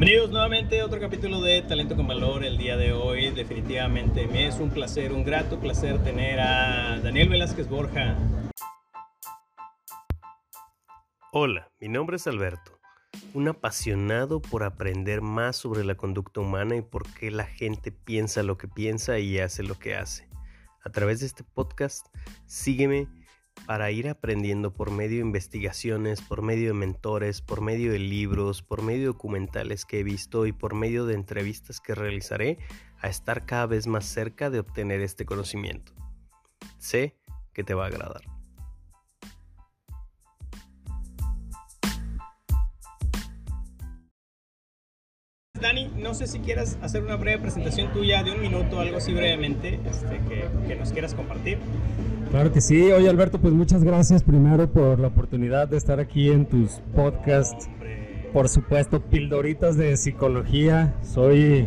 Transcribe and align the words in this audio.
Bienvenidos 0.00 0.30
nuevamente 0.30 0.80
a 0.80 0.86
otro 0.86 0.98
capítulo 0.98 1.42
de 1.42 1.60
Talento 1.60 1.94
con 1.94 2.06
Valor 2.06 2.42
el 2.42 2.56
día 2.56 2.78
de 2.78 2.94
hoy. 2.94 3.32
Definitivamente 3.32 4.26
me 4.28 4.46
es 4.46 4.58
un 4.58 4.70
placer, 4.70 5.12
un 5.12 5.24
grato 5.24 5.60
placer 5.60 6.02
tener 6.02 6.40
a 6.40 6.98
Daniel 7.00 7.28
Velázquez 7.28 7.68
Borja. 7.68 8.16
Hola, 11.32 11.70
mi 11.82 11.90
nombre 11.90 12.16
es 12.16 12.26
Alberto, 12.26 12.78
un 13.34 13.48
apasionado 13.48 14.40
por 14.40 14.62
aprender 14.62 15.20
más 15.20 15.56
sobre 15.56 15.84
la 15.84 15.96
conducta 15.96 16.40
humana 16.40 16.76
y 16.76 16.80
por 16.80 17.02
qué 17.12 17.30
la 17.30 17.44
gente 17.44 17.92
piensa 17.92 18.42
lo 18.42 18.56
que 18.56 18.68
piensa 18.68 19.18
y 19.18 19.38
hace 19.38 19.62
lo 19.62 19.78
que 19.78 19.96
hace. 19.96 20.30
A 20.82 20.88
través 20.88 21.20
de 21.20 21.26
este 21.26 21.44
podcast, 21.44 22.06
sígueme 22.46 23.06
para 23.66 23.90
ir 23.90 24.08
aprendiendo 24.08 24.72
por 24.72 24.90
medio 24.90 25.18
de 25.18 25.26
investigaciones, 25.26 26.20
por 26.22 26.42
medio 26.42 26.68
de 26.68 26.74
mentores, 26.74 27.40
por 27.40 27.60
medio 27.60 27.92
de 27.92 27.98
libros, 27.98 28.62
por 28.62 28.82
medio 28.82 29.00
de 29.00 29.06
documentales 29.06 29.84
que 29.84 30.00
he 30.00 30.02
visto 30.02 30.46
y 30.46 30.52
por 30.52 30.74
medio 30.74 31.06
de 31.06 31.14
entrevistas 31.14 31.80
que 31.80 31.94
realizaré 31.94 32.58
a 33.00 33.08
estar 33.08 33.46
cada 33.46 33.66
vez 33.66 33.86
más 33.86 34.04
cerca 34.06 34.50
de 34.50 34.60
obtener 34.60 35.00
este 35.00 35.24
conocimiento. 35.24 35.92
Sé 36.78 37.16
que 37.52 37.64
te 37.64 37.74
va 37.74 37.84
a 37.84 37.88
agradar. 37.88 38.22
Dani, 45.60 45.92
no 45.94 46.14
sé 46.14 46.26
si 46.26 46.40
quieras 46.40 46.78
hacer 46.80 47.02
una 47.02 47.16
breve 47.16 47.42
presentación 47.42 47.92
tuya 47.92 48.22
de 48.22 48.32
un 48.32 48.40
minuto, 48.40 48.80
algo 48.80 48.96
así 48.96 49.12
brevemente, 49.12 49.78
este, 49.84 50.18
que, 50.26 50.48
que 50.66 50.74
nos 50.74 50.90
quieras 50.90 51.14
compartir. 51.14 51.58
Claro 52.30 52.52
que 52.52 52.60
sí. 52.60 52.90
Oye 52.92 53.08
Alberto, 53.08 53.40
pues 53.40 53.52
muchas 53.52 53.82
gracias 53.82 54.22
primero 54.22 54.68
por 54.70 54.98
la 55.00 55.08
oportunidad 55.08 55.68
de 55.68 55.76
estar 55.76 55.98
aquí 56.00 56.30
en 56.30 56.46
tus 56.46 56.80
podcasts. 56.94 57.68
Por 58.32 58.48
supuesto, 58.48 59.00
pildoritas 59.00 59.76
de 59.76 59.96
psicología. 59.96 60.94
Soy... 61.02 61.66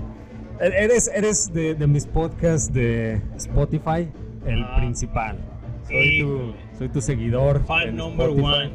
Eres, 0.62 1.12
eres 1.14 1.52
de, 1.54 1.76
de 1.76 1.88
mis 1.88 2.06
podcasts 2.06 2.72
de 2.72 3.20
Spotify, 3.36 4.08
el 4.46 4.64
Ah. 4.64 4.76
principal. 4.78 5.38
Soy 5.88 6.20
tu, 6.22 6.54
soy 6.78 6.90
tu 6.90 7.02
seguidor. 7.02 7.66
Fan 7.66 7.98
number 7.98 8.30
Spotify. 8.30 8.46
one. 8.48 8.70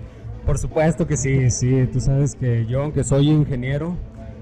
Por 0.45 0.59
supuesto 0.59 1.07
que 1.07 1.17
sí, 1.17 1.51
sí. 1.51 1.89
Tú 1.91 2.01
sabes 2.01 2.35
que 2.35 2.67
yo, 2.67 2.83
aunque 2.83 3.05
soy 3.05 3.31
ingeniero, 3.31 3.97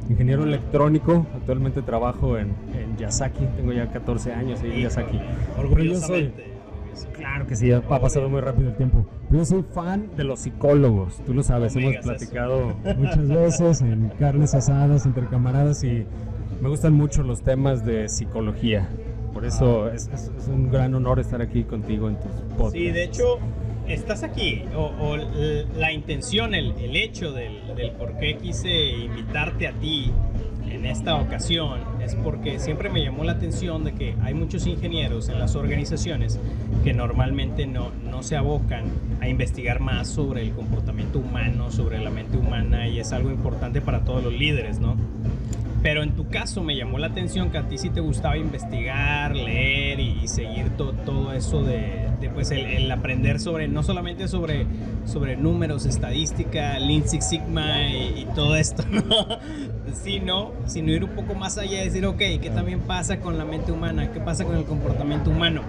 ingeniero 0.08 0.42
electrónico, 0.42 1.24
actualmente 1.36 1.82
trabajo 1.82 2.36
en, 2.38 2.48
en 2.74 2.96
Yasaki. 2.96 3.44
Tengo 3.56 3.72
ya 3.72 3.86
14 3.92 4.32
años 4.32 4.60
ahí 4.62 4.72
en 4.72 4.80
Yasaki. 4.82 5.20
Pero 5.56 5.84
yo 5.84 5.94
soy- 6.00 6.32
Orgullosamente. 7.04 7.18
Claro 7.18 7.46
que 7.46 7.56
sí, 7.56 7.72
ha 7.72 7.80
pasado 7.82 8.28
muy 8.28 8.40
rápido 8.40 8.70
el 8.70 8.76
tiempo. 8.76 9.06
Yo 9.30 9.44
soy 9.44 9.64
fan 9.74 10.08
de 10.16 10.24
los 10.24 10.40
psicólogos, 10.40 11.20
tú 11.24 11.34
lo 11.34 11.42
sabes, 11.42 11.74
No 11.74 11.80
hemos 11.82 11.94
eso. 11.94 12.02
platicado 12.02 12.76
muchas 12.96 13.28
veces 13.28 13.80
en 13.82 14.08
carnes 14.18 14.54
asadas, 14.54 15.04
entre 15.06 15.26
camaradas 15.26 15.82
y 15.84 16.04
me 16.60 16.68
gustan 16.68 16.92
mucho 16.94 17.22
los 17.22 17.42
temas 17.42 17.84
de 17.84 18.08
psicología. 18.08 18.88
Por 19.34 19.44
eso 19.44 19.88
es, 19.90 20.08
es- 20.14 20.30
es 20.38 20.48
un 20.48 20.70
gran 20.70 20.94
honor 20.94 21.18
estar 21.20 21.42
aquí 21.42 21.64
contigo 21.64 22.08
en 22.08 22.16
tus 22.16 22.30
podcasts. 22.56 22.72
Sí, 22.72 22.90
de 22.90 23.04
hecho, 23.04 23.38
estás 23.86 24.22
aquí, 24.22 24.64
o, 24.74 25.16
la 25.76 25.92
intención, 25.92 26.54
el, 26.54 26.72
el 26.78 26.96
hecho 26.96 27.32
del, 27.32 27.74
del 27.76 27.90
por 27.92 28.16
qué 28.16 28.36
quise 28.38 28.70
invitarte 28.92 29.68
a 29.68 29.72
ti 29.72 30.10
en 30.70 30.86
esta 30.86 31.16
ocasión 31.16 31.80
es 32.06 32.14
porque 32.14 32.58
siempre 32.58 32.88
me 32.88 33.02
llamó 33.02 33.24
la 33.24 33.32
atención 33.32 33.84
de 33.84 33.92
que 33.92 34.14
hay 34.22 34.32
muchos 34.34 34.66
ingenieros 34.66 35.28
en 35.28 35.38
las 35.38 35.56
organizaciones 35.56 36.38
que 36.84 36.92
normalmente 36.94 37.66
no, 37.66 37.90
no 38.10 38.22
se 38.22 38.36
abocan 38.36 38.84
a 39.20 39.28
investigar 39.28 39.80
más 39.80 40.08
sobre 40.08 40.42
el 40.42 40.52
comportamiento 40.52 41.18
humano, 41.18 41.70
sobre 41.70 41.98
la 41.98 42.10
mente 42.10 42.36
humana 42.36 42.88
y 42.88 43.00
es 43.00 43.12
algo 43.12 43.30
importante 43.30 43.80
para 43.80 44.04
todos 44.04 44.22
los 44.22 44.32
líderes, 44.32 44.78
¿no? 44.80 44.96
Pero 45.82 46.02
en 46.02 46.12
tu 46.12 46.28
caso 46.28 46.62
me 46.62 46.76
llamó 46.76 46.98
la 46.98 47.08
atención 47.08 47.50
que 47.50 47.58
a 47.58 47.68
ti 47.68 47.76
sí 47.78 47.90
te 47.90 48.00
gustaba 48.00 48.36
investigar, 48.36 49.36
leer 49.36 50.00
y, 50.00 50.18
y 50.22 50.28
seguir 50.28 50.70
to- 50.70 50.92
todo 51.04 51.32
eso 51.32 51.62
de, 51.62 52.05
de, 52.20 52.30
pues 52.30 52.50
el, 52.50 52.66
el 52.66 52.90
aprender 52.90 53.40
sobre, 53.40 53.68
no 53.68 53.82
solamente 53.82 54.28
sobre, 54.28 54.66
sobre 55.04 55.36
números, 55.36 55.86
estadística, 55.86 56.78
Lean 56.78 57.08
Six 57.08 57.28
Sigma 57.28 57.88
y, 57.88 58.20
y 58.20 58.28
todo 58.34 58.56
esto, 58.56 58.84
¿no? 58.90 59.02
Sino, 59.94 60.52
sino 60.66 60.92
ir 60.92 61.04
un 61.04 61.10
poco 61.10 61.34
más 61.34 61.58
allá 61.58 61.82
y 61.82 61.84
decir, 61.86 62.06
ok, 62.06 62.18
¿qué 62.18 62.50
también 62.54 62.80
pasa 62.80 63.20
con 63.20 63.38
la 63.38 63.44
mente 63.44 63.72
humana? 63.72 64.12
¿Qué 64.12 64.20
pasa 64.20 64.44
con 64.44 64.56
el 64.56 64.64
comportamiento 64.64 65.30
humano? 65.30 65.62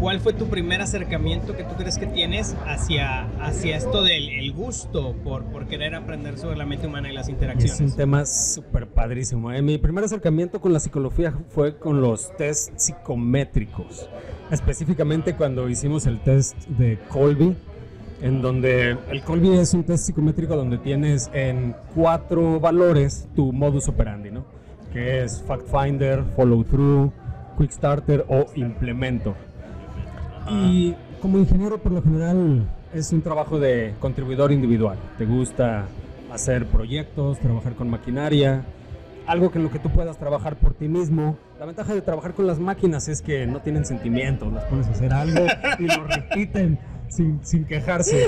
¿Cuál 0.00 0.20
fue 0.20 0.32
tu 0.32 0.46
primer 0.46 0.80
acercamiento 0.80 1.54
que 1.54 1.62
tú 1.62 1.74
crees 1.76 1.98
que 1.98 2.06
tienes 2.06 2.56
hacia, 2.66 3.24
hacia 3.38 3.76
esto 3.76 4.02
del 4.02 4.30
el 4.30 4.50
gusto 4.52 5.14
por, 5.22 5.44
por 5.44 5.66
querer 5.66 5.94
aprender 5.94 6.38
sobre 6.38 6.56
la 6.56 6.64
mente 6.64 6.86
humana 6.86 7.10
y 7.10 7.12
las 7.12 7.26
Es 7.26 7.34
interacciones? 7.34 7.80
un 7.80 7.94
tema 7.96 8.24
súper 8.24 8.86
padrísimo. 8.86 9.52
¿eh? 9.52 9.60
Mi 9.60 9.76
primer 9.76 10.02
acercamiento 10.04 10.58
con 10.58 10.72
la 10.72 10.80
psicología 10.80 11.34
fue 11.50 11.76
con 11.76 12.00
los 12.00 12.34
test 12.38 12.72
psicométricos. 12.78 14.08
Específicamente 14.50 15.34
cuando 15.36 15.68
hicimos 15.68 16.06
el 16.06 16.18
test 16.20 16.56
de 16.66 16.98
Colby, 17.10 17.54
en 18.22 18.40
donde 18.40 18.96
el 19.10 19.22
Colby 19.22 19.58
es 19.58 19.74
un 19.74 19.84
test 19.84 20.06
psicométrico 20.06 20.56
donde 20.56 20.78
tienes 20.78 21.30
en 21.34 21.76
cuatro 21.94 22.58
valores 22.58 23.28
tu 23.36 23.52
modus 23.52 23.86
operandi, 23.88 24.30
¿no? 24.30 24.44
Que 24.94 25.22
es 25.24 25.42
Fact 25.46 25.66
Finder, 25.70 26.24
Follow 26.34 26.64
Through, 26.64 27.12
Quick 27.58 27.70
Starter 27.70 28.24
o 28.28 28.46
Implemento. 28.54 29.34
Y 30.50 30.94
como 31.20 31.38
ingeniero, 31.38 31.78
por 31.78 31.92
lo 31.92 32.02
general, 32.02 32.66
es 32.92 33.12
un 33.12 33.22
trabajo 33.22 33.58
de 33.58 33.94
contribuidor 34.00 34.52
individual. 34.52 34.98
Te 35.18 35.24
gusta 35.26 35.86
hacer 36.32 36.66
proyectos, 36.66 37.38
trabajar 37.38 37.74
con 37.74 37.88
maquinaria, 37.88 38.64
algo 39.26 39.50
que 39.50 39.58
en 39.58 39.64
lo 39.64 39.70
que 39.70 39.78
tú 39.78 39.90
puedas 39.90 40.16
trabajar 40.18 40.56
por 40.56 40.74
ti 40.74 40.88
mismo. 40.88 41.36
La 41.58 41.66
ventaja 41.66 41.94
de 41.94 42.02
trabajar 42.02 42.34
con 42.34 42.46
las 42.46 42.58
máquinas 42.58 43.08
es 43.08 43.22
que 43.22 43.46
no 43.46 43.60
tienen 43.60 43.84
sentimientos, 43.84 44.52
las 44.52 44.64
pones 44.64 44.86
a 44.88 44.90
hacer 44.90 45.12
algo 45.12 45.46
y 45.78 45.86
lo 45.86 46.04
repiten 46.04 46.78
sin, 47.08 47.44
sin 47.44 47.64
quejarse. 47.64 48.26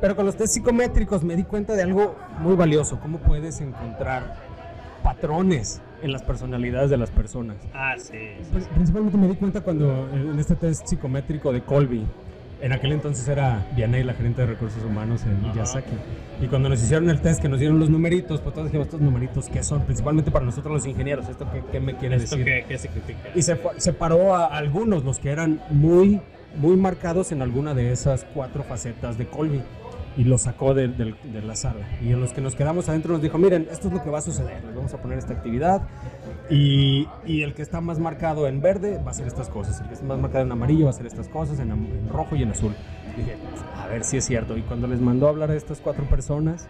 Pero 0.00 0.16
con 0.16 0.24
los 0.24 0.36
test 0.36 0.54
psicométricos 0.54 1.24
me 1.24 1.36
di 1.36 1.44
cuenta 1.44 1.74
de 1.74 1.82
algo 1.82 2.16
muy 2.40 2.54
valioso, 2.54 2.98
cómo 3.00 3.18
puedes 3.18 3.60
encontrar 3.60 4.36
patrones 5.02 5.80
en 6.02 6.12
las 6.12 6.22
personalidades 6.22 6.90
de 6.90 6.96
las 6.96 7.10
personas. 7.10 7.56
Ah, 7.74 7.94
sí. 7.98 8.12
Pri- 8.52 8.64
Principalmente 8.74 9.18
me 9.18 9.28
di 9.28 9.34
cuenta 9.34 9.60
cuando 9.60 10.08
en 10.12 10.38
este 10.38 10.54
test 10.56 10.86
psicométrico 10.86 11.52
de 11.52 11.60
Colby, 11.62 12.04
en 12.62 12.72
aquel 12.72 12.92
entonces 12.92 13.26
era 13.26 13.66
Vianey, 13.74 14.02
la 14.04 14.12
gerente 14.12 14.42
de 14.42 14.46
recursos 14.48 14.84
humanos 14.84 15.22
en. 15.24 15.40
Miyazaki. 15.42 15.92
Y 16.42 16.46
cuando 16.46 16.68
nos 16.68 16.82
hicieron 16.82 17.08
el 17.08 17.20
test, 17.20 17.40
que 17.40 17.48
nos 17.48 17.58
dieron 17.58 17.78
los 17.78 17.88
numeritos, 17.90 18.40
pues 18.40 18.54
todos 18.54 18.68
dijimos, 18.68 18.86
estos 18.88 19.00
numeritos, 19.00 19.48
¿qué 19.48 19.62
son? 19.62 19.82
Principalmente 19.82 20.30
para 20.30 20.44
nosotros 20.44 20.72
los 20.74 20.86
ingenieros, 20.86 21.28
¿esto 21.28 21.46
qué, 21.52 21.62
qué 21.72 21.80
me 21.80 21.96
quiere 21.96 22.16
¿Esto 22.16 22.36
decir? 22.36 22.44
qué, 22.44 22.64
qué 22.68 22.78
significa? 22.78 23.28
Y 23.34 23.42
se 23.42 23.58
separó 23.78 24.34
a 24.34 24.46
algunos, 24.46 25.04
los 25.04 25.18
que 25.18 25.30
eran 25.30 25.60
muy, 25.70 26.20
muy 26.56 26.76
marcados 26.76 27.32
en 27.32 27.40
alguna 27.42 27.72
de 27.74 27.92
esas 27.92 28.26
cuatro 28.34 28.62
facetas 28.62 29.16
de 29.16 29.26
Colby. 29.26 29.62
Y 30.16 30.24
los 30.24 30.42
sacó 30.42 30.74
de, 30.74 30.88
del- 30.88 31.14
de 31.32 31.40
la 31.42 31.54
sala. 31.54 31.86
Y 32.02 32.12
en 32.12 32.20
los 32.20 32.32
que 32.32 32.40
nos 32.40 32.54
quedamos 32.56 32.88
adentro 32.88 33.12
nos 33.12 33.22
dijo, 33.22 33.38
miren, 33.38 33.68
esto 33.70 33.88
es 33.88 33.94
lo 33.94 34.02
que 34.02 34.10
va 34.10 34.18
a 34.18 34.22
suceder. 34.22 34.62
Les 34.64 34.74
vamos 34.74 34.92
a 34.92 35.00
poner 35.00 35.18
esta 35.18 35.32
actividad. 35.32 35.82
Y, 36.50 37.06
y 37.24 37.42
el 37.42 37.54
que 37.54 37.62
está 37.62 37.80
más 37.80 37.98
marcado 37.98 38.46
en 38.48 38.60
verde 38.60 38.98
va 38.98 39.08
a 39.08 39.10
hacer 39.10 39.26
estas 39.28 39.48
cosas. 39.48 39.80
El 39.80 39.86
que 39.88 39.94
está 39.94 40.04
más 40.06 40.18
marcado 40.18 40.44
en 40.44 40.52
amarillo 40.52 40.84
va 40.86 40.90
a 40.90 40.94
hacer 40.94 41.06
estas 41.06 41.28
cosas, 41.28 41.60
en, 41.60 41.70
en 41.70 42.08
rojo 42.10 42.34
y 42.36 42.42
en 42.42 42.50
azul. 42.50 42.72
Dije, 43.16 43.36
"Pues, 43.50 43.62
a 43.76 43.86
ver 43.86 44.02
si 44.04 44.16
es 44.16 44.24
cierto. 44.24 44.56
Y 44.56 44.62
cuando 44.62 44.86
les 44.88 45.00
mandó 45.00 45.26
a 45.26 45.30
hablar 45.30 45.50
a 45.52 45.54
estas 45.54 45.80
cuatro 45.80 46.04
personas, 46.06 46.68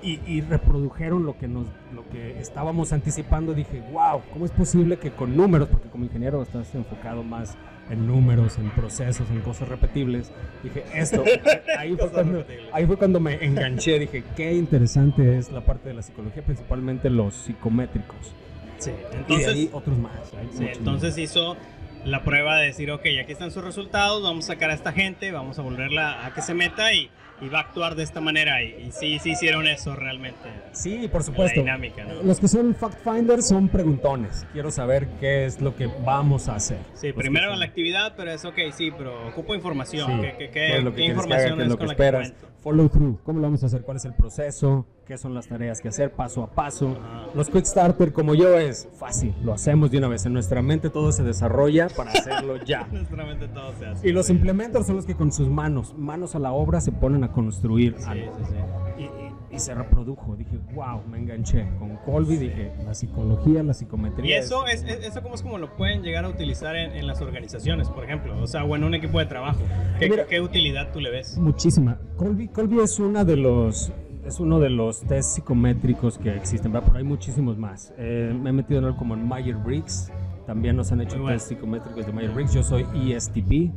y, 0.00 0.20
y 0.26 0.40
reprodujeron 0.42 1.24
lo 1.26 1.36
que 1.36 1.48
nos 1.48 1.66
lo 1.92 2.08
que 2.08 2.38
estábamos 2.38 2.92
anticipando 2.92 3.52
dije 3.52 3.82
wow 3.92 4.20
cómo 4.32 4.44
es 4.44 4.52
posible 4.52 4.96
que 4.98 5.10
con 5.10 5.36
números 5.36 5.66
porque 5.68 5.88
como 5.88 6.04
ingeniero 6.04 6.40
estás 6.40 6.72
enfocado 6.76 7.24
más 7.24 7.56
en 7.90 8.06
números 8.06 8.58
en 8.58 8.70
procesos 8.70 9.28
en 9.30 9.40
cosas 9.40 9.68
repetibles. 9.68 10.32
Dije 10.62 10.84
esto 10.94 11.24
ahí 11.78 11.96
fue 11.96 12.10
cuando 12.10 12.38
repetibles. 12.38 12.70
ahí 12.72 12.86
fue 12.86 12.96
cuando 12.96 13.20
me 13.20 13.44
enganché. 13.44 13.98
Dije 13.98 14.24
qué 14.36 14.52
interesante 14.52 15.38
es 15.38 15.50
la 15.50 15.62
parte 15.62 15.88
de 15.88 15.94
la 15.94 16.02
psicología 16.02 16.42
principalmente 16.42 17.10
los 17.10 17.34
psicométricos. 17.34 18.34
Sí, 18.78 18.92
y 19.12 19.16
entonces, 19.16 19.48
ahí 19.48 19.70
otros 19.72 19.98
más 19.98 20.12
sí, 20.52 20.68
entonces 20.72 21.18
hizo 21.18 21.56
la 22.04 22.22
prueba 22.22 22.58
de 22.58 22.66
decir, 22.66 22.90
ok, 22.90 23.06
aquí 23.20 23.32
están 23.32 23.50
sus 23.50 23.64
resultados, 23.64 24.22
vamos 24.22 24.44
a 24.48 24.54
sacar 24.54 24.70
a 24.70 24.74
esta 24.74 24.92
gente, 24.92 25.32
vamos 25.32 25.58
a 25.58 25.62
volverla 25.62 26.24
a 26.24 26.32
que 26.32 26.42
se 26.42 26.54
meta 26.54 26.92
y, 26.92 27.10
y 27.40 27.48
va 27.48 27.58
a 27.58 27.62
actuar 27.62 27.94
de 27.94 28.02
esta 28.02 28.20
manera. 28.20 28.62
Y, 28.62 28.86
y 28.88 28.92
sí, 28.92 29.18
sí 29.20 29.30
hicieron 29.30 29.66
eso 29.66 29.94
realmente. 29.94 30.48
sí 30.72 31.08
por 31.08 31.20
La 31.20 31.26
supuesto 31.26 31.60
dinámica, 31.60 32.04
¿no? 32.04 32.22
los 32.22 32.40
que 32.40 32.48
son 32.48 32.74
fact 32.74 32.98
finders 33.04 33.48
son 33.48 33.68
preguntones 33.68 34.46
quiero 34.52 34.70
saber 34.70 35.06
qué 35.20 35.44
es 35.46 35.60
lo 35.60 35.74
que 35.76 35.86
vamos 36.04 36.48
a 36.48 36.56
hacer 36.56 36.78
Sí, 36.94 37.08
Los 37.08 37.14
que 37.16 37.20
primero 37.22 37.54
la 37.56 37.64
actividad, 37.64 38.14
pero 38.16 38.30
es 38.32 38.44
ok, 38.44 38.58
sí, 38.76 38.90
pero 38.96 39.28
ocupo 39.28 39.54
información. 39.54 40.20
Sí. 40.20 40.20
¿Qué, 40.22 40.32
qué- 40.32 40.50
qué- 40.50 40.50
¿Qué 40.52 40.76
es 40.78 40.84
lo 40.84 40.90
que 40.90 40.96
qué 40.96 41.02
que 41.02 41.08
información? 41.10 41.56
¿Qué 41.56 41.62
es 41.62 41.66
es 41.66 41.70
lo 41.70 41.78
con 41.78 41.86
que 41.86 41.92
la 41.92 41.96
que 41.96 42.02
esperas? 42.02 42.32
Follow 42.60 42.88
through, 42.88 43.18
¿cómo 43.22 43.38
lo 43.38 43.44
vamos 43.44 43.62
a 43.62 43.66
hacer? 43.66 43.82
¿Cuál 43.82 43.98
es 43.98 44.04
el 44.04 44.14
proceso? 44.14 44.84
¿Qué 45.06 45.16
son 45.16 45.32
las 45.32 45.46
tareas 45.48 45.80
que 45.80 45.88
hacer 45.88 46.12
paso 46.12 46.42
a 46.42 46.50
paso? 46.50 46.96
Los 47.34 47.48
quick 47.48 47.64
starter 47.64 48.12
como 48.12 48.34
yo 48.34 48.58
es 48.58 48.88
fácil, 48.98 49.34
lo 49.44 49.54
hacemos 49.54 49.90
de 49.90 49.98
una 49.98 50.08
vez 50.08 50.26
en 50.26 50.32
nuestra 50.32 50.60
mente, 50.60 50.90
todo 50.90 51.12
se 51.12 51.22
desarrolla 51.22 51.88
para 51.88 52.10
hacerlo 52.10 52.56
ya. 52.66 52.86
Nuestra 52.90 53.24
mente 53.24 53.48
todo 53.48 53.72
se 53.78 53.86
hace. 53.86 54.08
Y 54.08 54.12
los 54.12 54.26
sí. 54.26 54.32
implementors 54.32 54.86
son 54.86 54.96
los 54.96 55.06
que 55.06 55.14
con 55.14 55.30
sus 55.32 55.48
manos, 55.48 55.94
manos 55.96 56.34
a 56.34 56.40
la 56.40 56.52
obra 56.52 56.80
se 56.80 56.90
ponen 56.92 57.22
a 57.24 57.32
construir 57.32 57.94
Sí, 57.98 58.04
algo. 58.06 58.32
sí, 58.38 58.44
sí. 58.98 59.02
Y, 59.04 59.27
y 59.50 59.58
se 59.58 59.74
reprodujo. 59.74 60.36
Dije, 60.36 60.58
wow, 60.74 61.02
me 61.10 61.18
enganché. 61.18 61.66
Con 61.78 61.96
Colby 61.98 62.36
dije, 62.36 62.72
la 62.84 62.94
psicología, 62.94 63.62
la 63.62 63.74
psicometría. 63.74 64.36
Y 64.36 64.38
eso 64.38 64.66
es, 64.66 64.82
eso 64.82 65.22
como 65.22 65.34
es 65.34 65.42
como 65.42 65.58
lo 65.58 65.76
pueden 65.76 66.02
llegar 66.02 66.24
a 66.24 66.28
utilizar 66.28 66.76
en, 66.76 67.06
las 67.06 67.20
organizaciones, 67.20 67.88
por 67.88 68.04
ejemplo. 68.04 68.40
O 68.42 68.46
sea, 68.46 68.64
o 68.64 68.76
en 68.76 68.84
un 68.84 68.94
equipo 68.94 69.18
de 69.18 69.26
trabajo. 69.26 69.60
¿Qué, 69.98 70.26
¿qué 70.28 70.40
utilidad 70.40 70.92
tú 70.92 71.00
le 71.00 71.10
ves? 71.10 71.38
Muchísima. 71.38 71.98
Colby, 72.16 72.48
Colby 72.48 72.80
es 72.80 72.98
una 72.98 73.24
de 73.24 73.36
los 73.36 73.92
es 74.28 74.40
uno 74.40 74.60
de 74.60 74.68
los 74.68 75.00
test 75.00 75.36
psicométricos 75.36 76.18
que 76.18 76.34
existen, 76.36 76.70
pero 76.70 76.84
hay 76.94 77.04
muchísimos 77.04 77.56
más. 77.56 77.94
Eh, 77.96 78.36
me 78.38 78.50
he 78.50 78.52
metido 78.52 78.78
en 78.80 78.86
él 78.86 78.96
como 78.96 79.14
en 79.14 79.26
Myers-Briggs, 79.26 80.12
también 80.46 80.76
nos 80.76 80.92
han 80.92 81.00
hecho 81.00 81.24
test 81.24 81.48
psicométricos 81.48 82.04
de 82.04 82.12
Myers-Briggs, 82.12 82.52
yo 82.52 82.62
soy 82.62 82.86
ESTP. 82.94 83.72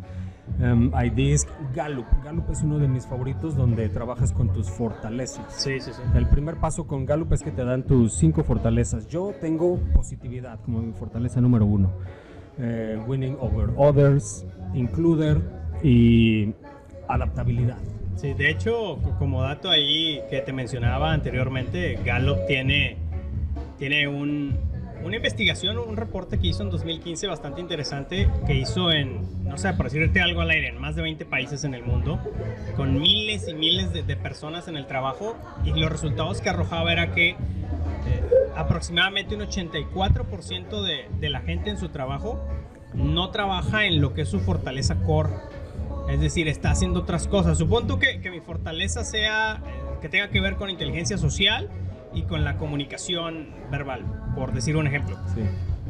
Um, 0.59 0.91
IDs, 0.93 1.47
Gallup. 1.73 2.05
Gallup 2.23 2.51
es 2.51 2.61
uno 2.61 2.77
de 2.77 2.87
mis 2.87 3.05
favoritos 3.07 3.55
donde 3.55 3.89
trabajas 3.89 4.31
con 4.31 4.53
tus 4.53 4.69
fortalezas. 4.69 5.45
Sí, 5.49 5.79
sí, 5.79 5.91
sí. 5.93 6.01
El 6.15 6.27
primer 6.27 6.57
paso 6.57 6.85
con 6.85 7.05
Gallup 7.05 7.33
es 7.33 7.41
que 7.41 7.51
te 7.51 7.63
dan 7.63 7.83
tus 7.83 8.13
cinco 8.13 8.43
fortalezas. 8.43 9.07
Yo 9.07 9.33
tengo 9.39 9.79
positividad 9.93 10.59
como 10.59 10.81
mi 10.81 10.93
fortaleza 10.93 11.41
número 11.41 11.65
uno. 11.65 11.91
Eh, 12.59 12.99
winning 13.07 13.37
over 13.39 13.69
others, 13.75 14.45
includer 14.73 15.41
y 15.81 16.53
adaptabilidad. 17.07 17.77
Sí, 18.15 18.33
de 18.33 18.51
hecho, 18.51 18.99
como 19.17 19.41
dato 19.41 19.69
ahí 19.69 20.19
que 20.29 20.41
te 20.41 20.53
mencionaba 20.53 21.11
anteriormente, 21.11 21.97
Gallup 22.05 22.45
tiene, 22.45 22.97
tiene 23.79 24.07
un, 24.07 24.59
una 25.03 25.15
investigación, 25.15 25.77
un 25.77 25.97
reporte 25.97 26.39
que 26.39 26.47
hizo 26.47 26.63
en 26.63 26.69
2015 26.69 27.27
bastante 27.27 27.61
interesante, 27.61 28.29
que 28.45 28.55
hizo 28.55 28.91
en, 28.91 29.43
no 29.43 29.57
sé, 29.57 29.73
por 29.73 29.85
decirte 29.85 30.21
algo 30.21 30.41
al 30.41 30.49
aire, 30.49 30.69
en 30.69 30.79
más 30.79 30.95
de 30.95 31.01
20 31.01 31.25
países 31.25 31.63
en 31.63 31.73
el 31.73 31.83
mundo, 31.83 32.19
con 32.75 32.99
miles 32.99 33.47
y 33.47 33.53
miles 33.53 33.93
de, 33.93 34.03
personas 34.15 34.67
en 34.67 34.77
el 34.77 34.87
trabajo, 34.87 35.35
y 35.65 35.71
los 35.71 35.91
resultados 35.91 36.41
que 36.41 36.49
arrojaba 36.49 36.91
era 36.91 37.13
que 37.13 37.29
eh, 37.29 37.35
aproximadamente 38.55 39.35
un 39.35 39.41
84% 39.41 40.81
de, 40.81 41.07
de 41.19 41.29
la 41.29 41.41
gente 41.41 41.69
en 41.69 41.77
su 41.77 41.89
trabajo 41.89 42.43
no 42.93 43.31
trabaja 43.31 43.85
en 43.85 44.01
lo 44.01 44.13
que 44.13 44.21
es 44.21 44.29
su 44.29 44.39
fortaleza 44.39 44.95
core 45.05 45.31
es 46.11 46.19
decir, 46.19 46.47
está 46.49 46.71
haciendo 46.71 47.01
otras 47.01 47.27
cosas. 47.27 47.57
Supongo 47.57 47.97
que, 47.97 48.19
que 48.19 48.31
mi 48.31 48.41
fortaleza 48.41 49.03
sea 49.05 49.61
eh, 49.65 49.99
que 50.01 50.09
tenga 50.09 50.29
que 50.29 50.41
ver 50.41 50.55
con 50.55 50.69
inteligencia 50.69 51.17
social 51.17 51.69
y 52.13 52.23
con 52.23 52.43
la 52.43 52.57
comunicación 52.57 53.47
verbal, 53.69 54.05
por 54.35 54.53
decir 54.53 54.75
un 54.77 54.87
ejemplo. 54.87 55.17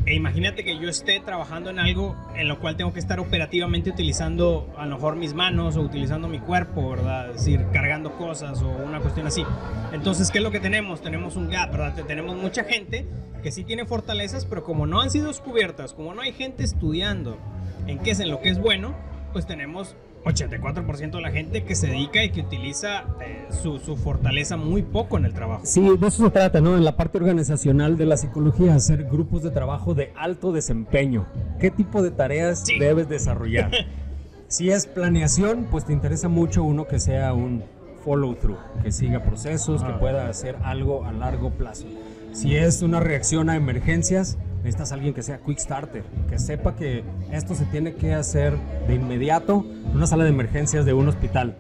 E 0.06 0.15
imagínate 0.15 0.63
que 0.63 0.79
yo 0.79 0.89
esté 0.89 1.19
trabajando 1.19 1.69
en 1.69 1.77
algo 1.77 2.15
en 2.35 2.47
lo 2.47 2.59
cual 2.59 2.75
tengo 2.75 2.91
que 2.91 3.00
estar 3.00 3.19
operativamente 3.19 3.91
utilizando 3.91 4.73
a 4.75 4.88
lo 4.88 4.95
mejor 4.95 5.15
mis 5.15 5.35
manos 5.35 5.77
o 5.77 5.81
utilizando 5.81 6.27
mi 6.27 6.39
cuerpo, 6.39 6.89
¿verdad? 6.89 7.29
Es 7.29 7.45
decir, 7.45 7.65
cargando 7.71 8.18
cosas 8.18 8.63
o 8.63 8.69
una 8.69 9.00
cuestión 9.00 9.27
así. 9.27 9.45
Entonces, 9.91 10.31
¿qué 10.31 10.39
es 10.39 10.44
lo 10.44 10.50
que 10.50 10.59
tenemos? 10.59 11.01
Tenemos 11.01 11.35
un 11.35 11.50
gap, 11.50 11.71
¿verdad? 11.71 11.94
Tenemos 12.07 12.35
mucha 12.35 12.63
gente 12.63 13.06
que 13.44 13.51
sí 13.51 13.63
tiene 13.63 13.85
fortalezas, 13.85 14.45
pero 14.45 14.63
como 14.63 14.88
no 14.88 15.01
han 15.01 15.12
sido 15.12 15.27
descubiertas, 15.27 15.94
como 15.94 16.15
no 16.15 16.21
hay 16.21 16.33
gente 16.33 16.63
estudiando 16.63 17.38
en 17.85 18.00
qué 18.00 18.12
es 18.12 18.19
en 18.19 18.31
lo 18.31 18.41
que 18.41 18.50
es 18.50 18.59
bueno, 18.59 18.95
pues 19.33 19.45
tenemos 19.45 19.95
84% 20.23 21.12
de 21.12 21.21
la 21.21 21.31
gente 21.31 21.63
que 21.63 21.75
se 21.75 21.88
dedica 21.88 22.23
y 22.23 22.29
que 22.29 22.41
utiliza 22.41 23.06
eh, 23.21 23.47
su, 23.62 23.79
su, 23.79 23.95
fortaleza 23.95 24.56
muy 24.57 24.83
poco 24.83 25.18
en 25.18 25.25
el 25.25 25.33
trabajo. 25.33 25.62
Sí, 25.65 25.81
de 25.81 26.07
eso 26.07 26.25
se 26.25 26.29
trata, 26.29 26.62
¿no? 26.62 26.77
En 26.77 26.83
la 26.83 26.95
parte 26.95 27.18
organizacional 27.18 27.97
de 27.97 28.06
la 28.06 28.18
psicología, 28.18 28.75
hacer 28.75 29.06
grupos 29.06 29.44
de 29.44 29.51
trabajo 29.51 29.94
de 29.94 30.12
alto 30.15 30.51
desempeño. 30.51 31.25
¿Qué 31.59 31.71
tipo 31.71 32.01
de 32.03 32.12
tareas 32.12 32.65
debes 32.79 33.09
desarrollar? 33.09 33.71
si 34.47 34.69
es 34.69 34.85
planeación, 34.85 35.68
pues 35.71 35.85
te 35.85 35.94
interesa 35.94 36.27
mucho 36.27 36.63
uno 36.63 36.88
que 36.88 37.00
sea 37.00 37.33
un 37.33 37.63
follow 38.03 38.35
through, 38.35 38.57
que 38.83 38.91
siga 38.91 39.23
procesos, 39.23 39.83
que 39.83 39.94
pueda 39.94 40.27
hacer 40.27 40.57
algo 40.63 41.06
a 41.06 41.12
largo 41.12 41.51
plazo. 41.51 41.85
Si 42.33 42.56
es 42.56 42.81
una 42.81 43.00
reacción 43.00 43.50
a 43.50 43.56
emergencias, 43.56 44.38
necesitas 44.63 44.91
alguien 44.91 45.13
que 45.13 45.23
sea 45.23 45.39
quick 45.39 45.57
starter, 45.57 46.03
que 46.29 46.39
sepa 46.39 46.75
que 46.75 47.03
esto 47.31 47.55
se 47.55 47.65
tiene 47.65 47.93
que 47.95 48.13
hacer 48.13 48.53
de 48.87 48.95
inmediato 48.95 49.65
en 49.89 49.97
una 49.97 50.07
sala 50.07 50.23
de 50.23 50.29
emergencias 50.29 50.85
de 50.85 50.93
un 50.93 51.07
hospital. 51.07 51.55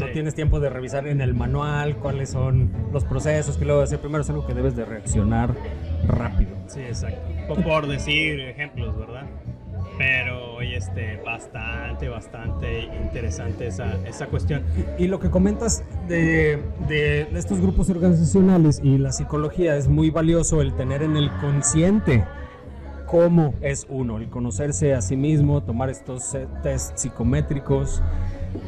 No 0.00 0.06
tienes 0.10 0.34
tiempo 0.34 0.60
de 0.60 0.68
revisar 0.68 1.06
en 1.06 1.22
el 1.22 1.32
manual 1.32 1.96
cuáles 1.96 2.30
son 2.30 2.70
los 2.92 3.04
procesos 3.04 3.56
que 3.56 3.64
luego 3.64 3.80
hacer. 3.80 3.98
Primero 3.98 4.22
es 4.22 4.28
algo 4.28 4.46
que 4.46 4.52
debes 4.52 4.76
de 4.76 4.84
reaccionar 4.84 5.54
rápido. 6.06 6.50
Sí, 6.66 6.80
exacto. 6.80 7.20
Por 7.62 7.86
decir 7.86 8.40
ejemplos, 8.40 8.96
¿verdad? 8.98 9.24
Pero 9.96 10.45
hoy 10.56 10.74
este, 10.74 11.20
bastante, 11.24 12.08
bastante 12.08 12.84
interesante 13.02 13.66
esa, 13.66 13.94
esa 14.06 14.26
cuestión. 14.26 14.62
Y, 14.98 15.06
lo 15.06 15.20
que 15.20 15.30
comentas 15.30 15.84
de, 16.08 16.62
de, 16.88 17.28
estos 17.34 17.60
grupos 17.60 17.90
organizacionales 17.90 18.80
y 18.82 18.98
la 18.98 19.12
psicología 19.12 19.76
es 19.76 19.88
muy 19.88 20.10
valioso 20.10 20.62
el 20.62 20.74
tener 20.74 21.02
en 21.02 21.16
el 21.16 21.30
consciente 21.40 22.24
cómo 23.06 23.54
es 23.60 23.86
uno, 23.88 24.16
el 24.16 24.28
conocerse 24.28 24.94
a 24.94 25.00
sí 25.00 25.16
mismo, 25.16 25.62
tomar 25.62 25.90
estos 25.90 26.34
eh, 26.34 26.48
test 26.62 26.96
psicométricos, 26.96 28.02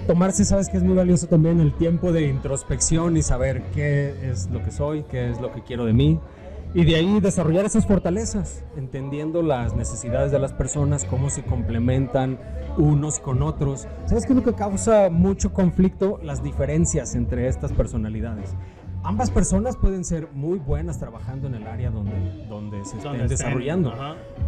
tomarse, 0.06 0.44
sabes 0.44 0.68
que 0.68 0.76
es 0.76 0.82
muy 0.82 0.94
valioso 0.94 1.26
también 1.26 1.58
el 1.60 1.72
tiempo 1.72 2.12
de 2.12 2.28
introspección 2.28 3.16
y 3.16 3.22
saber 3.22 3.62
qué 3.74 4.30
es 4.30 4.48
lo 4.50 4.62
que 4.62 4.70
soy, 4.70 5.02
qué 5.04 5.30
es 5.30 5.40
lo 5.40 5.52
que 5.52 5.62
quiero 5.62 5.86
de 5.86 5.92
mí 5.92 6.20
y 6.74 6.84
de 6.84 6.96
ahí 6.96 7.20
desarrollar 7.20 7.64
esas 7.64 7.86
fortalezas, 7.86 8.64
entendiendo 8.76 9.42
las 9.42 9.74
necesidades 9.74 10.30
de 10.30 10.38
las 10.38 10.52
personas, 10.52 11.04
cómo 11.04 11.30
se 11.30 11.42
complementan 11.42 12.38
unos 12.76 13.18
con 13.18 13.42
otros. 13.42 13.88
¿Sabes 14.06 14.26
qué 14.26 14.32
es 14.32 14.36
lo 14.36 14.44
que 14.44 14.54
causa 14.54 15.08
mucho 15.10 15.52
conflicto? 15.52 16.20
Las 16.22 16.42
diferencias 16.42 17.14
entre 17.14 17.48
estas 17.48 17.72
personalidades. 17.72 18.54
Ambas 19.02 19.30
personas 19.30 19.76
pueden 19.76 20.04
ser 20.04 20.28
muy 20.32 20.58
buenas 20.58 20.98
trabajando 20.98 21.46
en 21.46 21.54
el 21.54 21.66
área 21.66 21.90
donde, 21.90 22.46
donde 22.48 22.84
se 22.84 22.98
estén 22.98 23.28
desarrollando, 23.28 23.94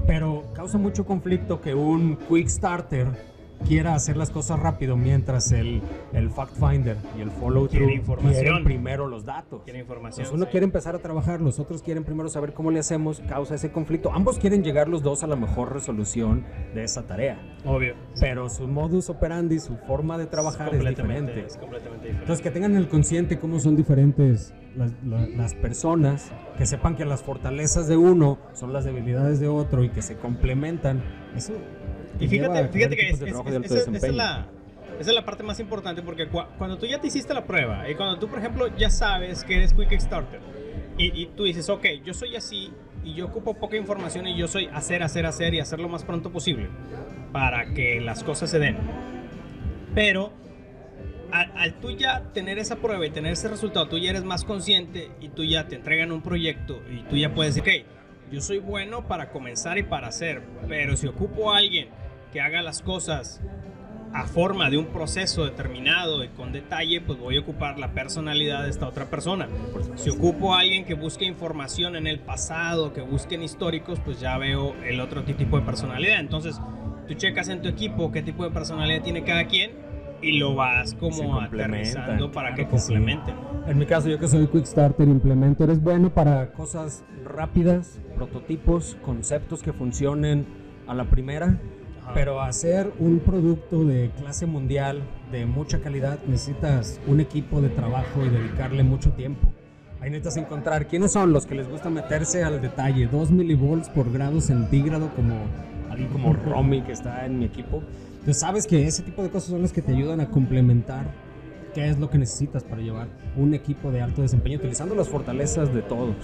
pero 0.06 0.44
causa 0.54 0.76
mucho 0.76 1.06
conflicto 1.06 1.60
que 1.60 1.74
un 1.74 2.18
quick 2.28 2.48
starter 2.48 3.29
quiera 3.66 3.94
hacer 3.94 4.16
las 4.16 4.30
cosas 4.30 4.58
rápido 4.58 4.96
mientras 4.96 5.52
el, 5.52 5.82
el 6.12 6.30
fact 6.30 6.54
finder 6.54 6.96
y 7.16 7.20
el 7.20 7.30
follow 7.30 7.68
through 7.68 8.02
quieren 8.20 8.64
primero 8.64 9.06
los 9.06 9.24
datos. 9.24 9.62
Quiere 9.64 9.80
información. 9.80 10.26
uno 10.32 10.46
quiere 10.48 10.64
empezar 10.64 10.94
a 10.94 10.98
trabajar, 10.98 11.40
los 11.40 11.58
otros 11.58 11.82
quieren 11.82 12.04
primero 12.04 12.28
saber 12.28 12.52
cómo 12.52 12.70
le 12.70 12.80
hacemos, 12.80 13.20
causa 13.28 13.54
ese 13.54 13.70
conflicto. 13.70 14.12
Ambos 14.12 14.38
quieren 14.38 14.62
llegar 14.62 14.88
los 14.88 15.02
dos 15.02 15.22
a 15.22 15.26
la 15.26 15.36
mejor 15.36 15.72
resolución 15.72 16.44
de 16.74 16.84
esa 16.84 17.06
tarea. 17.06 17.38
Obvio. 17.64 17.94
Pero 18.18 18.48
su 18.48 18.66
modus 18.66 19.10
operandi, 19.10 19.58
su 19.58 19.76
forma 19.76 20.18
de 20.18 20.26
trabajar 20.26 20.74
es, 20.74 20.84
diferente. 20.84 21.44
Es 21.46 21.56
completamente 21.56 22.06
diferente. 22.06 22.22
Entonces 22.22 22.42
que 22.42 22.50
tengan 22.50 22.76
el 22.76 22.88
consciente 22.88 23.38
cómo 23.38 23.60
son 23.60 23.76
diferentes 23.76 24.54
las, 24.76 24.92
las, 25.04 25.54
personas, 25.54 26.30
que 26.56 26.66
sepan 26.66 26.96
que 26.96 27.04
las 27.04 27.22
fortalezas 27.22 27.88
de 27.88 27.96
uno 27.96 28.38
son 28.52 28.72
las 28.72 28.84
debilidades 28.84 29.40
de 29.40 29.48
otro 29.48 29.84
y 29.84 29.90
que 29.90 30.02
se 30.02 30.16
complementan. 30.16 31.02
Eso 31.36 31.54
y 32.20 32.28
fíjate, 32.28 32.68
fíjate 32.68 32.96
que 32.96 33.10
es, 33.10 33.20
esa, 33.20 33.90
es 33.90 34.14
la, 34.14 34.46
es 35.00 35.06
la 35.06 35.24
parte 35.24 35.42
más 35.42 35.58
importante 35.58 36.02
porque 36.02 36.28
cuando 36.28 36.76
tú 36.76 36.86
ya 36.86 37.00
te 37.00 37.06
hiciste 37.06 37.32
la 37.32 37.44
prueba 37.44 37.88
y 37.88 37.94
cuando 37.94 38.18
tú, 38.18 38.28
por 38.28 38.38
ejemplo, 38.38 38.68
ya 38.76 38.90
sabes 38.90 39.42
que 39.44 39.56
eres 39.56 39.72
Quick 39.72 39.98
Starter 39.98 40.40
y, 40.98 41.22
y, 41.22 41.26
tú 41.34 41.44
dices, 41.44 41.68
ok, 41.70 41.86
yo 42.04 42.12
soy 42.12 42.36
así 42.36 42.70
y 43.02 43.14
yo 43.14 43.26
ocupo 43.26 43.54
poca 43.54 43.76
información 43.76 44.26
y 44.26 44.36
yo 44.36 44.46
soy 44.46 44.66
hacer, 44.66 45.02
hacer, 45.02 45.24
hacer 45.24 45.54
y 45.54 45.60
hacer 45.60 45.80
lo 45.80 45.88
más 45.88 46.04
pronto 46.04 46.30
posible 46.30 46.68
para 47.32 47.72
que 47.72 48.00
las 48.00 48.22
cosas 48.22 48.50
se 48.50 48.58
den. 48.58 48.76
Pero 49.94 50.32
al, 51.32 51.50
al, 51.56 51.80
tú 51.80 51.90
ya 51.92 52.24
tener 52.34 52.58
esa 52.58 52.76
prueba 52.76 53.06
y 53.06 53.10
tener 53.10 53.32
ese 53.32 53.48
resultado, 53.48 53.88
tú 53.88 53.96
ya 53.96 54.10
eres 54.10 54.24
más 54.24 54.44
consciente 54.44 55.10
y 55.20 55.30
tú 55.30 55.44
ya 55.44 55.68
te 55.68 55.76
entregan 55.76 56.12
un 56.12 56.20
proyecto 56.20 56.82
y 56.90 57.02
tú 57.04 57.16
ya 57.16 57.32
puedes 57.32 57.54
decir, 57.54 57.82
ok, 57.82 58.32
yo 58.32 58.40
soy 58.42 58.58
bueno 58.58 59.08
para 59.08 59.30
comenzar 59.30 59.78
y 59.78 59.82
para 59.82 60.08
hacer, 60.08 60.42
pero 60.68 60.96
si 60.96 61.06
ocupo 61.06 61.52
a 61.52 61.58
alguien 61.58 61.88
que 62.32 62.40
haga 62.40 62.62
las 62.62 62.82
cosas 62.82 63.40
a 64.12 64.26
forma 64.26 64.70
de 64.70 64.76
un 64.76 64.86
proceso 64.86 65.44
determinado 65.44 66.24
y 66.24 66.28
con 66.28 66.52
detalle, 66.52 67.00
pues 67.00 67.18
voy 67.18 67.36
a 67.36 67.40
ocupar 67.40 67.78
la 67.78 67.92
personalidad 67.92 68.64
de 68.64 68.70
esta 68.70 68.88
otra 68.88 69.06
persona. 69.06 69.48
Si 69.94 70.10
ocupo 70.10 70.54
a 70.54 70.60
alguien 70.60 70.84
que 70.84 70.94
busque 70.94 71.24
información 71.24 71.94
en 71.94 72.06
el 72.06 72.18
pasado, 72.18 72.92
que 72.92 73.02
busquen 73.02 73.42
históricos, 73.42 74.00
pues 74.04 74.20
ya 74.20 74.36
veo 74.38 74.74
el 74.84 75.00
otro 75.00 75.22
tipo 75.22 75.58
de 75.58 75.64
personalidad. 75.64 76.18
Entonces, 76.18 76.60
tú 77.06 77.14
checas 77.14 77.48
en 77.48 77.62
tu 77.62 77.68
equipo 77.68 78.10
qué 78.10 78.22
tipo 78.22 78.44
de 78.44 78.50
personalidad 78.50 79.02
tiene 79.02 79.22
cada 79.22 79.46
quien 79.46 79.72
y 80.22 80.38
lo 80.38 80.54
vas 80.54 80.94
como 80.94 81.40
aterrizando 81.40 82.30
para 82.32 82.54
que, 82.54 82.66
complementen. 82.66 83.34
En 83.66 83.78
mi 83.78 83.86
caso, 83.86 84.08
yo 84.08 84.18
que 84.18 84.26
soy 84.26 84.46
Quick 84.48 84.64
Starter, 84.64 85.06
implemento, 85.06 85.64
eres 85.64 85.80
bueno 85.80 86.12
para 86.12 86.52
cosas 86.52 87.04
rápidas, 87.24 88.00
prototipos, 88.16 88.96
conceptos 89.02 89.62
que 89.62 89.72
funcionen 89.72 90.46
a 90.88 90.94
la 90.94 91.04
primera 91.04 91.58
pero 92.14 92.40
hacer 92.40 92.92
un 92.98 93.20
producto 93.20 93.84
de 93.84 94.10
clase 94.18 94.46
mundial, 94.46 95.02
de 95.30 95.46
mucha 95.46 95.80
calidad, 95.80 96.18
necesitas 96.26 97.00
un 97.06 97.20
equipo 97.20 97.60
de 97.60 97.68
trabajo 97.68 98.24
y 98.24 98.28
dedicarle 98.28 98.82
mucho 98.82 99.10
tiempo. 99.12 99.48
Ahí 100.00 100.10
necesitas 100.10 100.38
encontrar 100.38 100.86
quiénes 100.86 101.12
son 101.12 101.32
los 101.32 101.46
que 101.46 101.54
les 101.54 101.68
gusta 101.68 101.90
meterse 101.90 102.42
al 102.42 102.60
detalle. 102.60 103.06
2 103.06 103.30
milivolts 103.30 103.88
por 103.90 104.10
grado 104.10 104.40
centígrado, 104.40 105.10
como 105.14 105.34
alguien 105.90 106.08
como 106.08 106.32
Romy 106.46 106.82
que 106.82 106.92
está 106.92 107.26
en 107.26 107.38
mi 107.38 107.44
equipo. 107.44 107.82
Entonces 108.12 108.38
sabes 108.38 108.66
que 108.66 108.86
ese 108.86 109.02
tipo 109.02 109.22
de 109.22 109.30
cosas 109.30 109.50
son 109.50 109.62
las 109.62 109.72
que 109.72 109.82
te 109.82 109.92
ayudan 109.92 110.20
a 110.20 110.30
complementar 110.30 111.06
qué 111.74 111.88
es 111.88 111.98
lo 111.98 112.10
que 112.10 112.18
necesitas 112.18 112.64
para 112.64 112.82
llevar 112.82 113.08
un 113.36 113.54
equipo 113.54 113.90
de 113.90 114.00
alto 114.00 114.22
desempeño 114.22 114.58
utilizando 114.58 114.94
las 114.94 115.08
fortalezas 115.08 115.72
de 115.72 115.82
todos. 115.82 116.16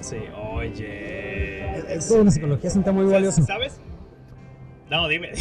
Sí, 0.00 0.16
oye. 0.52 1.78
Es, 1.78 1.84
es 1.88 2.08
toda 2.08 2.22
una 2.22 2.30
psicología, 2.30 2.68
es 2.68 2.76
un 2.76 2.84
tema 2.84 3.02
muy 3.02 3.10
valioso. 3.10 3.42
¿Sabes? 3.42 3.80
No, 4.90 5.08
dime. 5.08 5.30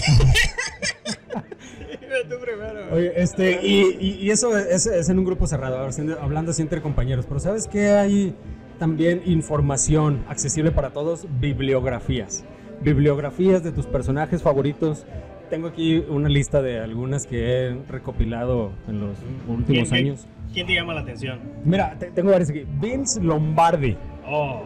dime 2.01 2.15
tú 2.29 2.35
primero. 2.41 2.93
Oye, 2.93 3.11
este, 3.15 3.59
y, 3.65 3.97
y- 3.99 4.17
y 4.21 4.31
eso 4.31 4.57
es, 4.57 4.85
es 4.85 5.09
en 5.09 5.19
un 5.19 5.25
grupo 5.25 5.47
cerrado, 5.47 5.87
hablando 6.21 6.51
así 6.51 6.61
entre 6.61 6.81
compañeros. 6.81 7.25
Pero 7.27 7.39
¿sabes 7.39 7.67
qué? 7.67 7.89
Hay 7.91 8.35
también 8.79 9.21
información 9.25 10.23
accesible 10.29 10.71
para 10.71 10.91
todos, 10.91 11.27
bibliografías. 11.39 12.43
Bibliografías 12.81 13.63
de 13.63 13.71
tus 13.71 13.85
personajes 13.85 14.41
favoritos. 14.41 15.05
Tengo 15.49 15.67
aquí 15.67 16.03
una 16.09 16.29
lista 16.29 16.61
de 16.61 16.79
algunas 16.79 17.27
que 17.27 17.67
he 17.67 17.77
recopilado 17.89 18.71
en 18.87 18.99
los 19.01 19.17
últimos 19.47 19.89
¿Quién- 19.89 20.05
años. 20.07 20.27
¿Quién 20.53 20.67
te 20.67 20.73
llama 20.75 20.93
la 20.93 21.01
atención? 21.01 21.39
Mira, 21.65 21.95
te- 21.97 22.11
tengo 22.11 22.31
varios 22.31 22.49
aquí. 22.51 22.63
Vince 22.79 23.19
Lombardi. 23.21 23.97
Oh. 24.27 24.61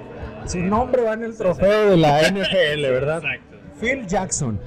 Su 0.45 0.59
nombre 0.59 1.01
va 1.03 1.13
en 1.13 1.23
el 1.23 1.35
trofeo 1.37 1.91
de 1.91 1.97
la 1.97 2.21
NFL, 2.29 2.81
¿verdad? 2.81 3.17
Exacto. 3.23 3.46
Phil 3.79 4.05
Jackson, 4.07 4.59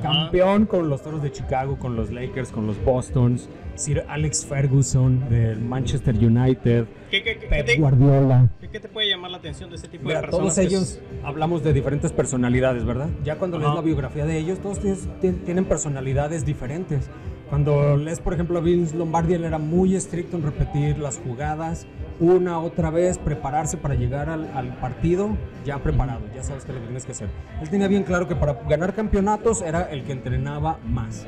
campeón 0.00 0.66
con 0.66 0.88
los 0.88 1.02
Toros 1.02 1.22
de 1.22 1.30
Chicago, 1.32 1.78
con 1.78 1.96
los 1.96 2.10
Lakers, 2.10 2.50
con 2.50 2.66
los 2.66 2.82
Bostons. 2.84 3.48
Sir 3.74 4.04
Alex 4.06 4.44
Ferguson 4.44 5.30
del 5.30 5.58
Manchester 5.58 6.14
United. 6.14 6.84
¿Qué, 7.10 7.22
qué, 7.22 7.38
qué, 7.38 7.40
qué 7.40 7.46
Pep 7.48 7.66
te, 7.66 7.76
Guardiola. 7.78 8.50
qué- 8.60 8.78
te 8.80 8.86
puede 8.88 9.08
llamar 9.08 9.30
la 9.30 9.38
atención 9.38 9.70
de 9.70 9.76
ese 9.76 9.88
tipo 9.88 10.04
Mira, 10.04 10.20
de 10.20 10.26
personas? 10.26 10.54
todos 10.54 10.58
ellos 10.66 11.00
hablamos 11.24 11.64
de 11.64 11.72
diferentes 11.72 12.12
personalidades, 12.12 12.84
¿verdad? 12.84 13.08
Ya 13.24 13.36
cuando 13.36 13.58
lees 13.58 13.72
la 13.74 13.80
biografía 13.80 14.26
de 14.26 14.36
ellos, 14.36 14.58
todos 14.58 14.78
tienen 15.20 15.64
personalidades 15.64 16.44
diferentes. 16.44 17.08
Cuando 17.52 17.98
lees, 17.98 18.18
por 18.18 18.32
ejemplo, 18.32 18.56
a 18.56 18.62
Vince 18.62 18.96
Lombardi, 18.96 19.34
él 19.34 19.44
era 19.44 19.58
muy 19.58 19.94
estricto 19.94 20.38
en 20.38 20.42
repetir 20.42 20.96
las 20.98 21.18
jugadas 21.18 21.86
una 22.18 22.58
otra 22.58 22.88
vez, 22.88 23.18
prepararse 23.18 23.76
para 23.76 23.94
llegar 23.94 24.30
al, 24.30 24.50
al 24.54 24.74
partido 24.78 25.36
ya 25.62 25.76
preparado, 25.76 26.22
ya 26.34 26.42
sabes 26.42 26.64
qué 26.64 26.72
que 26.72 26.80
tienes 26.80 27.04
que 27.04 27.12
hacer. 27.12 27.28
Él 27.60 27.68
tenía 27.68 27.88
bien 27.88 28.04
claro 28.04 28.26
que 28.26 28.34
para 28.34 28.54
ganar 28.66 28.94
campeonatos 28.94 29.60
era 29.60 29.82
el 29.82 30.02
que 30.04 30.12
entrenaba 30.12 30.78
más. 30.88 31.26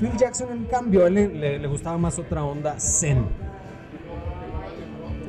Phil 0.00 0.10
Jackson, 0.18 0.50
en 0.50 0.64
cambio, 0.64 1.04
a 1.04 1.06
él 1.06 1.14
le, 1.14 1.28
le- 1.28 1.58
le 1.60 1.68
gustaba 1.68 1.96
más 1.96 2.18
otra 2.18 2.42
onda 2.42 2.74
zen. 2.80 3.24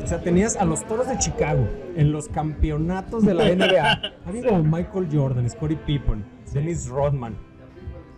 O 0.04 0.08
sea, 0.08 0.20
tenías 0.20 0.56
a 0.56 0.66
los 0.66 0.84
Toros 0.88 1.08
de 1.10 1.18
Chicago 1.20 1.68
en 1.96 2.12
los 2.12 2.28
campeonatos 2.28 3.24
de 3.24 3.36
la 3.36 3.44
NBA. 3.54 4.02
Había 4.26 4.48
como 4.50 4.64
Michael 4.64 5.08
Jordan, 5.14 5.48
Scottie 5.48 5.78
Pippen, 5.78 6.26
Dennis 6.52 6.88
Rodman. 6.88 7.36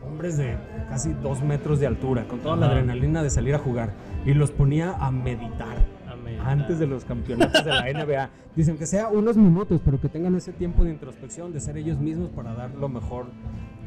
Hombres 0.06 0.38
de 0.38 0.56
casi 0.90 1.14
dos 1.14 1.42
metros 1.42 1.80
de 1.80 1.88
altura, 1.88 2.26
con 2.28 2.40
toda 2.40 2.56
la 2.56 2.66
Ajá. 2.68 2.76
adrenalina 2.76 3.24
de 3.24 3.30
salir 3.30 3.56
a 3.56 3.60
jugar. 3.60 3.94
Y 4.26 4.34
los 4.34 4.52
ponía 4.52 4.92
a 4.94 5.12
meditar 5.12 5.78
A 6.10 6.16
meditar. 6.16 6.48
antes 6.48 6.80
de 6.80 6.88
los 6.88 7.04
campeonatos 7.06 7.64
de 7.66 7.72
la 7.72 7.82
NBA. 8.06 8.30
Dicen 8.56 8.78
que 8.78 8.86
sea 8.86 9.10
unos 9.10 9.36
minutos, 9.38 9.82
pero 9.84 10.00
que 10.00 10.08
tengan 10.10 10.36
ese 10.36 10.54
tiempo 10.54 10.84
de 10.84 10.92
introspección, 10.92 11.52
de 11.52 11.60
ser 11.60 11.78
ellos 11.78 11.98
mismos 12.00 12.30
para 12.30 12.54
dar 12.54 12.72
lo 12.76 12.88
mejor 12.88 13.26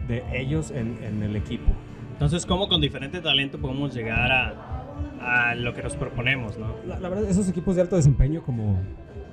de 0.09 0.23
ellos 0.33 0.71
en, 0.71 0.99
en 1.03 1.23
el 1.23 1.37
equipo. 1.37 1.71
Entonces, 2.13 2.45
¿cómo 2.47 2.69
con 2.69 2.81
diferente 2.81 3.21
talento 3.21 3.59
podemos 3.59 3.95
llegar 3.95 4.31
a, 4.33 5.51
a 5.51 5.55
lo 5.55 5.73
que 5.73 5.83
nos 5.83 5.97
proponemos, 5.97 6.59
no? 6.59 6.67
La, 6.87 6.99
la 6.99 7.09
verdad, 7.09 7.31
esos 7.31 7.49
equipos 7.49 7.77
de 7.77 7.83
alto 7.83 7.97
desempeño 7.97 8.43
como 8.43 8.79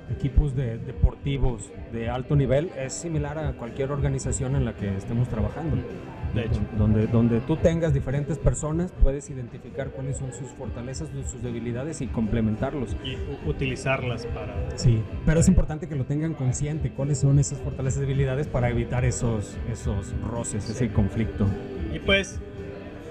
equipos 0.08 0.54
de, 0.54 0.78
deportivos 0.78 1.70
de 1.92 2.08
alto 2.08 2.36
nivel 2.36 2.70
es 2.78 2.92
similar 2.92 3.38
a 3.38 3.52
cualquier 3.54 3.90
organización 3.90 4.54
en 4.54 4.64
la 4.64 4.74
que 4.74 4.96
estemos 4.96 5.28
trabajando. 5.28 5.76
De 6.36 6.42
hecho. 6.42 6.60
Donde, 6.76 7.06
donde 7.06 7.40
tú 7.40 7.56
tengas 7.56 7.94
diferentes 7.94 8.36
personas, 8.36 8.92
puedes 9.02 9.30
identificar 9.30 9.88
cuáles 9.88 10.18
son 10.18 10.34
sus 10.34 10.50
fortalezas, 10.50 11.08
sus 11.32 11.42
debilidades 11.42 12.02
y 12.02 12.08
complementarlos. 12.08 12.94
Y 13.02 13.16
utilizarlas 13.48 14.26
para... 14.26 14.54
Sí, 14.76 15.02
pero 15.24 15.40
es 15.40 15.48
importante 15.48 15.88
que 15.88 15.96
lo 15.96 16.04
tengan 16.04 16.34
consciente, 16.34 16.90
cuáles 16.90 17.20
son 17.20 17.38
esas 17.38 17.58
fortalezas 17.60 17.98
y 17.98 18.00
debilidades 18.02 18.48
para 18.48 18.68
evitar 18.68 19.06
esos, 19.06 19.56
esos 19.72 20.12
roces, 20.20 20.68
ese 20.68 20.92
conflicto. 20.92 21.46
Y 21.94 22.00
pues, 22.00 22.38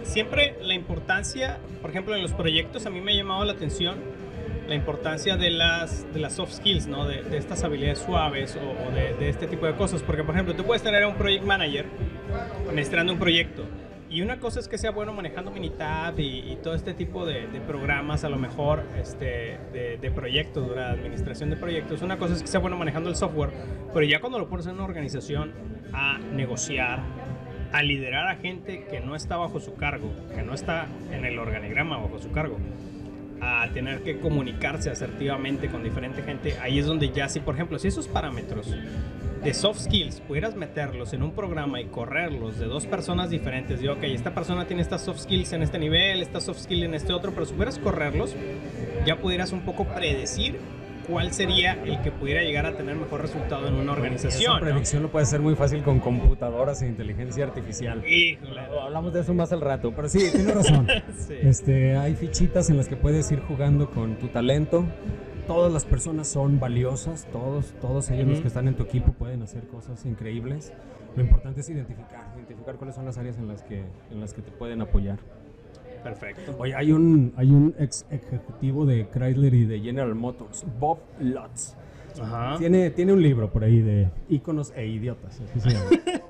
siempre 0.03 0.55
la 0.61 0.75
importancia, 0.75 1.57
por 1.81 1.89
ejemplo, 1.89 2.15
en 2.15 2.21
los 2.21 2.33
proyectos, 2.33 2.85
a 2.85 2.91
mí 2.91 3.01
me 3.01 3.13
ha 3.13 3.15
llamado 3.15 3.43
la 3.43 3.53
atención 3.53 3.95
la 4.67 4.75
importancia 4.75 5.37
de 5.37 5.51
las, 5.51 6.11
de 6.13 6.19
las 6.19 6.33
soft 6.33 6.53
skills, 6.53 6.87
¿no? 6.87 7.07
De, 7.07 7.21
de 7.23 7.37
estas 7.37 7.63
habilidades 7.63 7.99
suaves 7.99 8.55
o, 8.55 8.87
o 8.87 8.91
de, 8.91 9.13
de 9.13 9.29
este 9.29 9.47
tipo 9.47 9.65
de 9.65 9.75
cosas. 9.75 10.01
Porque, 10.01 10.23
por 10.23 10.33
ejemplo, 10.33 10.55
tú 10.55 10.63
puedes 10.63 10.81
tener 10.81 11.03
a 11.03 11.07
un 11.07 11.15
project 11.15 11.43
manager 11.43 11.85
administrando 12.67 13.13
un 13.13 13.19
proyecto. 13.19 13.65
Y 14.09 14.21
una 14.21 14.39
cosa 14.39 14.59
es 14.59 14.67
que 14.67 14.77
sea 14.77 14.91
bueno 14.91 15.13
manejando 15.13 15.51
Minitab 15.51 16.19
y, 16.19 16.57
todo 16.63 16.75
este 16.75 16.93
tipo 16.93 17.25
de, 17.25 17.47
programas, 17.67 18.23
a 18.23 18.29
lo 18.29 18.37
mejor 18.37 18.83
este, 18.97 19.59
de, 19.73 20.11
proyectos, 20.11 20.73
de 20.73 20.81
administración 20.81 21.49
de 21.49 21.57
proyectos. 21.57 22.01
Una 22.01 22.17
cosa 22.17 22.35
es 22.35 22.41
que 22.41 22.47
sea 22.47 22.59
bueno 22.59 22.77
manejando 22.77 23.09
el 23.09 23.15
software, 23.15 23.51
pero 23.93 24.05
ya 24.05 24.21
cuando 24.21 24.39
lo 24.39 24.47
pones 24.47 24.67
en 24.67 24.75
una 24.75 24.85
organización 24.85 25.51
a 25.91 26.19
negociar, 26.19 26.99
a 27.73 27.81
liderar 27.81 28.27
a 28.27 28.35
gente 28.35 28.85
que 28.85 29.01
no 29.01 29.15
está 29.15 29.37
bajo 29.37 29.59
su 29.59 29.75
cargo, 29.75 30.13
que 30.33 30.43
no 30.43 30.53
está 30.53 30.87
en 31.11 31.25
el 31.25 31.37
organigrama 31.39 31.97
bajo 31.97 32.19
su 32.19 32.31
cargo, 32.31 32.57
a 33.41 33.67
tener 33.73 34.01
que 34.03 34.19
comunicarse 34.19 34.91
asertivamente 34.91 35.67
con 35.67 35.83
diferente 35.83 36.21
gente, 36.21 36.57
ahí 36.61 36.79
es 36.79 36.85
donde 36.85 37.09
ya 37.09 37.27
si, 37.27 37.39
por 37.39 37.55
ejemplo, 37.55 37.79
si 37.79 37.89
esos 37.89 38.07
parámetros 38.07 38.73
de 39.45 39.53
soft 39.53 39.81
skills 39.81 40.21
pudieras 40.21 40.55
meterlos 40.55 41.13
en 41.13 41.21
un 41.21 41.31
programa 41.31 41.79
y 41.79 41.85
correrlos 41.85 42.57
de 42.57 42.65
dos 42.65 42.87
personas 42.87 43.29
diferentes, 43.29 43.79
de 43.79 43.89
ok, 43.89 44.01
esta 44.05 44.33
persona 44.33 44.65
tiene 44.65 44.81
estas 44.81 45.01
soft 45.01 45.19
skills 45.19 45.53
en 45.53 45.61
este 45.61 45.77
nivel, 45.77 46.23
esta 46.23 46.41
soft 46.41 46.61
skill 46.61 46.83
en 46.83 46.95
este 46.95 47.13
otro, 47.13 47.31
pero 47.31 47.45
si 47.45 47.53
pudieras 47.53 47.77
correrlos, 47.77 48.35
ya 49.05 49.17
pudieras 49.17 49.51
un 49.51 49.61
poco 49.61 49.85
predecir 49.85 50.57
cuál 51.07 51.31
sería 51.31 51.73
el 51.73 52.01
que 52.01 52.11
pudiera 52.11 52.41
llegar 52.41 52.65
a 52.65 52.75
tener 52.75 52.95
mejor 52.95 53.21
resultado 53.21 53.67
en 53.67 53.75
una 53.75 53.83
Esa 53.83 53.91
organización. 53.91 54.53
¿no? 54.55 54.59
predicción 54.61 55.03
lo 55.03 55.11
puede 55.11 55.23
hacer 55.23 55.41
muy 55.41 55.53
fácil 55.53 55.83
con 55.83 55.99
computadoras 55.99 56.81
e 56.81 56.87
inteligencia 56.87 57.43
artificial. 57.43 58.03
Híjole. 58.03 58.61
Hablamos 58.81 59.13
de 59.13 59.21
eso 59.21 59.35
más 59.35 59.51
al 59.51 59.61
rato, 59.61 59.93
pero 59.95 60.09
sí, 60.09 60.27
tiene 60.31 60.53
razón. 60.53 60.87
Sí. 61.15 61.35
Este, 61.41 61.95
hay 61.97 62.15
fichitas 62.15 62.71
en 62.71 62.77
las 62.77 62.87
que 62.87 62.95
puedes 62.95 63.31
ir 63.31 63.39
jugando 63.41 63.91
con 63.91 64.15
tu 64.15 64.27
talento. 64.27 64.85
Todas 65.47 65.71
las 65.71 65.85
personas 65.85 66.27
son 66.27 66.59
valiosas, 66.59 67.27
todos, 67.31 67.73
todos 67.79 68.09
ellos 68.09 68.27
los 68.27 68.41
que 68.41 68.47
están 68.47 68.67
en 68.67 68.75
tu 68.75 68.83
equipo 68.83 69.11
pueden 69.13 69.43
hacer 69.43 69.67
cosas 69.67 70.03
increíbles. 70.05 70.73
Lo 71.15 71.23
importante 71.23 71.61
es 71.61 71.69
identificar, 71.69 72.33
identificar 72.35 72.75
cuáles 72.75 72.95
son 72.95 73.05
las 73.05 73.17
áreas 73.17 73.37
en 73.37 73.47
las 73.47 73.61
que, 73.61 73.83
en 74.11 74.19
las 74.19 74.33
que 74.33 74.41
te 74.41 74.51
pueden 74.51 74.81
apoyar. 74.81 75.19
Perfecto. 76.03 76.55
Oye, 76.59 76.75
hay 76.75 76.91
un, 76.91 77.33
hay 77.35 77.51
un 77.51 77.75
ex 77.79 78.05
ejecutivo 78.09 78.85
de 78.85 79.07
Chrysler 79.09 79.53
y 79.53 79.65
de 79.65 79.79
General 79.79 80.13
Motors, 80.15 80.65
Bob 80.79 80.99
Lutz. 81.19 81.75
Ajá. 82.21 82.55
Tiene, 82.57 82.89
tiene 82.91 83.13
un 83.13 83.21
libro 83.21 83.51
por 83.51 83.63
ahí 83.63 83.81
de 83.81 84.09
íconos 84.29 84.71
e 84.75 84.87
idiotas. 84.87 85.41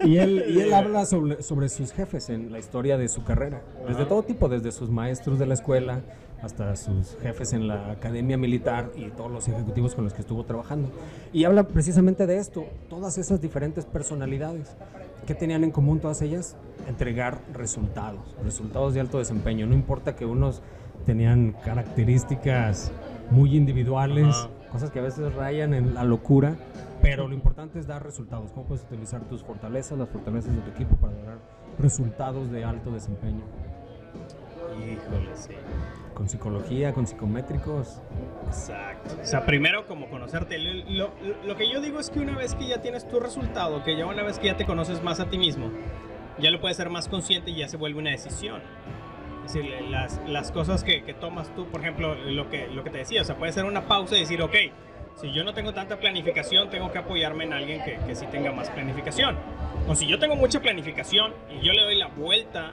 Y 0.01 0.17
él, 0.17 0.43
y 0.49 0.59
él 0.59 0.73
habla 0.73 1.05
sobre, 1.05 1.41
sobre 1.41 1.69
sus 1.69 1.91
jefes 1.93 2.29
en 2.29 2.51
la 2.51 2.59
historia 2.59 2.97
de 2.97 3.07
su 3.07 3.23
carrera. 3.23 3.61
Desde 3.87 4.05
todo 4.05 4.23
tipo, 4.23 4.49
desde 4.49 4.71
sus 4.71 4.89
maestros 4.89 5.39
de 5.39 5.45
la 5.45 5.53
escuela 5.53 6.01
hasta 6.41 6.75
sus 6.75 7.17
jefes 7.21 7.53
en 7.53 7.67
la 7.67 7.91
academia 7.91 8.37
militar 8.37 8.91
y 8.95 9.09
todos 9.09 9.31
los 9.31 9.47
ejecutivos 9.47 9.95
con 9.95 10.03
los 10.03 10.13
que 10.13 10.21
estuvo 10.21 10.43
trabajando. 10.43 10.89
Y 11.33 11.45
habla 11.45 11.67
precisamente 11.67 12.27
de 12.27 12.37
esto, 12.37 12.65
todas 12.89 13.17
esas 13.17 13.41
diferentes 13.41 13.85
personalidades. 13.85 14.75
¿Qué 15.25 15.33
tenían 15.33 15.63
en 15.63 15.71
común 15.71 15.99
todas 15.99 16.21
ellas? 16.21 16.55
Entregar 16.87 17.39
resultados, 17.53 18.35
resultados 18.43 18.93
de 18.93 18.99
alto 18.99 19.17
desempeño. 19.17 19.65
No 19.65 19.73
importa 19.73 20.15
que 20.15 20.25
unos 20.25 20.61
tenían 21.05 21.55
características 21.63 22.91
muy 23.31 23.55
individuales, 23.57 24.35
Ajá. 24.35 24.49
cosas 24.71 24.91
que 24.91 24.99
a 24.99 25.03
veces 25.03 25.33
rayan 25.33 25.73
en 25.73 25.95
la 25.95 26.03
locura, 26.03 26.55
pero 27.01 27.27
lo 27.27 27.33
importante 27.33 27.79
es 27.79 27.87
dar 27.87 28.03
resultados. 28.03 28.51
¿Cómo 28.51 28.65
puedes 28.67 28.83
utilizar 28.83 29.21
tus 29.21 29.43
fortalezas, 29.43 29.97
las 29.97 30.09
fortalezas 30.09 30.55
de 30.55 30.61
tu 30.61 30.71
equipo 30.71 30.95
para 30.97 31.13
dar 31.13 31.37
resultados 31.79 32.51
de 32.51 32.63
alto 32.63 32.91
desempeño? 32.91 33.41
Híjole, 34.95 35.35
sí. 35.35 35.53
Con 36.13 36.29
psicología, 36.29 36.93
con 36.93 37.05
psicométricos. 37.07 38.01
Exacto. 38.47 39.15
O 39.21 39.25
sea, 39.25 39.45
primero 39.45 39.85
como 39.85 40.09
conocerte. 40.09 40.57
Lo, 40.59 40.73
lo- 41.07 41.13
lo 41.45 41.55
que 41.57 41.69
yo 41.69 41.81
digo 41.81 41.99
es 41.99 42.09
que 42.09 42.19
una 42.19 42.35
vez 42.37 42.55
que 42.55 42.67
ya 42.67 42.81
tienes 42.81 43.07
tu 43.07 43.19
resultado, 43.19 43.83
que 43.83 43.97
ya 43.97 44.05
una 44.05 44.23
vez 44.23 44.39
que 44.39 44.47
ya 44.47 44.55
te 44.57 44.65
conoces 44.65 45.03
más 45.03 45.19
a 45.19 45.29
ti 45.29 45.37
mismo, 45.37 45.69
ya 46.39 46.51
lo 46.51 46.61
puedes 46.61 46.77
ser 46.77 46.89
más 46.89 47.07
consciente 47.09 47.51
y 47.51 47.55
ya 47.55 47.67
se 47.67 47.77
vuelve 47.77 47.99
una 47.99 48.11
decisión. 48.11 48.61
Es 49.45 49.53
decir, 49.53 49.69
las, 49.89 50.19
las 50.27 50.51
cosas 50.51 50.83
que, 50.83 51.03
que 51.03 51.13
tomas 51.13 51.53
tú, 51.53 51.65
por 51.67 51.81
ejemplo, 51.81 52.15
lo 52.15 52.49
que, 52.49 52.67
lo 52.67 52.83
que 52.83 52.89
te 52.89 52.99
decía, 52.99 53.21
o 53.21 53.25
sea, 53.25 53.35
puede 53.35 53.51
ser 53.51 53.65
una 53.65 53.81
pausa 53.81 54.15
y 54.15 54.21
decir, 54.21 54.41
ok, 54.41 54.55
si 55.17 55.31
yo 55.33 55.43
no 55.43 55.53
tengo 55.53 55.73
tanta 55.73 55.97
planificación, 55.99 56.69
tengo 56.69 56.91
que 56.91 56.97
apoyarme 56.97 57.43
en 57.43 57.53
alguien 57.53 57.83
que, 57.83 57.97
que 58.07 58.15
sí 58.15 58.25
tenga 58.31 58.51
más 58.51 58.69
planificación. 58.69 59.37
O 59.87 59.95
si 59.95 60.07
yo 60.07 60.17
tengo 60.17 60.35
mucha 60.35 60.61
planificación 60.61 61.33
y 61.51 61.63
yo 61.65 61.73
le 61.73 61.83
doy 61.83 61.95
la 61.97 62.07
vuelta 62.07 62.71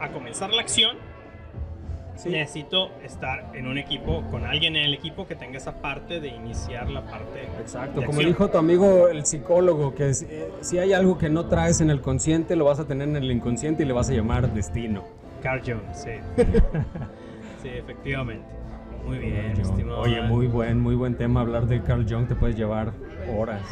a 0.00 0.08
comenzar 0.08 0.50
la 0.52 0.62
acción, 0.62 0.96
necesito 2.24 2.90
estar 3.02 3.50
en 3.54 3.66
un 3.66 3.78
equipo, 3.78 4.22
con 4.30 4.44
alguien 4.44 4.76
en 4.76 4.84
el 4.86 4.94
equipo 4.94 5.26
que 5.26 5.34
tenga 5.34 5.58
esa 5.58 5.80
parte 5.80 6.20
de 6.20 6.28
iniciar 6.28 6.90
la 6.90 7.02
parte. 7.02 7.42
Exacto, 7.60 8.00
de 8.00 8.06
como 8.06 8.18
acción. 8.18 8.32
dijo 8.32 8.50
tu 8.50 8.58
amigo 8.58 9.08
el 9.08 9.24
psicólogo, 9.26 9.94
que 9.94 10.14
si, 10.14 10.26
eh, 10.26 10.50
si 10.60 10.78
hay 10.78 10.92
algo 10.92 11.18
que 11.18 11.28
no 11.28 11.46
traes 11.46 11.80
en 11.80 11.90
el 11.90 12.00
consciente, 12.00 12.56
lo 12.56 12.64
vas 12.64 12.80
a 12.80 12.86
tener 12.86 13.08
en 13.08 13.16
el 13.16 13.30
inconsciente 13.30 13.82
y 13.82 13.86
le 13.86 13.92
vas 13.92 14.10
a 14.10 14.14
llamar 14.14 14.52
destino. 14.52 15.04
Carl 15.42 15.60
Jones, 15.64 15.82
sí. 15.92 16.10
sí, 17.62 17.68
efectivamente. 17.68 18.46
Muy 19.04 19.18
bien, 19.18 19.52
estimado. 19.60 20.00
Oye, 20.00 20.20
muy 20.22 20.48
buen, 20.48 20.80
muy 20.80 20.96
buen 20.96 21.14
tema. 21.14 21.42
Hablar 21.42 21.66
de 21.66 21.80
Carl 21.82 22.04
Jung 22.08 22.26
te 22.26 22.34
puedes 22.34 22.56
llevar 22.56 22.92
horas. 23.36 23.62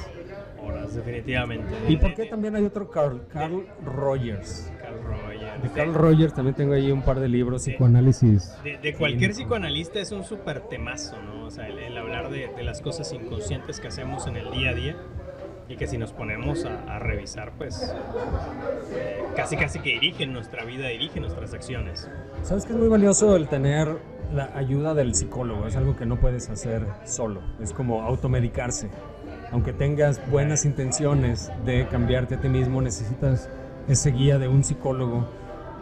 Horas, 0.63 0.95
definitivamente. 0.95 1.75
¿Y 1.89 1.97
por 1.97 2.15
qué 2.15 2.27
también 2.27 2.55
hay 2.55 2.65
otro 2.65 2.89
Carl? 2.89 3.27
Carl 3.29 3.67
Rogers. 3.85 4.73
Carl 4.81 5.03
Rogers. 5.03 5.34
De 5.63 5.71
Carl 5.71 5.95
Rogers 5.95 6.35
también 6.35 6.55
tengo 6.55 6.75
ahí 6.75 6.91
un 6.91 7.03
par 7.03 7.21
de 7.21 7.29
libros, 7.29 7.63
psicoanálisis. 7.63 8.55
De, 8.63 8.95
cualquier 8.95 9.33
psicoanalista 9.33 10.01
es 10.01 10.13
un 10.13 10.25
súper 10.25 10.61
temazo, 10.63 11.17
¿no? 11.23 11.47
O 11.47 11.51
sea, 11.51 11.69
el, 11.69 11.97
hablar 11.97 12.31
de, 12.31 12.51
las 12.63 12.81
cosas 12.81 13.13
inconscientes 13.13 13.81
que 13.81 13.89
hacemos 13.89 14.27
en 14.27 14.37
el 14.37 14.51
día 14.51 14.71
a 14.71 14.75
día 14.75 14.97
y 15.69 15.77
que 15.77 15.87
si 15.87 15.97
nos 15.97 16.13
ponemos 16.13 16.65
a, 16.65 16.99
revisar, 16.99 17.53
pues 17.57 17.95
eh, 18.93 19.23
casi 19.35 19.57
casi 19.57 19.79
que 19.81 19.91
dirigen 19.91 20.33
nuestra 20.33 20.65
vida, 20.65 20.89
dirigen 20.89 21.23
nuestras 21.23 21.55
acciones. 21.55 22.09
¿Sabes 22.43 22.67
que 22.67 22.73
es 22.73 22.79
muy 22.79 22.89
valioso 22.89 23.37
el 23.37 23.49
tener 23.49 23.97
la 24.33 24.51
ayuda 24.57 24.95
del 24.95 25.15
psicólogo? 25.15 25.67
Es 25.67 25.77
algo 25.77 25.97
que 25.97 26.05
no 26.05 26.21
puedes 26.21 26.51
hacer 26.51 26.87
solo, 27.05 27.41
es 27.61 27.73
como 27.73 28.03
automedicarse. 28.03 28.91
Aunque 29.53 29.73
tengas 29.73 30.21
buenas 30.31 30.65
intenciones 30.65 31.51
de 31.65 31.87
cambiarte 31.87 32.35
a 32.35 32.41
ti 32.41 32.49
mismo, 32.49 32.83
necesitas 32.83 33.49
ese 33.89 34.11
guía 34.11 34.39
de 34.39 34.49
un 34.49 34.65
psicólogo 34.65 35.29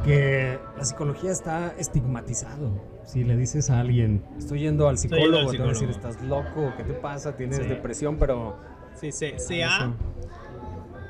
que 0.04 0.58
la 0.76 0.84
psicología 0.84 1.30
está 1.30 1.74
estigmatizado. 1.78 2.70
Si 3.04 3.24
le 3.24 3.36
dices 3.36 3.70
a 3.70 3.80
alguien, 3.80 4.24
estoy 4.38 4.60
yendo 4.60 4.88
al 4.88 4.98
psicólogo, 4.98 5.50
te 5.50 5.58
va 5.58 5.64
a 5.64 5.68
decir, 5.68 5.90
estás 5.90 6.20
loco, 6.22 6.72
¿qué 6.76 6.84
te 6.84 6.92
pasa? 6.94 7.36
Tienes 7.36 7.68
depresión, 7.68 8.16
pero... 8.18 8.56
Sí, 8.94 9.10
se, 9.10 9.38
se, 9.38 9.64
ha, 9.64 9.94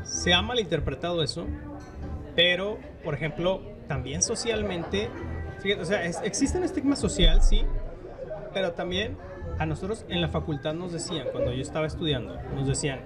se 0.05 0.33
ha 0.33 0.41
malinterpretado 0.41 1.23
eso, 1.23 1.47
pero, 2.37 2.79
por 3.05 3.15
ejemplo, 3.15 3.61
también 3.89 4.23
socialmente, 4.23 5.11
fíjate, 5.61 5.83
o 5.83 5.85
sea, 5.85 6.05
existe 6.05 6.59
un 6.59 6.65
estigma 6.65 6.97
social, 6.97 7.43
sí, 7.43 7.63
pero 8.55 8.73
también 8.73 9.17
a 9.59 9.67
nosotros 9.67 10.07
en 10.09 10.21
la 10.21 10.29
facultad 10.29 10.75
nos 10.75 10.93
decían, 10.93 11.27
cuando 11.33 11.53
yo 11.53 11.61
estaba 11.61 11.87
estudiando, 11.87 12.41
nos 12.55 12.67
decían, 12.67 13.01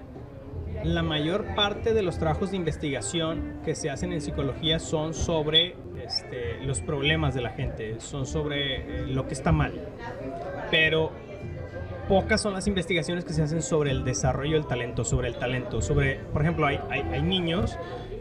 la 0.83 1.03
mayor 1.03 1.55
parte 1.55 1.93
de 1.93 2.01
los 2.01 2.17
trabajos 2.17 2.51
de 2.51 2.57
investigación 2.57 3.59
que 3.65 3.75
se 3.75 3.89
hacen 3.89 4.13
en 4.13 4.21
psicología 4.21 4.79
son 4.79 5.13
sobre 5.13 5.75
este, 6.03 6.63
los 6.63 6.81
problemas 6.81 7.33
de 7.33 7.41
la 7.41 7.49
gente, 7.49 7.99
son 7.99 8.25
sobre 8.25 9.03
eh, 9.03 9.07
lo 9.07 9.27
que 9.27 9.33
está 9.33 9.51
mal. 9.51 9.73
Pero 10.71 11.11
pocas 12.07 12.41
son 12.41 12.53
las 12.53 12.67
investigaciones 12.67 13.25
que 13.25 13.33
se 13.33 13.43
hacen 13.43 13.61
sobre 13.61 13.91
el 13.91 14.03
desarrollo 14.03 14.53
del 14.53 14.67
talento, 14.67 15.03
sobre 15.03 15.27
el 15.27 15.35
talento, 15.35 15.81
sobre, 15.81 16.15
por 16.31 16.41
ejemplo, 16.41 16.65
hay, 16.65 16.79
hay, 16.89 17.21
niños 17.21 17.77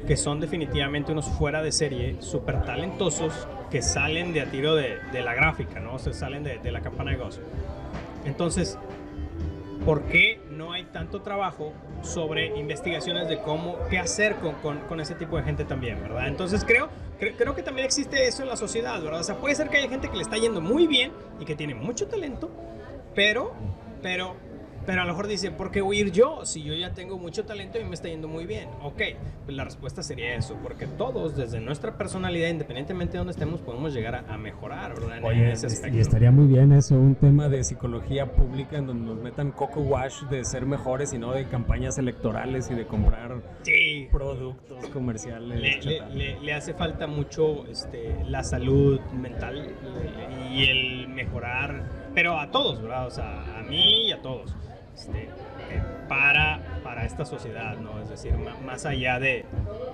que 0.07 0.17
son 0.17 0.41
definitivamente 0.41 1.13
unos 1.13 1.27
fuera 1.27 1.63
de 1.63 1.73
serie, 1.73 2.17
súper 2.21 2.63
talentosos, 2.65 3.47
que 3.71 3.83
salen 3.83 4.33
de 4.33 4.41
a 4.41 4.51
tiro 4.51 4.75
de, 4.75 4.99
la 5.13 5.35
gráfica, 5.35 5.81
¿no? 5.81 5.95
O 5.95 5.99
sea, 5.99 6.13
salen 6.13 6.43
de, 6.43 6.71
la 6.71 6.81
campana 6.81 7.13
de 7.13 7.17
gozo. 7.17 7.41
Entonces, 8.25 8.79
¿por 9.87 10.03
qué 10.03 10.41
no 10.51 10.73
hay 10.73 10.83
tanto 10.87 11.23
trabajo 11.23 11.73
sobre 12.03 12.59
investigaciones 12.59 13.29
de 13.29 13.39
cómo, 13.39 13.79
qué 13.89 14.01
hacer 14.01 14.35
con, 14.35 14.81
con, 14.81 15.01
ese 15.01 15.15
tipo 15.15 15.37
de 15.37 15.45
gente 15.45 15.65
también, 15.65 16.03
¿verdad? 16.03 16.27
Entonces 16.27 16.65
creo, 16.65 16.89
creo, 17.21 17.55
que 17.55 17.63
también 17.63 17.85
existe 17.85 18.27
eso 18.27 18.43
en 18.43 18.49
la 18.49 18.57
sociedad, 18.57 19.01
¿verdad? 19.01 19.21
O 19.21 19.25
sea, 19.25 19.37
puede 19.37 19.55
ser 19.55 19.69
que 19.69 19.77
haya 19.77 19.89
gente 19.89 20.09
que 20.09 20.17
le 20.17 20.23
está 20.23 20.39
yendo 20.39 20.61
muy 20.61 20.89
bien 20.89 21.13
y 21.39 21.45
que 21.45 21.55
tiene 21.55 21.77
mucho 21.77 22.09
talento, 22.09 22.51
pero, 23.15 23.55
pero 24.03 24.35
pero 24.87 25.03
a 25.03 25.05
lo 25.05 25.13
mejor 25.13 25.27
dice, 25.27 25.51
¿por 25.51 25.73
qué 25.73 25.83
huir 25.83 26.13
yo? 26.13 26.45
Si 26.45 26.63
yo 26.63 26.73
ya 26.73 26.95
tengo 26.95 27.19
mucho 27.19 27.45
talento 27.45 27.81
y 27.81 27.85
me 27.85 27.95
está 27.95 28.09
yendo 28.09 28.29
muy 28.29 28.47
bien. 28.47 28.69
Ok, 28.83 29.03
pues 29.45 29.57
la 29.57 29.65
respuesta 29.65 30.03
sería 30.03 30.37
eso, 30.37 30.57
porque 30.63 30.87
todos, 30.87 31.37
desde 31.37 31.61
nuestra 31.61 31.99
personalidad, 31.99 32.49
independientemente 32.49 33.13
de 33.13 33.19
donde 33.19 33.33
estemos, 33.33 33.61
podemos 33.61 33.93
llegar 33.93 34.25
a, 34.29 34.37
mejorar, 34.37 34.95
¿verdad? 35.01 35.25
Oye, 35.25 35.55
y 35.93 35.99
estaría 35.99 36.31
muy 36.31 36.47
bien 36.47 36.71
eso, 36.73 36.95
un 36.95 37.17
tema 37.17 37.49
de 37.49 37.65
psicología 37.65 38.31
pública 38.31 38.77
en 38.77 38.87
donde 38.87 39.07
nos 39.07 39.23
metan 39.23 39.51
coco 39.51 39.81
wash 39.81 40.23
de 40.31 40.45
ser 40.45 40.67
mejores 40.67 41.13
y 41.13 41.19
no 41.19 41.33
de 41.33 41.47
campañas 41.47 41.99
electorales 41.99 42.71
y 42.71 42.75
de 42.75 42.87
comprar 42.87 43.43
productos 44.13 44.87
comerciales. 44.91 45.85
Le, 45.85 46.39
le, 46.41 46.53
hace 46.53 46.75
falta 46.75 47.07
mucho 47.07 47.67
este, 47.67 48.15
la 48.25 48.45
salud 48.45 49.01
mental 49.13 49.75
y 50.53 50.65
el 50.65 51.09
mejorar, 51.09 52.11
pero 52.15 52.39
a 52.39 52.51
todos, 52.51 52.81
¿verdad? 52.81 53.07
O 53.07 53.11
sea, 53.11 53.59
a 53.59 53.63
mí 53.63 54.09
y 54.09 54.13
a 54.13 54.23
todos 54.23 54.55
este, 54.97 55.25
eh, 55.25 55.83
para, 56.09 56.81
para 56.83 57.05
esta 57.05 57.25
sociedad, 57.27 57.77
¿no? 57.79 58.01
Es 58.01 58.09
decir, 58.09 58.35
más 58.65 58.87
allá 58.87 59.19
de, 59.19 59.45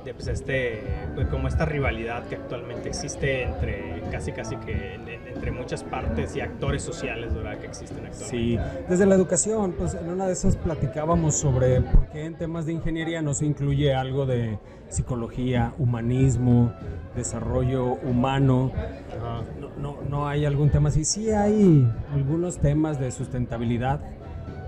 de 0.04 0.14
pues 0.14 0.28
este, 0.28 0.80
pues 1.14 1.26
como 1.26 1.48
esta 1.48 1.64
rivalidad 1.64 2.24
que 2.28 2.36
actualmente 2.36 2.88
existe 2.88 3.42
entre 3.42 4.00
casi 4.10 4.32
casi 4.32 4.56
que 4.56 4.94
entre 4.94 5.50
muchas 5.50 5.82
partes 5.82 6.36
y 6.36 6.40
actores 6.40 6.82
sociales, 6.82 7.34
¿verdad? 7.34 7.58
Que 7.58 7.66
existen 7.66 8.06
actualmente. 8.06 8.26
Sí, 8.26 8.58
desde 8.88 9.06
la 9.06 9.16
educación, 9.16 9.74
pues 9.76 9.94
en 9.94 10.08
una 10.08 10.26
de 10.26 10.34
esas 10.34 10.56
platicábamos 10.56 11.34
sobre 11.34 11.80
por 11.80 12.06
qué 12.08 12.24
en 12.24 12.34
temas 12.36 12.66
de 12.66 12.72
ingeniería 12.72 13.22
no 13.22 13.34
se 13.34 13.46
incluye 13.46 13.94
algo 13.94 14.24
de 14.24 14.58
psicología, 14.88 15.72
humanismo, 15.78 16.72
desarrollo 17.16 17.94
humano. 17.94 18.70
No, 19.58 19.70
no, 19.78 19.96
no 20.08 20.28
hay 20.28 20.44
algún 20.44 20.70
tema 20.70 20.90
así. 20.90 21.04
Sí 21.04 21.30
hay 21.30 21.90
algunos 22.12 22.58
temas 22.58 23.00
de 23.00 23.10
sustentabilidad, 23.10 24.00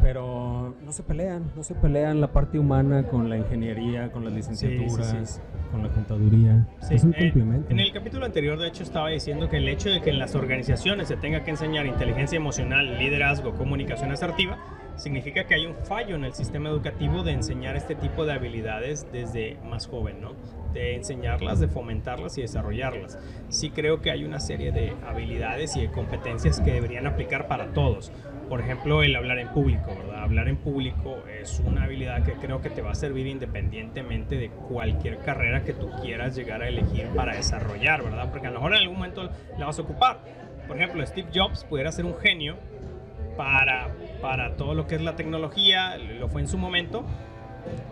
pero 0.04 0.76
no 0.84 0.92
se 0.92 1.02
pelean, 1.02 1.50
no 1.56 1.62
se 1.62 1.74
pelean 1.74 2.20
la 2.20 2.30
parte 2.30 2.58
humana 2.58 3.04
con 3.04 3.30
la 3.30 3.38
ingeniería, 3.38 4.12
con 4.12 4.22
las 4.22 4.34
licenciaturas, 4.34 5.40
con 5.72 5.82
la 5.82 5.88
contaduría. 5.88 6.68
es 6.90 7.04
un 7.04 7.14
complemento. 7.14 7.70
En 7.70 7.80
el 7.80 7.90
capítulo 7.90 8.26
anterior, 8.26 8.58
de 8.58 8.68
hecho, 8.68 8.82
estaba 8.82 9.08
diciendo 9.08 9.48
que 9.48 9.56
el 9.56 9.66
hecho 9.66 9.88
de 9.88 10.02
que 10.02 10.10
en 10.10 10.18
las 10.18 10.34
organizaciones 10.34 11.08
se 11.08 11.16
tenga 11.16 11.42
que 11.42 11.52
enseñar 11.52 11.86
inteligencia 11.86 12.36
emocional, 12.36 12.98
liderazgo, 12.98 13.54
comunicación 13.54 14.12
asertiva, 14.12 14.58
significa 14.96 15.44
que 15.44 15.54
hay 15.54 15.66
un 15.66 15.74
fallo 15.74 16.16
en 16.16 16.24
el 16.24 16.34
sistema 16.34 16.68
educativo 16.68 17.22
de 17.22 17.32
enseñar 17.32 17.74
este 17.74 17.94
tipo 17.94 18.26
de 18.26 18.34
habilidades 18.34 19.06
desde 19.10 19.56
más 19.64 19.86
joven, 19.86 20.20
¿no? 20.20 20.32
De 20.72 20.96
enseñarlas, 20.96 21.60
de 21.60 21.68
fomentarlas 21.68 22.36
y 22.38 22.42
desarrollarlas. 22.42 23.18
Sí 23.48 23.70
creo 23.70 24.00
que 24.00 24.10
hay 24.10 24.24
una 24.24 24.40
serie 24.40 24.70
de 24.70 24.92
habilidades 25.06 25.76
y 25.76 25.82
de 25.82 25.90
competencias 25.90 26.60
que 26.60 26.72
deberían 26.72 27.06
aplicar 27.06 27.48
para 27.48 27.72
todos. 27.72 28.12
Por 28.48 28.60
ejemplo, 28.60 29.02
el 29.02 29.16
hablar 29.16 29.38
en 29.38 29.48
público, 29.48 29.94
¿verdad? 29.96 30.22
Hablar 30.22 30.48
en 30.48 30.56
público 30.56 31.18
es 31.40 31.60
una 31.60 31.84
habilidad 31.84 32.22
que 32.24 32.32
creo 32.34 32.60
que 32.60 32.70
te 32.70 32.82
va 32.82 32.92
a 32.92 32.94
servir 32.94 33.26
independientemente 33.26 34.36
de 34.36 34.50
cualquier 34.50 35.18
carrera 35.18 35.64
que 35.64 35.72
tú 35.72 35.90
quieras 36.02 36.36
llegar 36.36 36.62
a 36.62 36.68
elegir 36.68 37.06
para 37.14 37.34
desarrollar, 37.34 38.02
¿verdad? 38.02 38.30
Porque 38.30 38.46
a 38.46 38.50
lo 38.50 38.58
mejor 38.58 38.74
en 38.74 38.82
algún 38.82 38.96
momento 38.96 39.30
la 39.58 39.66
vas 39.66 39.78
a 39.78 39.82
ocupar. 39.82 40.18
Por 40.68 40.76
ejemplo, 40.76 41.04
Steve 41.06 41.28
Jobs 41.34 41.64
pudiera 41.64 41.90
ser 41.92 42.04
un 42.04 42.16
genio 42.16 42.56
para, 43.36 43.88
para 44.20 44.56
todo 44.56 44.74
lo 44.74 44.86
que 44.86 44.94
es 44.94 45.02
la 45.02 45.16
tecnología, 45.16 45.96
lo 45.96 46.28
fue 46.28 46.42
en 46.42 46.48
su 46.48 46.58
momento, 46.58 47.04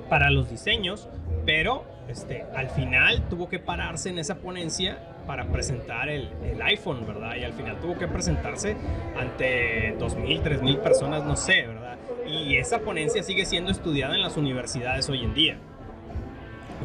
para 0.08 0.30
los 0.30 0.50
diseños, 0.50 1.08
pero 1.46 1.84
este, 2.08 2.44
al 2.54 2.68
final 2.68 3.28
tuvo 3.28 3.48
que 3.48 3.58
pararse 3.58 4.10
en 4.10 4.18
esa 4.18 4.36
ponencia 4.36 4.98
para 5.26 5.46
presentar 5.46 6.08
el, 6.08 6.28
el, 6.44 6.60
iPhone, 6.62 7.06
¿verdad? 7.06 7.36
Y 7.36 7.44
al 7.44 7.52
final 7.52 7.78
tuvo 7.80 7.96
que 7.98 8.08
presentarse 8.08 8.76
ante 9.18 9.96
2.000, 9.98 10.42
3.000 10.42 10.78
personas, 10.78 11.24
no 11.24 11.36
sé, 11.36 11.66
¿verdad? 11.66 11.96
Y 12.26 12.56
esa 12.56 12.80
ponencia 12.80 13.22
sigue 13.22 13.44
siendo 13.44 13.70
estudiada 13.70 14.14
en 14.14 14.22
las 14.22 14.36
universidades 14.36 15.08
hoy 15.08 15.24
en 15.24 15.34
día. 15.34 15.58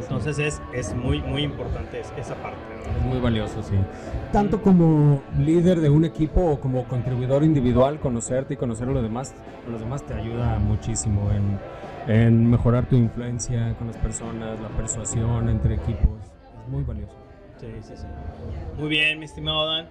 Entonces 0.02 0.40
es, 0.40 0.62
es 0.74 0.94
muy, 0.94 1.22
muy 1.22 1.44
importante 1.44 2.00
esa 2.00 2.36
parte. 2.36 2.60
Es 2.98 3.06
muy 3.06 3.20
valioso, 3.20 3.62
sí. 3.64 3.76
Tanto 4.32 4.62
como 4.62 5.22
líder 5.40 5.82
de 5.82 5.90
un 5.90 6.06
equipo 6.06 6.42
o 6.42 6.60
como 6.60 6.86
contribuidor 6.86 7.44
individual, 7.44 8.00
conocerte 8.00 8.54
y 8.54 8.58
conocer 8.58 8.88
a 8.88 8.92
los 8.92 9.04
demás, 9.04 9.34
a 9.68 9.72
los 9.72 9.80
demás 9.80 10.04
te 10.04 10.14
ayuda 10.14 10.60
muchísimo 10.60 11.30
en, 11.32 12.14
en 12.14 12.50
mejorar 12.50 12.86
tu 12.88 12.96
influencia 12.96 13.76
con 13.78 13.88
las 13.88 13.98
personas, 13.98 14.60
la 14.60 14.70
persuasión 14.70 15.50
entre 15.50 15.76
equipos. 15.76 16.20
Es 16.64 16.70
muy 16.70 16.84
valioso. 16.84 17.27
Muy 18.78 18.90
bien, 18.90 19.20
mi 19.20 19.26
estimado 19.26 19.66
Dan. 19.66 19.88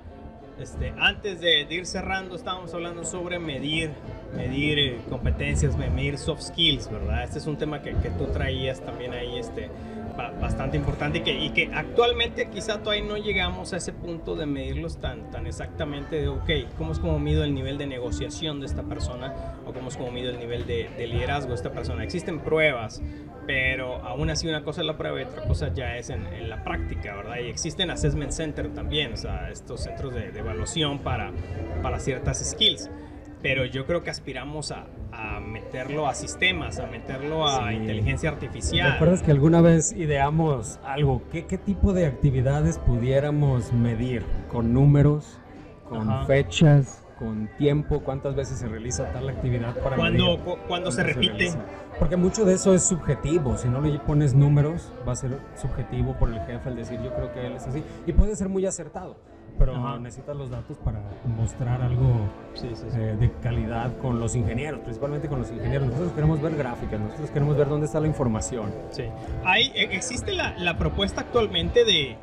Este, 0.60 0.94
antes 0.98 1.40
de, 1.40 1.66
ir 1.68 1.84
cerrando, 1.84 2.34
estábamos 2.34 2.72
hablando 2.72 3.04
sobre 3.04 3.38
medir, 3.38 3.90
medir 4.34 4.78
eh, 4.78 4.98
competencias, 5.10 5.76
medir 5.76 6.16
soft 6.16 6.40
skills, 6.40 6.90
¿verdad? 6.90 7.24
Este 7.24 7.38
es 7.38 7.46
un 7.46 7.58
tema 7.58 7.82
que, 7.82 7.94
que 7.96 8.08
tú 8.10 8.26
traías 8.32 8.80
también 8.80 9.12
ahí, 9.12 9.38
este, 9.38 9.68
bastante 10.16 10.76
importante 10.76 11.18
y 11.18 11.20
que, 11.22 11.32
y 11.32 11.50
que 11.50 11.70
actualmente 11.74 12.48
quizá 12.48 12.82
todavía 12.82 13.04
no 13.04 13.16
llegamos 13.16 13.72
a 13.72 13.76
ese 13.76 13.92
punto 13.92 14.34
de 14.34 14.46
medirlos 14.46 15.00
tan, 15.00 15.30
tan 15.30 15.46
exactamente 15.46 16.16
de, 16.16 16.28
ok, 16.28 16.50
¿cómo 16.78 16.92
es 16.92 16.98
como 16.98 17.18
mido 17.18 17.44
el 17.44 17.54
nivel 17.54 17.78
de 17.78 17.86
negociación 17.86 18.60
de 18.60 18.66
esta 18.66 18.82
persona 18.82 19.56
o 19.66 19.72
cómo 19.72 19.88
es 19.88 19.96
como 19.96 20.10
mido 20.10 20.30
el 20.30 20.38
nivel 20.38 20.66
de, 20.66 20.88
liderazgo 21.06 21.50
de 21.50 21.56
esta 21.56 21.70
persona? 21.70 22.02
Existen 22.02 22.40
pruebas, 22.40 23.02
pero 23.46 23.96
aún 23.96 24.30
así 24.30 24.48
una 24.48 24.64
cosa 24.64 24.80
es 24.80 24.86
la 24.86 24.96
prueba 24.96 25.20
y 25.20 25.24
otra 25.24 25.44
cosa 25.44 25.72
ya 25.72 25.96
es 25.96 26.10
en, 26.10 26.26
en 26.26 26.48
la 26.48 26.64
práctica, 26.64 27.14
¿verdad? 27.14 27.36
Y 27.38 27.48
existen 27.48 27.90
assessment 27.90 28.32
center 28.32 28.72
también, 28.74 29.12
o 29.12 29.16
sea, 29.16 29.50
estos 29.50 29.82
centros 29.82 30.14
de, 30.14 30.32
de 30.32 30.40
evaluación 30.40 30.98
para, 31.00 31.32
para 31.82 31.98
ciertas 31.98 32.44
skills 32.44 32.90
pero 33.42 33.64
yo 33.64 33.86
creo 33.86 34.02
que 34.02 34.10
aspiramos 34.10 34.72
a, 34.72 34.86
a 35.12 35.40
meterlo 35.40 36.06
a 36.06 36.14
sistemas, 36.14 36.78
a 36.78 36.86
meterlo 36.86 37.48
a 37.48 37.72
inteligencia 37.72 38.30
artificial. 38.30 38.88
¿Te 38.90 38.94
acuerdas 38.96 39.22
que 39.22 39.30
alguna 39.30 39.60
vez 39.60 39.92
ideamos 39.92 40.78
algo? 40.84 41.22
¿Qué, 41.30 41.46
¿Qué 41.46 41.58
tipo 41.58 41.92
de 41.92 42.06
actividades 42.06 42.78
pudiéramos 42.78 43.72
medir 43.72 44.24
con 44.50 44.72
números 44.72 45.38
con 45.88 46.10
Ajá. 46.10 46.26
fechas, 46.26 47.04
con 47.16 47.48
tiempo, 47.58 48.00
cuántas 48.00 48.34
veces 48.34 48.58
se 48.58 48.66
realiza 48.66 49.04
tal 49.12 49.28
actividad 49.28 49.74
para 49.76 49.96
medir 49.96 50.20
cu- 50.20 50.42
cuando 50.44 50.58
cuándo 50.66 50.90
se 50.90 51.02
repite. 51.04 51.52
Porque 51.98 52.16
mucho 52.16 52.44
de 52.44 52.54
eso 52.54 52.74
es 52.74 52.82
subjetivo. 52.82 53.56
Si 53.56 53.68
no 53.68 53.80
le 53.80 53.98
pones 54.00 54.34
números, 54.34 54.92
va 55.08 55.12
a 55.12 55.16
ser 55.16 55.38
subjetivo 55.54 56.14
por 56.18 56.28
el 56.30 56.40
jefe 56.40 56.68
al 56.68 56.76
decir 56.76 57.00
yo 57.02 57.14
creo 57.14 57.32
que 57.32 57.46
él 57.46 57.52
es 57.54 57.66
así. 57.68 57.82
Y 58.06 58.12
puede 58.12 58.34
ser 58.36 58.48
muy 58.48 58.66
acertado. 58.66 59.16
Pero 59.58 59.74
Ajá. 59.74 59.98
necesitas 59.98 60.36
los 60.36 60.50
datos 60.50 60.76
para 60.78 61.00
mostrar 61.24 61.80
algo 61.80 62.28
Sí, 62.54 62.68
sí, 62.74 62.84
sí. 62.90 62.96
eh, 62.98 63.16
de 63.18 63.32
calidad 63.42 63.96
con 63.98 64.20
los 64.20 64.34
ingenieros, 64.36 64.80
principalmente 64.80 65.28
con 65.28 65.40
los 65.40 65.50
ingenieros. 65.50 65.86
Nosotros 65.88 66.12
queremos 66.12 66.42
ver 66.42 66.56
gráficas, 66.56 67.00
nosotros 67.00 67.30
queremos 67.30 67.56
ver 67.56 67.68
dónde 67.68 67.86
está 67.86 68.00
la 68.00 68.06
información. 68.06 68.70
Sí. 68.90 69.04
Hay, 69.44 69.72
e- 69.74 69.94
existe 69.96 70.32
la, 70.32 70.56
la 70.58 70.76
propuesta 70.76 71.22
actualmente 71.22 71.84
de, 71.84 72.16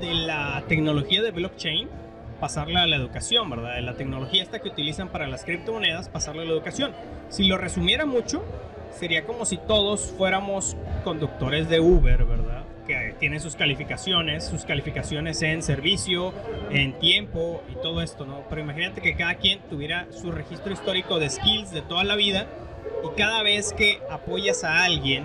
de 0.00 0.14
la 0.14 0.62
tecnología 0.68 1.22
de 1.22 1.30
blockchain 1.32 1.88
pasarla 2.40 2.84
a 2.84 2.86
la 2.86 2.96
educación, 2.96 3.50
¿verdad? 3.50 3.74
De 3.74 3.82
la 3.82 3.94
tecnología 3.94 4.42
esta 4.42 4.60
que 4.60 4.68
utilizan 4.70 5.08
para 5.08 5.26
las 5.26 5.44
criptomonedas, 5.44 6.08
pasarla 6.08 6.40
a 6.40 6.44
la 6.46 6.52
educación. 6.52 6.92
Si 7.28 7.44
lo 7.46 7.58
resumiera 7.58 8.06
mucho, 8.06 8.42
sería 8.98 9.26
como 9.26 9.44
si 9.44 9.58
todos 9.58 10.14
fuéramos 10.16 10.74
conductores 11.04 11.68
de 11.68 11.80
Uber, 11.80 12.24
¿verdad? 12.24 12.62
Que 12.90 13.14
tienen 13.20 13.38
sus 13.40 13.54
calificaciones, 13.54 14.44
sus 14.44 14.64
calificaciones 14.64 15.42
en 15.42 15.62
servicio, 15.62 16.34
en 16.72 16.98
tiempo 16.98 17.62
y 17.70 17.76
todo 17.80 18.02
esto, 18.02 18.26
¿no? 18.26 18.42
Pero 18.48 18.62
imagínate 18.62 19.00
que 19.00 19.14
cada 19.14 19.36
quien 19.36 19.60
tuviera 19.70 20.08
su 20.10 20.32
registro 20.32 20.72
histórico 20.72 21.20
de 21.20 21.30
skills 21.30 21.70
de 21.70 21.82
toda 21.82 22.02
la 22.02 22.16
vida 22.16 22.46
y 23.04 23.16
cada 23.16 23.44
vez 23.44 23.72
que 23.72 24.00
apoyas 24.10 24.64
a 24.64 24.82
alguien 24.82 25.22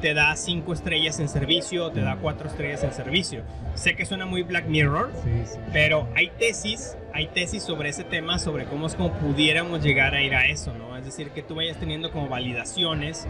te 0.00 0.14
da 0.14 0.36
cinco 0.36 0.72
estrellas 0.72 1.18
en 1.18 1.28
servicio, 1.28 1.90
te 1.90 2.02
da 2.02 2.18
cuatro 2.22 2.48
estrellas 2.48 2.84
en 2.84 2.92
servicio. 2.92 3.42
Sé 3.74 3.96
que 3.96 4.06
suena 4.06 4.24
muy 4.24 4.44
Black 4.44 4.66
Mirror, 4.66 5.10
Sí, 5.24 5.30
sí. 5.44 5.58
pero 5.72 6.08
hay 6.14 6.28
tesis, 6.38 6.96
hay 7.12 7.26
tesis 7.28 7.64
sobre 7.64 7.88
ese 7.88 8.04
tema, 8.04 8.38
sobre 8.38 8.64
cómo 8.66 8.86
es 8.86 8.94
como 8.94 9.12
pudiéramos 9.14 9.82
llegar 9.82 10.14
a 10.14 10.22
ir 10.22 10.34
a 10.36 10.46
eso, 10.46 10.72
¿no? 10.72 10.96
Es 10.96 11.04
decir, 11.04 11.30
que 11.30 11.42
tú 11.42 11.56
vayas 11.56 11.78
teniendo 11.78 12.12
como 12.12 12.28
validaciones 12.28 13.26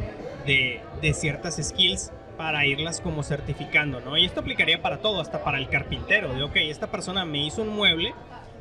de, 0.47 0.83
de 1.01 1.15
ciertas 1.15 1.57
skills 1.57 2.13
para 2.37 2.67
irlas 2.67 3.01
como 3.01 3.23
certificando, 3.23 4.01
¿no? 4.01 4.17
Y 4.17 4.25
esto 4.25 4.41
aplicaría 4.41 4.83
para 4.83 4.99
todo, 4.99 5.21
hasta 5.21 5.43
para 5.45 5.59
el 5.59 5.69
carpintero, 5.69 6.33
de, 6.35 6.43
ok, 6.43 6.57
esta 6.57 6.91
persona 6.91 7.25
me 7.25 7.45
hizo 7.45 7.63
un 7.63 7.69
mueble 7.69 8.15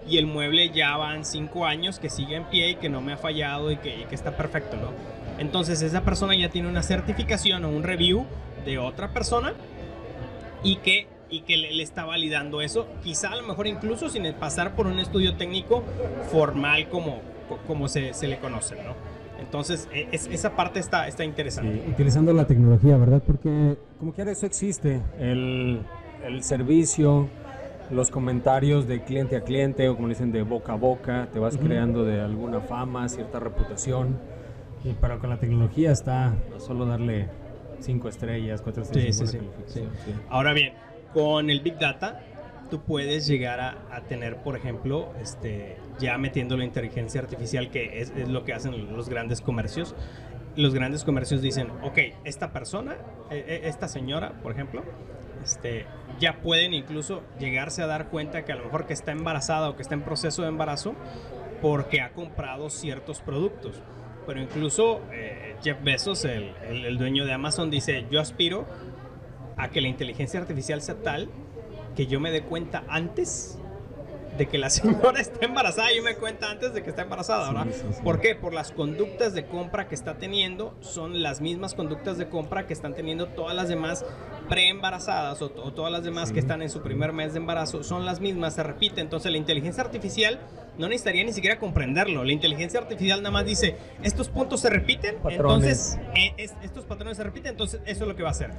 y 0.07 0.17
el 0.17 0.25
mueble 0.25 0.69
ya 0.69 0.97
van 0.97 1.25
cinco 1.25 1.65
años 1.65 1.99
que 1.99 2.09
sigue 2.09 2.35
en 2.35 2.45
pie 2.45 2.71
y 2.71 2.75
que 2.75 2.89
no 2.89 3.01
me 3.01 3.13
ha 3.13 3.17
fallado 3.17 3.71
y 3.71 3.77
que, 3.77 4.05
está 4.11 4.35
perfecto, 4.35 4.77
¿no? 4.77 4.89
Entonces 5.37 5.81
esa 5.81 6.01
persona 6.01 6.35
ya 6.35 6.49
tiene 6.49 6.67
una 6.67 6.83
certificación 6.83 7.65
o 7.65 7.69
un 7.69 7.83
review 7.83 8.25
de 8.65 8.77
otra 8.77 9.13
persona 9.13 9.53
y 10.63 10.77
que, 10.77 11.07
y 11.29 11.41
que 11.41 11.57
le, 11.57 11.71
le 11.71 11.83
está 11.83 12.05
validando 12.05 12.61
eso, 12.61 12.87
quizá 13.03 13.31
a 13.31 13.35
lo 13.35 13.43
mejor 13.43 13.67
incluso 13.67 14.09
sin 14.09 14.31
pasar 14.33 14.75
por 14.75 14.87
un 14.87 14.99
estudio 14.99 15.35
técnico 15.35 15.83
formal 16.31 16.89
como, 16.89 17.21
como 17.67 17.87
se, 17.87 18.13
se 18.13 18.27
le 18.27 18.37
conoce, 18.37 18.75
¿no? 18.75 19.10
Entonces, 19.41 19.89
e- 19.93 20.07
es- 20.11 20.27
esa 20.27 20.55
parte 20.55 20.79
está, 20.79 21.07
está 21.07 21.23
interesante. 21.25 21.81
Sí, 21.85 21.91
utilizando 21.91 22.31
la 22.33 22.45
tecnología, 22.45 22.97
¿verdad? 22.97 23.21
Porque 23.25 23.77
como 23.99 24.13
quiera 24.13 24.31
eso 24.31 24.45
existe, 24.45 25.01
el, 25.19 25.81
el 26.25 26.43
servicio, 26.43 27.27
los 27.89 28.09
comentarios 28.09 28.87
de 28.87 29.01
cliente 29.01 29.35
a 29.35 29.41
cliente 29.41 29.89
o 29.89 29.95
como 29.95 30.07
dicen 30.07 30.31
de 30.31 30.43
boca 30.43 30.73
a 30.73 30.75
boca, 30.75 31.27
te 31.33 31.39
vas 31.39 31.57
creando 31.57 32.05
de 32.05 32.21
alguna 32.21 32.61
fama, 32.61 33.09
cierta 33.09 33.39
reputación, 33.39 34.17
y 34.85 34.93
pero 34.99 35.19
con 35.19 35.29
la 35.29 35.37
tecnología 35.37 35.91
está 35.91 36.33
solo 36.57 36.85
darle 36.85 37.27
cinco 37.81 38.07
estrellas, 38.07 38.61
cuatro 38.61 38.83
estrellas. 38.83 39.17
Sí, 39.17 39.27
sí, 39.27 39.39
sí. 39.67 39.81
Ahora 40.29 40.53
bien, 40.53 40.73
con 41.13 41.49
el 41.49 41.59
Big 41.61 41.77
Data, 41.77 42.19
tú 42.69 42.79
puedes 42.79 43.27
llegar 43.27 43.59
a, 43.59 43.75
a 43.91 44.01
tener, 44.01 44.37
por 44.37 44.55
ejemplo, 44.55 45.09
este, 45.21 45.75
ya 46.01 46.17
metiendo 46.17 46.57
la 46.57 46.65
inteligencia 46.65 47.21
artificial, 47.21 47.69
que 47.71 48.01
es, 48.01 48.11
es 48.17 48.27
lo 48.27 48.43
que 48.43 48.53
hacen 48.53 48.93
los 48.93 49.07
grandes 49.07 49.39
comercios. 49.39 49.95
Los 50.57 50.73
grandes 50.73 51.05
comercios 51.05 51.41
dicen, 51.41 51.69
ok, 51.83 51.97
esta 52.25 52.51
persona, 52.51 52.93
eh, 53.29 53.45
eh, 53.47 53.61
esta 53.65 53.87
señora, 53.87 54.33
por 54.43 54.51
ejemplo, 54.51 54.83
este, 55.43 55.85
ya 56.19 56.41
pueden 56.41 56.73
incluso 56.73 57.23
llegarse 57.39 57.81
a 57.81 57.87
dar 57.87 58.09
cuenta 58.09 58.43
que 58.43 58.51
a 58.51 58.55
lo 58.55 58.65
mejor 58.65 58.85
que 58.85 58.93
está 58.93 59.11
embarazada 59.13 59.69
o 59.69 59.75
que 59.77 59.81
está 59.81 59.93
en 59.95 60.01
proceso 60.01 60.41
de 60.41 60.49
embarazo 60.49 60.93
porque 61.61 62.01
ha 62.01 62.11
comprado 62.11 62.69
ciertos 62.69 63.21
productos. 63.21 63.81
Pero 64.27 64.41
incluso 64.41 65.01
eh, 65.13 65.55
Jeff 65.63 65.81
Bezos, 65.83 66.25
el, 66.25 66.51
el- 66.67 66.85
el 66.85 66.97
dueño 66.97 67.25
de 67.25 67.33
Amazon, 67.33 67.71
dice, 67.71 68.05
yo 68.11 68.19
aspiro 68.19 68.65
a 69.57 69.69
que 69.69 69.79
la 69.81 69.87
inteligencia 69.87 70.39
artificial 70.39 70.81
sea 70.81 70.95
tal 70.95 71.29
que 71.95 72.07
yo 72.07 72.19
me 72.19 72.31
dé 72.31 72.41
cuenta 72.41 72.83
antes 72.87 73.57
de 74.41 74.47
que 74.47 74.57
la 74.57 74.69
señora 74.71 75.19
está 75.19 75.45
embarazada, 75.45 75.89
yo 75.95 76.01
me 76.01 76.15
cuenta 76.15 76.49
antes 76.49 76.73
de 76.73 76.81
que 76.81 76.89
está 76.89 77.03
embarazada, 77.03 77.47
Sí, 77.47 77.53
¿verdad? 77.53 77.71
sí, 77.73 77.85
sí. 77.93 78.01
¿Por 78.03 78.19
qué? 78.21 78.33
Por 78.33 78.53
las 78.53 78.71
conductas 78.71 79.33
de 79.35 79.45
compra 79.45 79.87
que 79.87 79.93
está 79.93 80.15
teniendo, 80.15 80.73
son 80.81 81.21
las 81.21 81.41
mismas 81.41 81.75
conductas 81.75 82.17
de 82.17 82.27
compra 82.27 82.65
que 82.65 82.73
están 82.73 82.95
teniendo 82.95 83.27
todas 83.27 83.55
las 83.55 83.69
demás 83.69 84.03
preembarazadas 84.49 85.41
o, 85.41 85.45
o 85.63 85.71
todas 85.73 85.91
las 85.91 86.03
demás 86.03 86.31
que 86.31 86.39
están 86.39 86.61
en 86.61 86.69
su 86.69 86.81
primer 86.81 87.13
mes 87.13 87.33
de 87.33 87.39
embarazo, 87.39 87.83
son 87.83 88.03
las 88.05 88.19
mismas, 88.19 88.55
se 88.55 88.63
repite. 88.63 88.99
Entonces 89.01 89.31
la 89.31 89.37
inteligencia 89.37 89.83
artificial 89.83 90.39
no 90.77 90.87
necesitaría 90.87 91.23
ni 91.23 91.33
siquiera 91.33 91.59
comprenderlo. 91.59 92.23
La 92.23 92.31
inteligencia 92.31 92.79
artificial 92.79 93.19
nada 93.21 93.31
más 93.31 93.45
dice, 93.45 93.75
estos 94.03 94.29
puntos 94.29 94.59
se 94.61 94.69
repiten, 94.69 95.17
Patrones. 95.17 95.93
entonces 95.95 95.99
eh, 96.15 96.33
es- 96.37 96.55
estos 96.63 96.85
patrones 96.85 97.17
se 97.17 97.23
repiten, 97.23 97.51
entonces 97.51 97.79
eso 97.85 98.03
es 98.03 98.07
lo 98.07 98.15
que 98.15 98.23
va 98.23 98.29
a 98.29 98.31
hacer. 98.31 98.49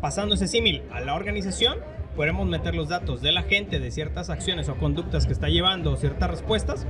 Pasando 0.00 0.34
ese 0.34 0.48
símil 0.48 0.82
a 0.90 1.00
la 1.00 1.14
organización, 1.14 1.78
podremos 2.16 2.46
meter 2.46 2.74
los 2.74 2.88
datos 2.88 3.22
de 3.22 3.32
la 3.32 3.42
gente, 3.42 3.80
de 3.80 3.90
ciertas 3.90 4.30
acciones 4.30 4.68
o 4.68 4.76
conductas 4.76 5.26
que 5.26 5.32
está 5.32 5.48
llevando, 5.48 5.96
ciertas 5.96 6.30
respuestas, 6.30 6.86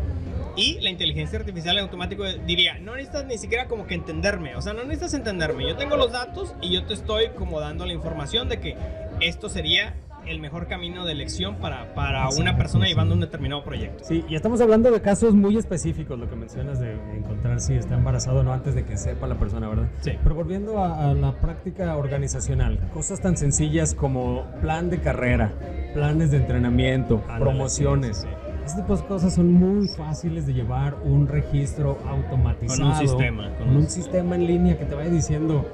y 0.56 0.80
la 0.80 0.90
inteligencia 0.90 1.38
artificial 1.38 1.78
en 1.78 1.85
automático 1.85 2.24
diría, 2.24 2.78
no 2.78 2.96
necesitas 2.96 3.24
ni 3.26 3.38
siquiera 3.38 3.66
como 3.66 3.87
que 3.87 3.94
entenderme, 3.94 4.56
o 4.56 4.62
sea, 4.62 4.72
no 4.72 4.83
necesitas 4.83 5.14
entenderme, 5.14 5.66
yo 5.68 5.76
tengo 5.76 5.96
los 5.96 6.12
datos 6.12 6.54
y 6.61 6.72
yo 6.72 6.85
te 6.85 6.94
estoy 6.94 7.28
como 7.30 7.61
dando 7.61 7.87
la 7.87 7.92
información 7.92 8.48
de 8.48 8.61
que 8.61 8.76
esto 9.20 9.48
sería 9.48 9.94
el 10.26 10.40
mejor 10.40 10.66
camino 10.66 11.04
de 11.04 11.12
elección 11.12 11.56
para, 11.56 11.94
para 11.94 12.28
una 12.30 12.56
persona 12.56 12.87
llevando 12.87 13.14
un 13.14 13.20
determinado 13.20 13.62
proyecto. 13.64 14.04
Sí, 14.04 14.24
y 14.28 14.35
estamos 14.35 14.61
hablando 14.61 14.90
de 14.90 15.00
casos 15.00 15.35
muy 15.35 15.56
específicos, 15.56 16.18
lo 16.18 16.28
que 16.28 16.37
mencionas 16.37 16.78
de 16.80 16.92
encontrar 17.16 17.61
si 17.61 17.74
está 17.74 17.94
embarazado 17.96 18.40
o 18.40 18.42
no 18.42 18.52
antes 18.52 18.74
de 18.74 18.85
que 18.85 18.96
sepa 18.96 19.26
la 19.26 19.37
persona, 19.37 19.68
¿verdad? 19.68 19.88
Sí. 20.00 20.12
Pero 20.22 20.35
volviendo 20.35 20.78
a, 20.78 21.11
a 21.11 21.14
la 21.14 21.33
práctica 21.40 21.96
organizacional, 21.96 22.78
cosas 22.92 23.20
tan 23.20 23.37
sencillas 23.37 23.94
como 23.94 24.44
plan 24.61 24.90
de 24.90 25.00
carrera, 25.00 25.52
planes 25.94 26.30
de 26.30 26.38
entrenamiento, 26.38 27.22
promociones. 27.38 28.18
sí. 28.18 28.28
Este 28.64 28.83
tipo 28.83 28.94
de 28.96 29.02
cosas 29.04 29.35
son 29.35 29.52
muy 29.52 29.88
fáciles 29.88 30.46
de 30.46 30.52
llevar 30.52 30.94
un 31.02 31.26
registro 31.26 31.98
automatizado. 32.06 32.78
Con 32.78 32.88
un 32.90 32.96
sistema, 32.96 33.48
con 33.56 33.66
Con, 33.66 33.76
un 33.78 33.87
sistema 33.88 34.35
en 34.37 34.46
línea 34.46 34.78
que 34.78 34.85
te 34.85 34.94
vaya 34.94 35.11
diciendo, 35.11 35.66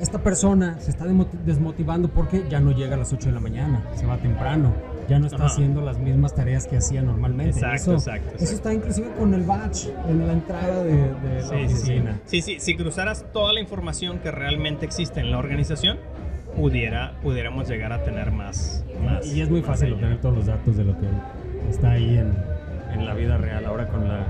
esta 0.00 0.18
persona 0.22 0.78
se 0.80 0.90
está 0.90 1.04
desmotivando 1.44 2.08
porque 2.08 2.44
ya 2.48 2.60
no 2.60 2.72
llega 2.72 2.94
a 2.94 2.98
las 2.98 3.12
8 3.12 3.28
de 3.28 3.34
la 3.34 3.40
mañana, 3.40 3.82
se 3.94 4.06
va 4.06 4.16
temprano, 4.18 4.72
ya 5.08 5.18
no 5.18 5.26
está 5.26 5.36
Ajá. 5.38 5.46
haciendo 5.46 5.80
las 5.82 5.98
mismas 5.98 6.34
tareas 6.34 6.66
que 6.66 6.76
hacía 6.78 7.02
normalmente. 7.02 7.50
Exacto, 7.58 7.76
eso, 7.76 7.92
exacto, 7.94 8.24
exacto. 8.30 8.44
eso 8.44 8.54
está 8.54 8.74
inclusive 8.74 9.10
con 9.18 9.34
el 9.34 9.42
badge 9.42 9.90
en 10.08 10.26
la 10.26 10.32
entrada 10.32 10.82
de, 10.82 10.92
de 10.96 11.34
la 11.36 11.42
Sí, 11.42 11.48
sí, 11.48 11.68
sí. 11.68 11.74
oficina. 11.74 12.20
Sí, 12.24 12.42
sí, 12.42 12.56
si 12.58 12.76
cruzaras 12.76 13.24
toda 13.32 13.52
la 13.52 13.60
información 13.60 14.18
que 14.18 14.30
realmente 14.30 14.84
existe 14.86 15.20
en 15.20 15.30
la 15.30 15.38
organización, 15.38 15.98
pudiera, 16.56 17.14
pudiéramos 17.22 17.68
llegar 17.68 17.92
a 17.92 18.02
tener 18.04 18.30
más. 18.30 18.84
más 19.04 19.26
Y 19.26 19.40
es 19.40 19.50
muy 19.50 19.62
fácil 19.62 19.88
ello. 19.88 19.96
obtener 19.96 20.20
todos 20.20 20.36
los 20.36 20.46
datos 20.46 20.76
de 20.76 20.84
lo 20.84 20.98
que 20.98 21.06
está 21.70 21.92
ahí 21.92 22.18
en, 22.18 22.32
en 22.92 23.06
la 23.06 23.14
vida 23.14 23.36
real. 23.36 23.64
Ahora 23.66 23.88
con 23.88 24.06
la... 24.08 24.26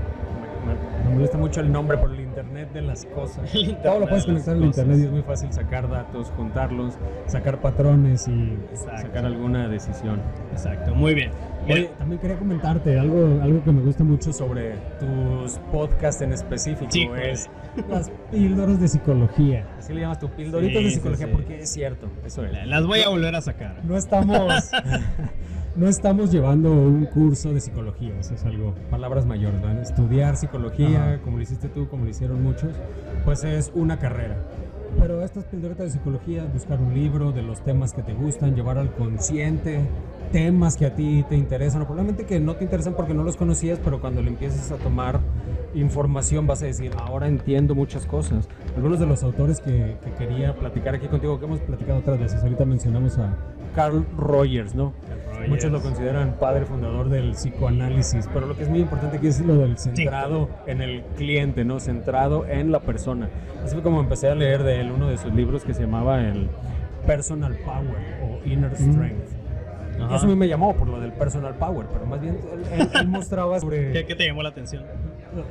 Me, 0.65 1.09
me 1.09 1.15
molesta 1.15 1.37
mucho 1.37 1.61
el 1.61 1.71
nombre 1.71 1.97
por 1.97 2.09
el 2.11 2.19
Internet 2.35 2.73
de 2.73 2.81
las 2.81 3.05
cosas. 3.05 3.49
Todo 3.83 3.99
lo 3.99 4.07
puedes 4.09 4.25
conectar 4.25 4.55
al. 4.55 4.65
Internet 4.65 4.97
y 4.99 5.03
es 5.03 5.11
muy 5.11 5.21
fácil 5.21 5.53
sacar 5.53 5.89
datos, 5.89 6.31
juntarlos, 6.35 6.95
sacar 7.27 7.61
patrones 7.61 8.27
y 8.27 8.57
Exacto. 8.71 9.01
sacar 9.03 9.25
alguna 9.25 9.69
decisión. 9.69 10.21
Exacto, 10.51 10.93
muy 10.93 11.13
bien. 11.13 11.31
Oye, 11.63 11.89
también 11.97 12.19
quería 12.19 12.37
comentarte 12.37 12.99
algo, 12.99 13.41
algo 13.41 13.63
que 13.63 13.71
me 13.71 13.81
gusta 13.81 14.03
mucho 14.03 14.33
sobre 14.33 14.73
tus 14.99 15.53
podcasts 15.71 16.21
en 16.21 16.33
específico. 16.33 16.91
Sí, 16.91 17.07
es 17.23 17.49
las 17.89 18.11
píldoras 18.31 18.81
de 18.81 18.87
psicología. 18.89 19.65
Así 19.77 19.93
le 19.93 20.01
llamas 20.01 20.19
tu 20.19 20.27
píldoritas 20.29 20.77
Sí, 20.79 20.83
de 20.83 20.91
psicología 20.91 21.27
sí. 21.27 21.31
porque 21.31 21.61
es 21.61 21.69
cierto, 21.71 22.07
eso 22.25 22.43
es. 22.43 22.67
las 22.67 22.85
voy 22.85 22.99
a 22.99 23.07
volver 23.09 23.33
a 23.33 23.39
sacar. 23.41 23.79
No 23.85 23.95
estamos, 23.95 24.71
no 25.75 25.87
estamos 25.87 26.31
llevando 26.31 26.71
un 26.71 27.05
curso 27.05 27.53
de 27.53 27.59
psicología, 27.59 28.17
eso 28.19 28.33
es 28.33 28.45
algo, 28.45 28.73
palabras 28.89 29.25
mayores, 29.25 29.61
¿verdad? 29.61 29.81
Estudiar 29.81 30.37
psicología, 30.37 31.13
Ajá. 31.13 31.21
como 31.21 31.37
lo 31.37 31.43
hiciste 31.43 31.67
tú, 31.67 31.87
como 31.89 32.05
lo 32.05 32.09
hicieron 32.09 32.41
muchos, 32.41 32.71
pues 33.25 33.43
es 33.43 33.71
una 33.75 33.99
carrera. 33.99 34.37
Pero 34.97 35.21
estas 35.21 35.43
pildoritas 35.45 35.87
de 35.87 35.91
psicología, 35.91 36.47
buscar 36.53 36.79
un 36.79 36.93
libro 36.93 37.33
de 37.33 37.41
los 37.41 37.61
temas 37.61 37.93
que 37.93 38.01
te 38.01 38.13
gustan, 38.13 38.55
llevar 38.55 38.77
al 38.77 38.93
consciente, 38.93 39.81
temas 40.31 40.77
que 40.77 40.85
a 40.85 40.95
ti 40.95 41.25
te 41.29 41.35
interesan, 41.35 41.81
o 41.81 41.85
probablemente 41.85 42.25
que 42.25 42.39
no 42.39 42.55
te 42.55 42.63
interesan 42.63 42.93
porque 42.93 43.13
no 43.13 43.23
los 43.23 43.37
conocías, 43.37 43.79
pero 43.83 43.99
cuando 43.99 44.21
le 44.21 44.29
empiezas 44.29 44.71
a 44.71 44.77
tomar 44.77 45.19
información 45.73 46.47
vas 46.47 46.61
a 46.61 46.65
decir, 46.65 46.91
ahora 46.97 47.27
entiendo 47.27 47.75
muchas 47.75 48.05
cosas. 48.05 48.47
Algunos 48.75 48.99
de 48.99 49.05
los 49.05 49.23
autores 49.23 49.59
que, 49.59 49.97
que 50.03 50.11
quería 50.17 50.55
platicar 50.55 50.95
aquí 50.95 51.07
contigo, 51.07 51.39
que 51.39 51.45
hemos 51.45 51.59
platicado 51.59 51.99
otras 51.99 52.19
veces, 52.19 52.41
ahorita 52.43 52.65
mencionamos 52.65 53.17
a 53.17 53.35
Carl 53.75 54.05
Rogers, 54.17 54.73
¿no? 54.73 54.93
Muchos 55.49 55.71
lo 55.71 55.81
consideran 55.81 56.37
padre 56.39 56.65
fundador 56.65 57.09
del 57.09 57.31
psicoanálisis, 57.31 58.27
pero 58.33 58.47
lo 58.47 58.55
que 58.55 58.63
es 58.63 58.69
muy 58.69 58.79
importante 58.79 59.17
aquí 59.17 59.27
es 59.27 59.41
lo 59.41 59.57
del 59.57 59.77
centrado 59.77 60.49
en 60.65 60.81
el 60.81 61.03
cliente, 61.17 61.65
¿no? 61.65 61.79
Centrado 61.79 62.47
en 62.47 62.71
la 62.71 62.79
persona. 62.79 63.29
Así 63.63 63.73
fue 63.73 63.83
como 63.83 63.99
empecé 63.99 64.29
a 64.29 64.35
leer 64.35 64.63
de 64.63 64.79
él 64.79 64.91
uno 64.91 65.09
de 65.09 65.17
sus 65.17 65.33
libros 65.33 65.63
que 65.63 65.73
se 65.73 65.81
llamaba 65.81 66.21
el 66.21 66.49
Personal 67.05 67.55
Power 67.63 67.97
o 68.23 68.47
Inner 68.47 68.73
Strength. 68.75 69.34
Y 69.97 70.13
eso 70.13 70.25
a 70.25 70.27
mí 70.27 70.35
me 70.35 70.47
llamó 70.47 70.75
por 70.75 70.87
lo 70.87 70.99
del 70.99 71.13
personal 71.13 71.55
power, 71.55 71.87
pero 71.91 72.05
más 72.05 72.21
bien 72.21 72.37
él, 72.93 73.07
mostraba 73.07 73.59
sobre... 73.59 73.91
¿Qué, 73.91 74.05
¿Qué, 74.05 74.15
te 74.15 74.25
llamó 74.25 74.43
la 74.43 74.49
atención? 74.49 74.83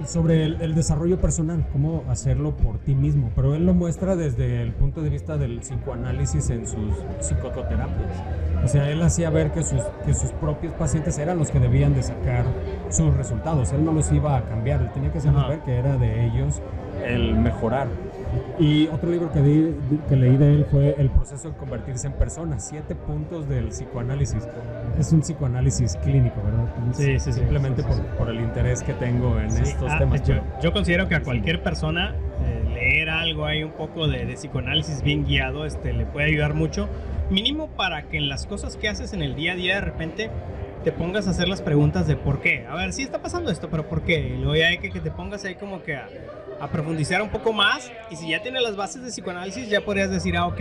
Sobre 0.07 0.45
el, 0.45 0.75
desarrollo 0.75 1.19
personal, 1.19 1.67
cómo 1.73 2.05
hacerlo 2.09 2.57
por 2.57 2.79
ti 2.79 2.95
mismo, 2.95 3.31
pero 3.35 3.55
él 3.55 3.67
lo 3.67 3.75
muestra 3.75 4.17
desde 4.17 4.63
el 4.63 4.73
punto 4.73 5.03
de 5.03 5.11
vista 5.11 5.37
del 5.37 5.61
psicoanálisis 5.61 6.51
en 6.51 6.67
sus 6.67 6.95
psicoterapias. 7.21 8.23
O 8.65 8.69
sea, 8.69 8.91
él 8.91 9.03
hacía 9.03 9.29
ver 9.29 9.53
que 9.53 9.63
sus, 9.63 9.83
que 10.07 10.15
sus 10.15 10.31
propios 10.33 10.73
pacientes 10.75 11.19
eran 11.19 11.39
los 11.39 11.51
que 11.51 11.61
debían 11.61 11.95
de 11.95 12.03
sacar 12.03 12.45
sus 12.89 13.15
resultados, 13.15 13.73
él 13.73 13.85
no 13.85 13.93
los 13.93 14.11
iba 14.13 14.37
a 14.37 14.43
cambiar, 14.43 14.81
él 14.81 14.91
tenía 14.93 15.13
que 15.13 15.19
hacerles 15.19 15.49
ver 15.49 15.61
que 15.61 15.77
era 15.77 15.97
de 15.97 16.27
ellos 16.27 16.63
el 17.05 17.35
mejorar. 17.35 17.89
Y 18.59 18.87
otro 18.89 19.11
libro 19.11 19.33
que, 19.33 19.75
que 20.09 20.17
leí 20.17 20.37
de 20.37 20.55
él 20.55 20.67
fue 20.71 20.95
El 20.99 21.11
proceso 21.11 21.51
de 21.51 21.57
convertirse 21.57 22.07
en 22.07 22.13
persona, 22.15 22.59
siete 22.59 22.95
puntos 22.95 23.49
del 23.49 23.69
psicoanálisis. 23.69 24.47
Es 24.99 25.13
un 25.13 25.21
psicoanálisis 25.21 25.97
clínico, 25.97 26.41
¿verdad? 26.45 26.67
Sí, 26.93 27.19
sí, 27.19 27.33
Simplemente 27.33 27.83
por, 27.83 28.01
por, 28.17 28.29
el 28.31 28.41
interés 28.41 28.83
que 28.83 28.95
tengo 28.95 29.39
en 29.39 29.51
estos 29.51 29.91
ah, 29.91 29.99
temas. 29.99 30.23
Yo, 30.27 30.37
yo, 30.63 30.73
considero 30.73 31.09
que 31.09 31.17
a 31.17 31.23
cualquier 31.23 31.63
persona 31.63 32.15
eh, 32.43 32.65
leer 32.73 33.11
algo 33.11 33.45
ahí 33.45 33.65
un 33.65 33.73
poco 33.73 34.07
de, 34.07 34.25
de, 34.25 34.35
psicoanálisis 34.35 35.03
bien 35.03 35.25
guiado 35.25 35.65
este, 35.67 35.93
le 35.93 36.07
puede 36.07 36.27
ayudar 36.27 36.55
mucho, 36.55 36.89
mínimo 37.31 37.69
para 37.69 38.05
que 38.05 38.19
en 38.19 38.29
las 38.29 38.47
cosas 38.47 38.77
que 38.77 38.89
haces 38.89 39.13
en 39.13 39.23
el 39.23 39.35
día 39.35 39.53
a 39.53 39.57
día 39.57 39.75
de 39.77 39.81
repente 39.81 40.31
te 40.85 40.93
pongas 40.93 41.27
a 41.27 41.31
hacer 41.31 41.49
las 41.49 41.63
preguntas 41.63 42.07
de 42.07 42.15
por 42.15 42.41
qué. 42.41 42.67
A 42.69 42.77
ver, 42.77 42.93
sí 42.93 43.03
está 43.03 43.23
pasando 43.23 43.51
esto, 43.51 43.69
pero 43.71 43.89
¿por 43.89 44.03
qué? 44.03 44.21
Y 44.29 44.37
luego 44.37 44.55
ya 44.55 44.69
hay 44.69 44.79
que, 44.79 44.91
que 44.91 45.01
te 45.01 45.11
pongas 45.11 45.45
ahí 45.45 45.55
como 45.55 45.83
que 45.83 45.97
a, 45.97 46.09
a 46.61 46.69
profundizar 46.69 47.23
un 47.23 47.31
poco 47.31 47.53
más 47.53 47.91
y 48.11 48.17
si 48.17 48.31
ya 48.31 48.43
tienes 48.43 48.63
las 48.63 48.77
bases 48.77 49.03
de 49.03 49.09
psicoanálisis 49.09 49.69
ya 49.69 49.85
podrías 49.85 50.11
decir, 50.11 50.37
ah, 50.37 50.47
ok, 50.47 50.61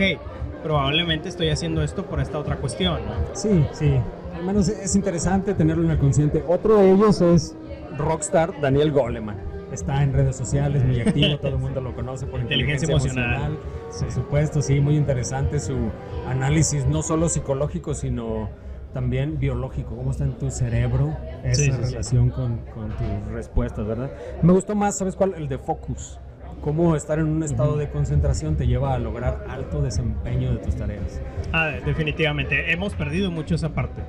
probablemente 0.62 1.28
estoy 1.28 1.50
haciendo 1.50 1.82
esto 1.82 2.06
por 2.06 2.20
esta 2.20 2.38
otra 2.38 2.56
cuestión. 2.56 3.00
Sí, 3.32 3.64
sí, 3.72 4.00
al 4.34 4.44
menos 4.44 4.68
es 4.68 4.94
interesante 4.96 5.54
tenerlo 5.54 5.84
en 5.84 5.90
el 5.90 5.98
consciente. 5.98 6.44
Otro 6.46 6.78
de 6.78 6.92
ellos 6.92 7.20
es 7.20 7.54
Rockstar 7.96 8.60
Daniel 8.60 8.92
Goleman. 8.92 9.36
Está 9.72 10.02
en 10.02 10.12
redes 10.12 10.36
sociales, 10.36 10.84
muy 10.84 11.00
activo, 11.00 11.36
todo 11.38 11.52
el 11.52 11.58
mundo 11.58 11.80
lo 11.80 11.94
conoce 11.94 12.26
por 12.26 12.40
inteligencia, 12.40 12.88
emocional. 12.88 13.58
Por 13.98 14.12
supuesto, 14.12 14.62
sí, 14.62 14.80
muy 14.80 14.96
interesante 14.96 15.58
su 15.58 15.90
análisis, 16.28 16.86
no 16.86 17.02
solo 17.02 17.28
psicológico, 17.28 17.94
sino 17.94 18.50
también 18.94 19.38
biológico, 19.38 19.94
cómo 19.96 20.12
está 20.12 20.24
en 20.24 20.38
tu 20.38 20.50
cerebro 20.50 21.14
esa 21.42 21.76
relación 21.76 22.30
Con, 22.30 22.58
con, 22.72 22.88
tus 22.90 23.32
respuestas, 23.32 23.86
¿verdad? 23.86 24.10
Me 24.42 24.52
gustó 24.52 24.74
más, 24.74 24.96
¿sabes 24.96 25.16
cuál? 25.16 25.34
El 25.36 25.48
de 25.48 25.58
focus. 25.58 26.18
Cómo 26.62 26.96
estar 26.96 27.18
en 27.18 27.26
un 27.26 27.42
estado 27.42 27.76
de 27.76 27.90
concentración 27.90 28.56
te 28.56 28.66
lleva 28.66 28.94
a 28.94 28.98
lograr 28.98 29.44
alto 29.50 29.82
desempeño 29.82 30.52
de 30.52 30.58
tus 30.58 30.76
tareas. 30.76 31.20
Ah, 31.52 31.72
definitivamente. 31.84 32.72
Hemos 32.72 32.94
perdido 32.94 33.30
mucho 33.30 33.56
esa 33.56 33.74
parte. 33.74 34.00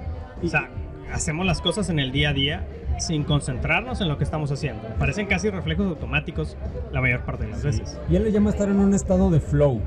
O 0.42 0.48
sea, 0.48 0.70
hacemos 1.12 1.46
las 1.46 1.60
cosas 1.60 1.90
en 1.90 2.00
el 2.00 2.14
día 2.14 2.30
a 2.30 2.34
día 2.34 2.66
sin 2.98 3.24
concentrarnos 3.24 4.00
en 4.00 4.08
lo 4.08 4.18
que 4.18 4.24
estamos 4.24 4.52
haciendo. 4.52 4.88
Parecen 5.00 5.26
casi 5.26 5.50
reflejos 5.50 5.88
automáticos 5.88 6.56
la 6.94 7.02
mayor 7.02 7.26
parte 7.26 7.44
de 7.44 7.52
las 7.52 7.64
veces. 7.64 8.00
Y 8.10 8.16
él 8.16 8.24
le 8.24 8.32
llama 8.32 8.52
estar 8.52 8.70
en 8.70 8.80
un 8.80 8.94
estado 8.94 9.30
de 9.30 9.42
flow. 9.42 9.82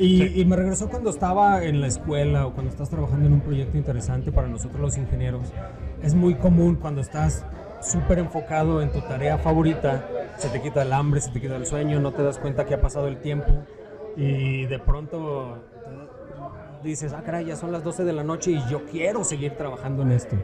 Y, 0.00 0.44
me 0.46 0.56
regresó 0.56 0.88
cuando 0.88 1.10
estaba 1.10 1.62
en 1.62 1.82
la 1.82 1.86
escuela 1.86 2.46
o 2.46 2.54
cuando 2.54 2.70
estás 2.70 2.88
trabajando 2.88 3.26
en 3.26 3.34
un 3.34 3.40
proyecto 3.40 3.76
interesante 3.76 4.32
para 4.32 4.48
nosotros 4.48 4.80
los 4.80 4.96
ingenieros. 4.96 5.52
Es 6.02 6.14
muy 6.14 6.36
común 6.36 6.76
cuando 6.76 7.02
estás 7.02 7.44
súper 7.82 8.18
enfocado 8.18 8.80
en 8.80 8.90
tu 8.90 9.00
tarea 9.02 9.36
favorita, 9.36 10.08
se 10.38 10.48
te 10.48 10.62
quita 10.62 10.82
el 10.82 10.92
hambre, 10.94 11.20
se 11.20 11.30
te 11.30 11.40
quita 11.40 11.56
el 11.56 11.66
sueño, 11.66 12.00
no 12.00 12.12
te 12.12 12.22
das 12.22 12.38
cuenta 12.38 12.64
que 12.64 12.74
ha 12.74 12.80
pasado 12.80 13.08
el 13.08 13.18
tiempo 13.18 13.52
y 14.16 14.64
de 14.64 14.78
pronto 14.78 15.58
dices, 16.82 17.12
ah, 17.12 17.22
caray, 17.22 17.44
ya 17.44 17.56
son 17.56 17.70
las 17.70 17.84
12 17.84 18.04
de 18.04 18.12
la 18.14 18.24
noche 18.24 18.52
y 18.52 18.60
yo 18.70 18.86
quiero 18.86 19.22
seguir 19.22 19.52
trabajando 19.58 20.02
en 20.02 20.12
esto. 20.12 20.36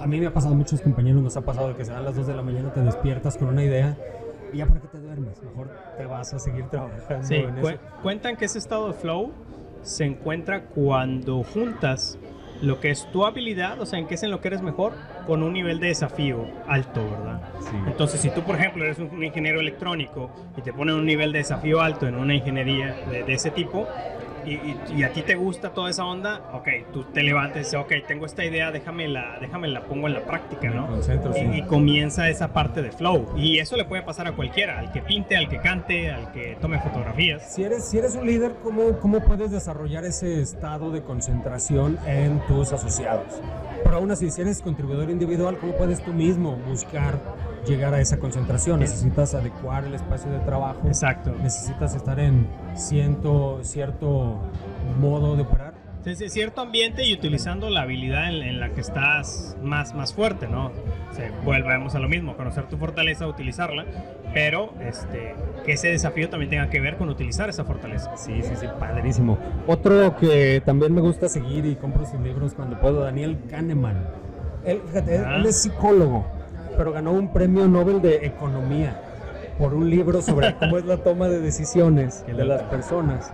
A 0.00 0.06
mí 0.08 0.18
me 0.18 0.26
ha 0.26 0.34
pasado, 0.34 0.56
muchos 0.56 0.80
compañeros 0.80 1.22
nos 1.22 1.36
ha 1.36 1.42
pasado 1.42 1.76
que 1.76 1.84
se 1.84 1.92
dan 1.92 2.04
las 2.04 2.16
2 2.16 2.26
de 2.26 2.34
la 2.34 2.42
mañana, 2.42 2.72
te 2.72 2.80
despiertas 2.80 3.36
con 3.36 3.48
una 3.48 3.62
idea 3.62 3.96
y 4.52 4.58
ya 4.58 4.66
para 4.66 4.80
que 4.80 4.88
te 4.88 4.98
duermes, 4.98 5.42
mejor 5.42 5.70
te 5.96 6.06
vas 6.06 6.32
a 6.34 6.38
seguir 6.38 6.66
trabajando. 6.66 7.26
Sí, 7.26 7.44
cuentan 8.02 8.36
que 8.36 8.44
ese 8.44 8.58
estado 8.58 8.88
de 8.88 8.94
flow 8.94 9.32
se 9.82 10.04
encuentra 10.04 10.64
cuando 10.64 11.42
juntas 11.42 12.18
lo 12.62 12.80
que 12.80 12.90
es 12.90 13.06
tu 13.12 13.24
habilidad, 13.26 13.80
o 13.80 13.86
sea, 13.86 13.98
en 13.98 14.06
qué 14.06 14.14
es 14.14 14.22
en 14.22 14.30
lo 14.30 14.40
que 14.40 14.48
eres 14.48 14.62
mejor, 14.62 14.94
con 15.26 15.42
un 15.42 15.52
nivel 15.52 15.78
de 15.78 15.88
desafío 15.88 16.46
alto, 16.66 17.04
¿verdad? 17.04 17.42
Sí. 17.60 17.76
Entonces, 17.86 18.20
si 18.20 18.30
tú, 18.30 18.42
por 18.42 18.56
ejemplo, 18.56 18.84
eres 18.84 18.98
un, 18.98 19.22
ingeniero 19.22 19.60
electrónico 19.60 20.30
y 20.56 20.62
te 20.62 20.72
ponen 20.72 20.94
un 20.94 21.04
nivel 21.04 21.32
de 21.32 21.38
desafío 21.38 21.80
alto 21.80 22.06
en 22.06 22.14
una 22.14 22.34
ingeniería 22.34 22.94
de, 23.10 23.24
de 23.24 23.34
ese 23.34 23.50
tipo, 23.50 23.86
y, 24.46 25.02
a 25.02 25.12
ti 25.12 25.22
te 25.22 25.34
gusta 25.34 25.70
toda 25.70 25.90
esa 25.90 26.04
onda, 26.04 26.42
ok, 26.52 26.68
tú 26.92 27.04
te 27.04 27.22
levantas 27.22 27.56
y 27.56 27.58
dices, 27.60 27.74
ok, 27.74 27.92
tengo 28.06 28.26
esta 28.26 28.44
idea, 28.44 28.70
déjame 28.70 29.08
la, 29.08 29.38
déjame 29.40 29.68
la 29.68 29.82
pongo 29.82 30.06
en 30.06 30.14
la 30.14 30.24
práctica, 30.24 30.70
¿no? 30.70 30.88
y, 31.54 31.62
comienza 31.62 32.28
esa 32.28 32.52
parte 32.52 32.82
de 32.82 32.92
flow. 32.92 33.26
Y 33.36 33.58
eso 33.58 33.76
le 33.76 33.84
puede 33.84 34.02
pasar 34.02 34.26
a 34.28 34.32
cualquiera, 34.32 34.78
al 34.78 34.92
que 34.92 35.02
pinte, 35.02 35.36
al 35.36 35.48
que 35.48 35.58
cante, 35.58 36.10
al 36.10 36.32
que 36.32 36.56
tome 36.60 36.78
fotografías. 36.80 37.54
Si 37.54 37.64
eres, 37.64 37.88
si 37.88 37.98
eres 37.98 38.14
un 38.14 38.26
líder, 38.26 38.54
¿cómo, 38.62 38.98
¿cómo 39.00 39.20
puedes 39.20 39.50
desarrollar 39.50 40.04
ese 40.04 40.40
estado 40.40 40.90
de 40.90 41.02
concentración 41.02 41.98
en 42.06 42.40
tus 42.46 42.72
asociados? 42.72 43.40
Pero 43.82 43.96
aún 43.96 44.10
así, 44.10 44.30
si 44.30 44.40
eres 44.40 44.62
contribuidor 44.62 45.10
individual, 45.10 45.58
¿cómo 45.58 45.72
puedes 45.76 46.02
tú 46.02 46.12
mismo 46.12 46.56
buscar 46.68 47.18
llegar 47.66 47.94
a 47.94 48.00
esa 48.00 48.18
concentración. 48.18 48.80
Necesitas 48.80 49.34
adecuar 49.34 49.84
el 49.84 49.94
espacio 49.94 50.30
de 50.30 50.38
trabajo. 50.40 50.80
Exacto. 50.86 51.34
Necesitas 51.42 51.94
estar 51.94 52.18
en 52.20 52.46
ciento, 52.74 53.60
cierto 53.62 54.40
modo 55.00 55.36
de 55.36 55.42
operar. 55.42 55.74
Cierto 56.14 56.60
ambiente 56.60 57.04
y 57.04 57.12
utilizando 57.12 57.68
la 57.68 57.82
habilidad 57.82 58.28
en, 58.28 58.60
la 58.60 58.70
que 58.70 58.80
estás 58.80 59.56
más, 59.60 59.92
más 59.92 60.14
fuerte, 60.14 60.46
¿no? 60.46 60.70
Se, 61.10 61.32
volvemos 61.44 61.96
a 61.96 61.98
lo 61.98 62.08
mismo, 62.08 62.36
conocer 62.36 62.68
tu 62.68 62.76
fortaleza, 62.76 63.26
utilizarla, 63.26 63.84
pero 64.32 64.72
este, 64.80 65.34
que 65.64 65.72
ese 65.72 65.88
desafío 65.88 66.30
también 66.30 66.50
tenga 66.50 66.70
que 66.70 66.80
ver 66.80 66.96
con 66.96 67.08
utilizar 67.08 67.48
esa 67.50 67.64
fortaleza. 67.64 68.16
Sí, 68.16 68.40
sí, 68.40 68.54
sí, 68.54 68.66
padrísimo. 68.78 69.36
Otro 69.66 70.16
que 70.16 70.62
también 70.64 70.94
me 70.94 71.00
gusta 71.00 71.28
seguir 71.28 71.66
y 71.66 71.74
compro 71.74 72.06
sus 72.06 72.20
libros 72.20 72.54
cuando 72.54 72.78
puedo, 72.78 73.00
Daniel 73.00 73.36
Kahneman. 73.50 74.06
Él, 74.64 74.82
fíjate, 74.86 75.16
él 75.16 75.24
ah. 75.26 75.42
es 75.44 75.60
psicólogo 75.62 76.35
pero 76.76 76.92
ganó 76.92 77.12
un 77.12 77.32
premio 77.32 77.66
Nobel 77.68 78.00
de 78.02 78.26
Economía 78.26 79.00
por 79.58 79.74
un 79.74 79.88
libro 79.88 80.22
sobre 80.22 80.54
cómo 80.58 80.78
es 80.78 80.84
la 80.84 80.98
toma 80.98 81.28
de 81.28 81.40
decisiones 81.40 82.24
de 82.26 82.44
las 82.44 82.62
personas. 82.64 83.32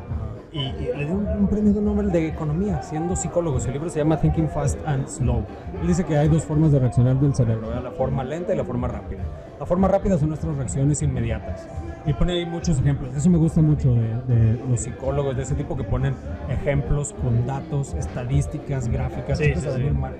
Y, 0.52 0.70
le 0.70 1.06
dio 1.06 1.14
un, 1.14 1.48
premio 1.48 1.80
Nobel 1.80 2.12
de 2.12 2.28
Economía, 2.28 2.82
siendo 2.82 3.16
psicólogo. 3.16 3.58
Su 3.58 3.70
libro 3.70 3.88
se 3.88 4.00
llama 4.00 4.18
Thinking 4.18 4.50
Fast 4.50 4.78
and 4.86 5.08
Slow. 5.08 5.46
Él 5.80 5.86
dice 5.86 6.04
que 6.04 6.18
hay 6.18 6.28
dos 6.28 6.44
formas 6.44 6.72
de 6.72 6.78
reaccionar 6.78 7.18
del 7.18 7.34
cerebro, 7.34 7.68
la 7.80 7.90
forma 7.92 8.22
lenta 8.22 8.52
y 8.52 8.56
la 8.58 8.64
forma 8.64 8.86
rápida. 8.86 9.22
La 9.58 9.64
forma 9.64 9.88
rápida 9.88 10.18
son 10.18 10.28
nuestras 10.28 10.54
reacciones 10.54 11.00
inmediatas. 11.00 11.66
Y 12.04 12.12
pone 12.12 12.32
ahí 12.32 12.46
muchos 12.46 12.78
ejemplos. 12.80 13.14
Eso 13.14 13.30
me 13.30 13.38
gusta 13.38 13.60
mucho 13.60 13.94
de, 13.94 14.58
los 14.68 14.80
psicólogos 14.80 15.36
de 15.36 15.42
ese 15.42 15.54
tipo 15.54 15.76
que 15.76 15.84
ponen 15.84 16.14
ejemplos 16.48 17.14
con 17.22 17.46
datos, 17.46 17.94
estadísticas, 17.94 18.88
gráficas. 18.88 19.38
Sí, 19.38 19.52
sí, 19.54 19.68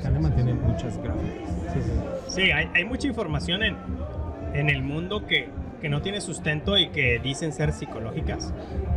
Kahneman 0.02 0.34
tiene 0.34 0.54
muchas 0.54 0.96
gráficas. 1.02 1.48
Sí, 2.28 2.42
hay, 2.42 2.68
hay, 2.74 2.84
mucha 2.84 3.08
información 3.08 3.62
en, 3.62 3.76
en 4.54 4.70
el 4.70 4.82
mundo 4.82 5.26
que, 5.26 5.48
que 5.82 5.90
no 5.90 6.00
tiene 6.00 6.20
sustento 6.20 6.78
y 6.78 6.88
que 6.90 7.18
dicen 7.18 7.52
ser 7.52 7.72
psicológicas. 7.72 8.54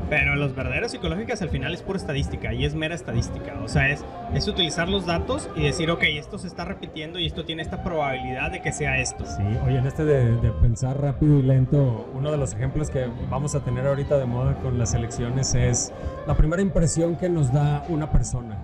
Pero 0.09 0.35
los 0.35 0.55
verdaderos 0.55 0.91
psicológicas 0.91 1.41
al 1.41 1.49
final 1.49 1.73
es 1.73 1.81
pura 1.81 1.97
estadística 1.97 2.53
y 2.53 2.63
es 2.63 2.75
mera 2.75 2.93
estadística. 2.93 3.59
O 3.63 3.67
sea, 3.67 3.89
es, 3.89 4.05
es 4.33 4.47
utilizar 4.47 4.87
los 4.87 5.07
datos 5.07 5.49
y 5.55 5.63
decir, 5.63 5.89
ok, 5.89 6.03
esto 6.03 6.37
se 6.37 6.47
está 6.47 6.63
repitiendo 6.63 7.17
y 7.17 7.25
esto 7.25 7.43
tiene 7.43 7.63
esta 7.63 7.83
probabilidad 7.83 8.51
de 8.51 8.61
que 8.61 8.71
sea 8.71 8.99
esto. 8.99 9.25
Sí, 9.25 9.43
oye, 9.65 9.79
en 9.79 9.87
este 9.87 10.05
de, 10.05 10.37
de 10.37 10.51
pensar 10.51 11.01
rápido 11.01 11.39
y 11.39 11.41
lento, 11.41 12.07
uno 12.13 12.31
de 12.31 12.37
los 12.37 12.53
ejemplos 12.53 12.91
que 12.91 13.07
vamos 13.29 13.55
a 13.55 13.61
tener 13.61 13.87
ahorita 13.87 14.17
de 14.19 14.25
moda 14.25 14.53
con 14.61 14.77
las 14.77 14.93
elecciones 14.93 15.55
es 15.55 15.91
la 16.27 16.37
primera 16.37 16.61
impresión 16.61 17.15
que 17.15 17.27
nos 17.27 17.51
da 17.51 17.83
una 17.89 18.11
persona. 18.11 18.57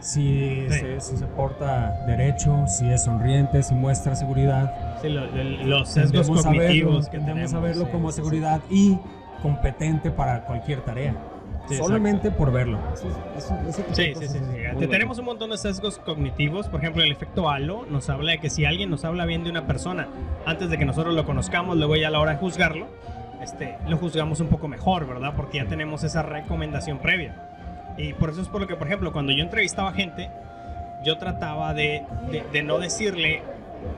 Si, 0.00 0.66
se, 0.68 1.00
si 1.00 1.16
se 1.16 1.26
porta 1.26 2.04
derecho, 2.06 2.66
si 2.66 2.90
es 2.90 3.04
sonriente, 3.04 3.62
si 3.62 3.72
muestra 3.74 4.16
seguridad. 4.16 4.91
Sí, 5.02 5.08
los 5.64 5.88
sesgos 5.88 6.30
cognitivos 6.30 7.08
que 7.08 7.18
tenemos. 7.18 7.54
a 7.54 7.60
verlo 7.60 7.90
como 7.90 8.12
seguridad 8.12 8.60
y 8.70 8.98
competente 9.42 10.10
para 10.10 10.44
cualquier 10.44 10.80
tarea. 10.82 11.14
solamente 11.68 12.30
por 12.30 12.52
verlo. 12.52 12.78
sí, 13.92 14.14
sí, 14.14 14.28
sí. 14.28 14.86
Tenemos 14.88 15.18
un 15.18 15.24
montón 15.24 15.50
de 15.50 15.58
sesgos 15.58 15.98
cognitivos. 15.98 16.68
Por 16.68 16.80
ejemplo, 16.80 17.02
el 17.02 17.12
efecto 17.12 17.50
halo 17.50 17.84
nos 17.90 18.08
habla 18.08 18.32
de 18.32 18.38
que 18.38 18.50
si 18.50 18.64
alguien 18.64 18.90
nos 18.90 19.04
habla 19.04 19.26
bien 19.26 19.44
de 19.44 19.50
una 19.50 19.66
persona 19.66 20.08
antes 20.46 20.70
de 20.70 20.78
que 20.78 20.84
nosotros 20.84 21.14
lo 21.14 21.24
conozcamos, 21.24 21.76
luego 21.76 21.96
ya 21.96 22.08
a 22.08 22.10
la 22.10 22.20
hora 22.20 22.32
de 22.32 22.38
juzgarlo, 22.38 22.86
este, 23.42 23.76
lo 23.88 23.96
juzgamos 23.96 24.40
un 24.40 24.48
poco 24.48 24.68
mejor, 24.68 25.06
¿verdad? 25.06 25.34
Porque 25.36 25.58
ya 25.58 25.66
tenemos 25.66 26.04
esa 26.04 26.22
recomendación 26.22 26.98
previa. 26.98 27.34
Y 27.96 28.12
por 28.14 28.30
eso 28.30 28.40
es 28.40 28.48
por 28.48 28.60
lo 28.60 28.66
que, 28.66 28.76
por 28.76 28.86
ejemplo, 28.86 29.12
cuando 29.12 29.32
yo 29.32 29.42
entrevistaba 29.42 29.92
gente, 29.92 30.30
yo 31.04 31.18
trataba 31.18 31.74
de, 31.74 32.04
de, 32.52 32.62
no 32.62 32.78
decirle 32.78 33.42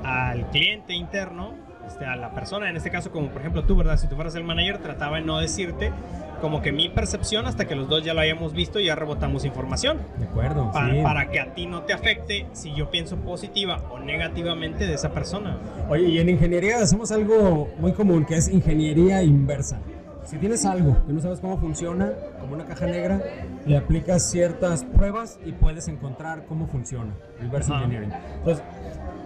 al 0.03 0.49
cliente 0.51 0.95
interno, 0.95 1.55
este, 1.87 2.07
a 2.07 2.17
la 2.17 2.31
persona, 2.31 2.71
en 2.71 2.77
este 2.77 2.91
caso 2.91 3.11
como 3.11 3.29
por 3.29 3.41
ejemplo 3.41 3.65
tú, 3.65 3.77
¿verdad? 3.77 3.99
Si 3.99 4.07
tú 4.09 4.15
fueras 4.15 4.35
el 4.35 4.45
manager, 4.45 4.79
trataba 4.79 5.17
de 5.17 5.23
no 5.23 5.39
decirte 5.39 5.93
como 6.41 6.61
que 6.61 6.73
mi 6.73 6.89
percepción 6.89 7.47
hasta 7.47 7.67
que 7.67 7.75
los 7.75 7.89
dos 7.89 8.05
ya 8.05 8.13
lo 8.13 8.21
hayamos 8.21 8.53
visto 8.53 8.79
y 8.79 8.87
ya 8.87 8.95
rebotamos 8.95 9.45
información. 9.45 9.99
De 10.19 10.27
acuerdo. 10.27 10.71
Para, 10.73 11.03
para, 11.03 11.31
que 11.31 11.41
a 11.41 11.55
ti 11.55 11.67
no 11.67 11.83
te 11.83 11.93
afecte 11.93 12.47
si 12.53 12.75
yo 12.75 12.91
pienso 12.91 13.17
positiva 13.17 13.81
o 13.91 13.99
negativamente 13.99 14.87
de 14.87 14.95
esa 14.95 15.13
persona. 15.13 15.57
Oye, 15.89 16.09
y 16.09 16.19
en 16.19 16.29
ingeniería 16.29 16.83
hacemos 16.83 17.13
algo 17.13 17.71
muy 17.79 17.93
común 17.93 18.25
que 18.27 18.37
es 18.37 18.49
ingeniería 18.49 19.23
inversa. 19.23 19.81
Si 20.25 20.39
tienes 20.39 20.65
algo 20.65 20.97
que 21.07 21.13
no 21.13 21.21
sabes 21.21 21.41
cómo 21.41 21.59
funciona, 21.59 22.13
como 22.41 22.55
una 22.55 22.65
caja 22.65 22.87
negra, 22.87 23.23
le 23.67 23.77
aplicas 23.77 24.23
ciertas 24.31 24.83
pruebas 24.83 25.39
y 25.45 25.53
puedes 25.53 25.87
encontrar 25.89 26.47
cómo 26.47 26.67
funciona. 26.67 27.13
Reverse 27.41 27.73
engineering. 27.73 28.11
Entonces, 28.39 28.65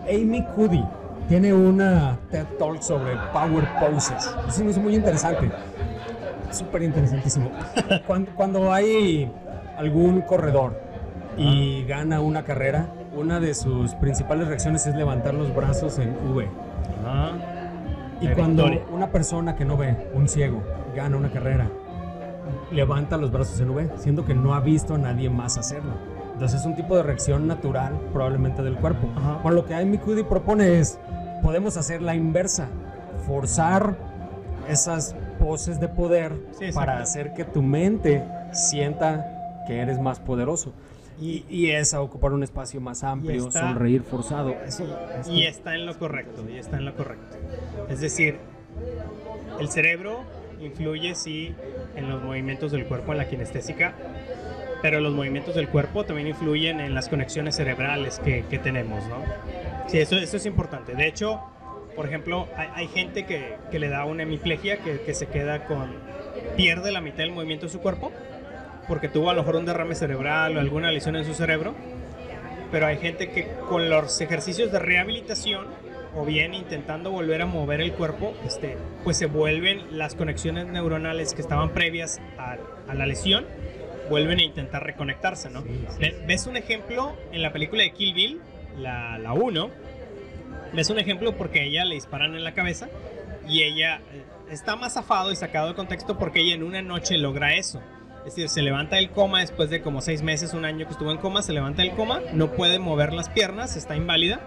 Amy 0.07 0.45
Cuddy 0.55 0.85
tiene 1.29 1.53
una 1.53 2.19
TED 2.31 2.47
Talk 2.59 2.83
sobre 2.83 3.13
Power 3.33 3.69
Poses. 3.81 4.35
Eso 4.49 4.65
me 4.65 4.71
hizo 4.71 4.81
muy 4.81 4.95
interesante. 4.95 5.51
Súper 6.51 6.83
interesantísimo. 6.83 7.51
Cuando, 8.07 8.31
cuando, 8.35 8.73
hay 8.73 9.31
algún 9.77 10.23
corredor 10.23 10.81
y 11.37 11.85
gana 11.85 12.21
una 12.21 12.45
carrera, 12.45 12.87
una 13.15 13.39
de 13.41 13.55
sus 13.55 13.95
principales 13.95 14.49
reacciones 14.49 14.87
es 14.87 14.95
levantar 14.95 15.35
los 15.35 15.55
brazos 15.55 15.99
en 15.99 16.17
V. 16.31 16.49
Y 18.21 18.29
cuando 18.29 18.67
una 18.91 19.11
persona 19.11 19.55
que 19.55 19.65
no 19.65 19.77
ve, 19.77 20.09
un 20.15 20.29
ciego, 20.29 20.63
gana 20.97 21.17
una 21.17 21.31
carrera, 21.31 21.69
levanta 22.73 23.17
los 23.17 23.31
brazos 23.31 23.61
en 23.61 23.71
V, 23.71 23.91
siendo 23.97 24.25
que 24.25 24.35
no 24.35 24.55
ha 24.55 24.61
visto 24.61 24.95
a 24.95 24.99
nadie 24.99 25.31
más 25.31 25.59
hacerlo. 25.59 25.93
Entonces 26.39 26.61
es 26.61 26.67
un 26.67 26.77
tipo 26.77 26.97
de 26.97 27.03
reacción 27.03 27.49
natural 27.49 27.99
probablemente 28.13 28.63
del 28.63 28.77
cuerpo. 28.77 29.09
Por 29.43 29.55
lo 29.55 29.67
que 29.67 29.75
Cuddy 29.99 30.23
propone 30.23 30.79
es, 30.79 30.97
podemos 31.43 31.77
hacer 31.77 32.01
la 32.01 32.15
inversa, 32.15 32.69
forzar 33.27 33.97
esas 34.69 35.17
poses 35.41 35.81
de 35.81 35.89
poder 35.89 36.37
para 36.75 37.01
hacer 37.01 37.35
que 37.35 37.45
tu 37.45 37.61
mente 37.61 38.23
sienta 38.53 39.65
que 39.67 39.81
eres 39.81 40.01
más 40.01 40.21
poderoso. 40.21 40.73
Y, 41.21 41.45
y, 41.51 41.71
es 41.71 41.93
a 41.93 42.01
ocupar 42.03 42.33
un 42.33 42.45
espacio 42.45 42.81
más 42.81 43.03
amplio, 43.03 43.51
sonreír 43.51 44.05
forzado. 44.05 44.55
y 45.29 45.43
está 45.43 45.75
en 45.75 45.87
lo 45.87 45.99
correcto, 45.99 46.49
y 46.49 46.57
está 46.57 46.77
en 46.77 46.85
lo 46.85 46.95
correcto. 46.95 47.37
Es 47.89 48.01
decir, 48.01 48.39
el 49.59 49.69
cerebro 49.71 50.21
influye 50.61 51.17
sí 51.17 51.53
en 51.97 52.09
los 52.09 52.23
movimientos 52.23 52.71
del 52.71 52.87
cuerpo, 52.87 53.11
en 53.11 53.19
la 53.19 53.29
kinestésica, 53.29 53.95
pero 54.83 55.01
los 55.01 55.15
movimientos 55.15 55.55
del 55.55 55.69
cuerpo 55.69 56.05
también 56.05 56.29
influyen 56.29 56.81
en 56.81 56.95
las 56.95 57.09
conexiones 57.09 57.57
cerebrales 57.57 58.19
que, 58.21 58.45
que 58.49 58.59
tenemos, 58.59 59.05
¿no? 59.07 59.23
Sí, 59.89 59.99
eso, 59.99 60.17
eso 60.17 60.37
es 60.37 60.47
importante. 60.47 60.95
De 60.95 61.07
hecho, 61.07 61.41
por 61.97 62.07
ejemplo, 62.07 62.47
hay, 62.57 62.69
hay 62.75 62.89
gente 62.89 63.25
que, 63.27 63.57
que, 63.71 63.79
le 63.79 63.89
da 63.89 64.05
una 64.05 64.23
hemiplegia, 64.23 64.79
que, 64.79 65.01
que, 65.01 65.15
se 65.15 65.27
queda 65.27 65.65
con... 65.65 65.97
pierde 66.57 66.93
la 66.93 67.01
mitad 67.01 67.19
del 67.19 67.33
movimiento 67.33 67.67
de 67.67 67.73
su 67.73 67.81
cuerpo, 67.81 68.13
porque 68.87 69.09
tuvo 69.09 69.31
a 69.31 69.35
lo 69.35 69.43
mejor 69.43 69.57
un 69.57 69.67
derrame 69.67 69.95
cerebral 69.95 70.57
o 70.57 70.61
alguna 70.61 70.91
lesión 70.93 71.17
en 71.17 71.25
su 71.25 71.35
cerebro, 71.35 71.75
pero 72.71 72.87
hay 72.87 72.99
gente 72.99 73.31
que 73.31 73.49
con 73.69 73.89
los 73.89 74.21
ejercicios 74.21 74.71
de 74.71 74.79
rehabilitación 74.79 75.67
o 76.15 76.25
bien 76.25 76.55
intentando 76.55 77.11
volver 77.11 77.43
a 77.43 77.47
mover 77.47 77.81
el 77.81 77.93
cuerpo, 77.93 78.35
este, 78.45 78.77
pues 79.05 79.17
se 79.17 79.27
vuelven 79.27 79.99
las 79.99 80.15
conexiones 80.15 80.67
neuronales 80.67 81.35
que 81.35 81.43
estaban 81.43 81.71
previas 81.71 82.21
a, 82.39 82.57
a 82.89 82.95
la 82.95 83.07
lesión, 83.07 83.47
vuelven 84.09 84.39
a 84.39 84.43
intentar 84.43 84.85
reconectarse, 84.85 85.51
¿no? 85.51 85.65
¿Ves 86.27 86.47
un 86.47 86.57
ejemplo 86.57 87.15
en 87.33 87.43
la 87.43 87.53
película 87.53 87.83
de 87.83 87.93
Kill 87.93 88.15
Bill, 88.15 88.41
la, 88.79 89.19
la 89.19 89.33
1? 89.33 89.71
¿Ves 90.73 90.91
un 90.91 90.99
ejemplo 90.99 91.37
porque 91.37 91.61
a 91.61 91.63
ella 91.63 91.85
le 91.85 91.95
disparan 91.95 92.35
en 92.35 92.45
la 92.45 92.55
cabeza 92.55 92.89
y 93.49 93.63
ella 93.63 94.01
eh, 94.13 94.25
está 94.51 94.77
más 94.77 94.97
afado 94.97 95.33
y 95.33 95.37
sacado 95.37 95.69
de 95.69 95.75
contexto 95.75 96.19
porque 96.19 96.41
ella 96.41 96.55
en 96.55 96.63
una 96.63 96.83
noche 96.83 97.17
logra 97.19 97.55
eso? 97.55 97.81
Es 98.27 98.35
decir, 98.35 98.49
se 98.49 98.63
levanta 98.63 98.97
del 98.97 99.11
coma 99.11 99.41
después 99.41 99.71
de 99.71 99.81
como 99.81 100.01
seis 100.01 100.23
meses, 100.23 100.53
un 100.53 100.65
año 100.65 100.87
que 100.87 100.93
estuvo 100.93 101.11
en 101.11 101.19
coma, 101.19 101.41
se 101.41 101.53
levanta 101.53 101.83
del 101.83 101.93
coma, 101.93 102.21
no 102.35 102.53
puede 102.53 102.79
mover 102.79 103.15
las 103.15 103.29
piernas, 103.31 103.77
está 103.77 103.97
inválida 103.97 104.41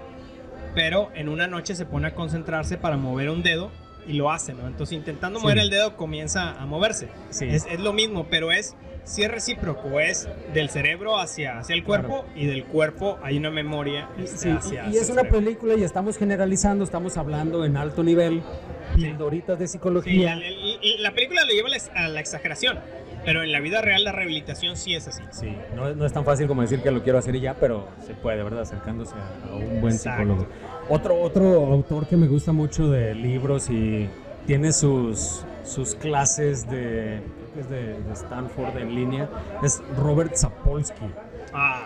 pero 0.73 1.11
en 1.15 1.29
una 1.29 1.47
noche 1.47 1.75
se 1.75 1.85
pone 1.85 2.07
a 2.07 2.15
concentrarse 2.15 2.77
para 2.77 2.97
mover 2.97 3.29
un 3.29 3.43
dedo 3.43 3.71
y 4.07 4.13
lo 4.13 4.31
hace, 4.31 4.53
¿no? 4.53 4.67
Entonces 4.67 4.97
intentando 4.97 5.39
mover 5.39 5.59
el 5.59 5.69
dedo 5.69 5.95
comienza 5.95 6.59
a 6.59 6.65
moverse. 6.65 7.09
Es, 7.29 7.41
es, 7.41 7.79
lo 7.79 7.93
mismo, 7.93 8.27
pero 8.29 8.51
es 8.51 8.75
si 9.03 9.23
es 9.23 9.31
recíproco, 9.31 9.99
es 9.99 10.27
del 10.53 10.69
cerebro 10.69 11.19
hacia, 11.19 11.59
hacia 11.59 11.75
el 11.75 11.83
cuerpo 11.83 12.25
y 12.35 12.45
del 12.45 12.63
cuerpo 12.65 13.19
hay 13.23 13.37
una 13.37 13.49
memoria 13.49 14.09
este, 14.17 14.51
hacia, 14.51 14.87
Y 14.89 14.97
es 14.97 15.09
una 15.09 15.23
película 15.23 15.75
y 15.75 15.83
estamos 15.83 16.17
generalizando, 16.17 16.83
estamos 16.83 17.17
hablando 17.17 17.65
en 17.65 17.77
alto 17.77 18.03
nivel, 18.03 18.41
pildoritas 18.95 19.59
de 19.59 19.67
psicología. 19.67 20.37
y 20.81 20.97
la, 20.99 21.11
película 21.11 21.43
lo 21.45 21.51
lleva 21.51 21.69
a 21.95 22.07
la 22.07 22.19
exageración. 22.19 22.79
Pero 23.23 23.43
en 23.43 23.51
la 23.51 23.59
vida 23.59 23.81
real 23.81 24.03
la 24.03 24.11
rehabilitación 24.11 24.75
sí 24.75 24.95
es 24.95 25.07
así. 25.07 25.21
Sí, 25.29 25.55
no, 25.75 25.93
no, 25.93 26.05
es 26.07 26.13
tan 26.13 26.25
fácil 26.25 26.47
como 26.47 26.63
decir 26.63 26.81
que 26.81 26.89
lo 26.89 27.03
quiero 27.03 27.19
hacer 27.19 27.35
y 27.35 27.41
ya, 27.41 27.53
pero 27.53 27.87
se 28.03 28.15
puede, 28.15 28.41
¿verdad? 28.41 28.61
Acercándose 28.61 29.13
a, 29.13 29.55
un 29.55 29.79
buen 29.79 29.93
psicólogo. 29.93 30.47
Otro, 30.89 31.21
otro 31.21 31.67
autor 31.67 32.07
que 32.07 32.17
me 32.17 32.27
gusta 32.27 32.51
mucho 32.51 32.89
de 32.89 33.13
libros 33.13 33.69
y 33.69 34.09
tiene 34.47 34.73
sus, 34.73 35.45
sus 35.63 35.93
clases 35.93 36.67
de, 36.67 37.21
que 37.53 37.61
es 37.61 37.69
de, 37.69 37.95
Stanford 38.13 38.77
en 38.77 38.95
línea, 38.95 39.29
es 39.63 39.81
Robert 39.97 40.35
Sapolsky. 40.35 41.05
Ah, 41.53 41.81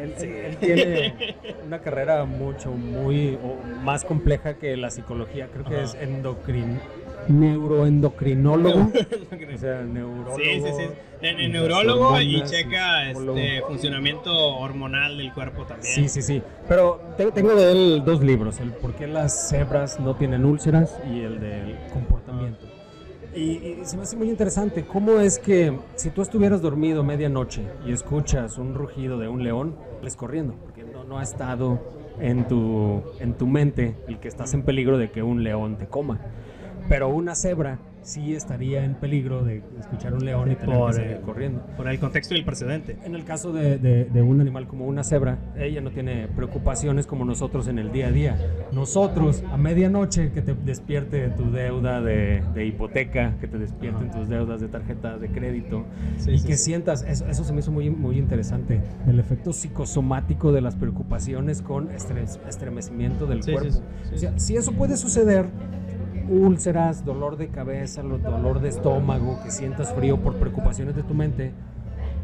él, 0.00 0.14
él, 0.22 0.56
tiene 0.56 1.36
una 1.66 1.80
carrera 1.80 2.24
mucho, 2.24 2.70
muy 2.70 3.38
más 3.82 4.04
compleja 4.04 4.54
que 4.54 4.76
la 4.76 4.90
psicología. 4.90 5.48
Creo 5.52 5.64
que 5.64 5.82
es 5.82 5.94
endocrin, 5.94 6.80
neuroendocrinólogo. 7.28 8.90
o 9.54 9.58
sea, 9.58 9.82
neurólogo. 9.82 10.36
Sí, 10.36 10.60
sí, 10.62 10.68
sí. 10.76 10.84
En, 11.20 11.52
neurólogo 11.52 12.20
y 12.20 12.42
checa 12.44 13.10
este 13.10 13.62
funcionamiento 13.66 14.32
hormonal 14.58 15.18
del 15.18 15.32
cuerpo 15.32 15.64
también. 15.64 15.94
Sí, 15.94 16.08
sí, 16.08 16.22
sí. 16.22 16.42
Pero 16.68 17.00
tengo 17.34 17.54
de 17.54 17.72
él 17.72 18.02
dos 18.04 18.22
libros: 18.22 18.60
el 18.60 18.72
por 18.72 18.94
qué 18.94 19.06
las 19.06 19.48
cebras 19.50 20.00
no 20.00 20.14
tienen 20.16 20.44
úlceras 20.44 20.98
y 21.12 21.20
el 21.20 21.40
del 21.40 21.76
comportamiento. 21.92 22.77
Y, 23.34 23.76
se 23.82 23.96
me 23.96 24.02
hace 24.02 24.16
muy 24.16 24.28
interesante 24.30 24.86
cómo 24.86 25.20
es 25.20 25.38
que 25.38 25.78
si 25.96 26.10
tú 26.10 26.22
estuvieras 26.22 26.62
dormido 26.62 27.04
medianoche 27.04 27.62
y 27.86 27.92
escuchas 27.92 28.58
un 28.58 28.74
rugido 28.74 29.18
de 29.18 29.28
un 29.28 29.44
león, 29.44 29.76
les 30.02 30.16
corriendo, 30.16 30.54
porque 30.54 30.84
no, 30.84 31.04
no 31.04 31.18
ha 31.18 31.22
estado 31.22 31.78
en 32.20 32.48
tu, 32.48 33.02
en 33.20 33.34
tu 33.34 33.46
mente 33.46 33.96
el 34.08 34.18
que 34.18 34.28
estás 34.28 34.54
en 34.54 34.62
peligro 34.62 34.98
de 34.98 35.10
que 35.10 35.22
un 35.22 35.44
león 35.44 35.76
te 35.76 35.86
coma. 35.86 36.20
Pero 36.88 37.08
una 37.08 37.34
cebra 37.34 37.78
sí 38.08 38.34
estaría 38.34 38.84
en 38.84 38.94
peligro 38.94 39.44
de 39.44 39.62
escuchar 39.78 40.14
un 40.14 40.24
león 40.24 40.50
y 40.50 40.56
tener 40.56 40.76
que 40.86 40.92
salir 40.92 41.20
corriendo. 41.20 41.60
Por 41.76 41.88
el 41.88 42.00
contexto 42.00 42.34
y 42.34 42.38
el 42.38 42.44
precedente. 42.44 42.96
En 43.04 43.14
el 43.14 43.24
caso 43.24 43.52
de, 43.52 43.78
de, 43.78 44.22
un 44.22 44.40
animal 44.40 44.66
como 44.66 44.86
una 44.86 45.04
cebra, 45.04 45.38
ella 45.56 45.80
no 45.80 45.90
tiene 45.90 46.26
preocupaciones 46.28 47.06
como 47.06 47.24
nosotros 47.24 47.68
en 47.68 47.78
el 47.78 47.92
día 47.92 48.08
a 48.08 48.10
día. 48.10 48.38
Nosotros, 48.72 49.44
a 49.52 49.56
medianoche, 49.56 50.32
que 50.32 50.42
te 50.42 50.54
despierte 50.54 51.28
tu 51.30 51.50
deuda 51.50 52.00
de, 52.00 52.42
de 52.54 52.66
hipoteca, 52.66 53.36
que 53.40 53.46
te 53.46 53.58
despierten 53.58 54.10
tus 54.10 54.28
deudas 54.28 54.60
de 54.60 54.68
tarjeta 54.68 55.18
de 55.18 55.28
crédito 55.28 55.84
y 56.26 56.42
que 56.42 56.56
sientas, 56.56 57.04
eso, 57.06 57.26
eso, 57.26 57.44
se 57.44 57.52
me 57.52 57.60
hizo 57.60 57.70
muy, 57.70 57.90
muy 57.90 58.18
interesante, 58.18 58.80
el 59.06 59.20
efecto 59.20 59.52
psicosomático 59.52 60.52
de 60.52 60.62
las 60.62 60.76
preocupaciones 60.76 61.60
con 61.60 61.90
estres, 61.90 62.40
estremecimiento 62.48 63.26
del 63.26 63.44
cuerpo. 63.44 63.80
O 64.14 64.16
sea, 64.16 64.38
si 64.38 64.56
eso 64.56 64.72
puede 64.72 64.96
suceder, 64.96 65.46
úlceras, 66.28 67.04
dolor 67.04 67.36
de 67.36 67.48
cabeza, 67.48 68.02
dolor 68.02 68.60
de 68.60 68.68
estómago, 68.68 69.40
que 69.42 69.50
sientas 69.50 69.92
frío 69.94 70.18
por 70.18 70.36
preocupaciones 70.36 70.94
de 70.94 71.02
tu 71.02 71.14
mente, 71.14 71.52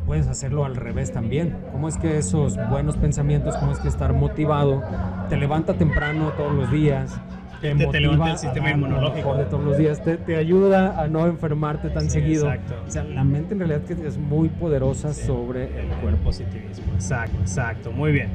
puedes 0.06 0.26
hacerlo 0.26 0.64
al 0.64 0.76
revés 0.76 1.12
también. 1.12 1.56
¿Cómo 1.72 1.88
es 1.88 1.96
que 1.96 2.18
esos 2.18 2.56
buenos 2.68 2.96
pensamientos, 2.96 3.56
cómo 3.56 3.72
es 3.72 3.78
que 3.78 3.88
estar 3.88 4.12
motivado, 4.12 4.82
te 5.28 5.36
levanta 5.36 5.74
temprano 5.74 6.32
todos 6.36 6.54
los 6.54 6.70
días? 6.70 7.20
Te, 7.60 7.74
te, 7.74 8.00
levanta 8.00 8.32
el 8.32 8.38
sistema 8.38 8.70
inmunológico 8.72 9.34
de 9.36 9.44
todos 9.46 9.64
los 9.64 9.78
días, 9.78 10.02
te, 10.04 10.18
te, 10.18 10.36
ayuda 10.36 11.00
a 11.02 11.08
no 11.08 11.26
enfermarte 11.26 11.88
tan 11.88 12.10
seguido. 12.10 12.52
Exacto. 12.52 12.74
O 12.86 12.90
sea, 12.90 13.04
la 13.04 13.24
mente 13.24 13.54
en 13.54 13.60
realidad 13.60 13.90
es 13.90 14.18
muy 14.18 14.50
poderosa 14.50 15.14
sobre 15.14 15.80
el 15.80 15.88
cuerpo. 16.02 16.24
Positivismo. 16.24 16.92
Exacto, 16.94 17.40
exacto. 17.40 17.90
Muy 17.90 18.12
bien. 18.12 18.28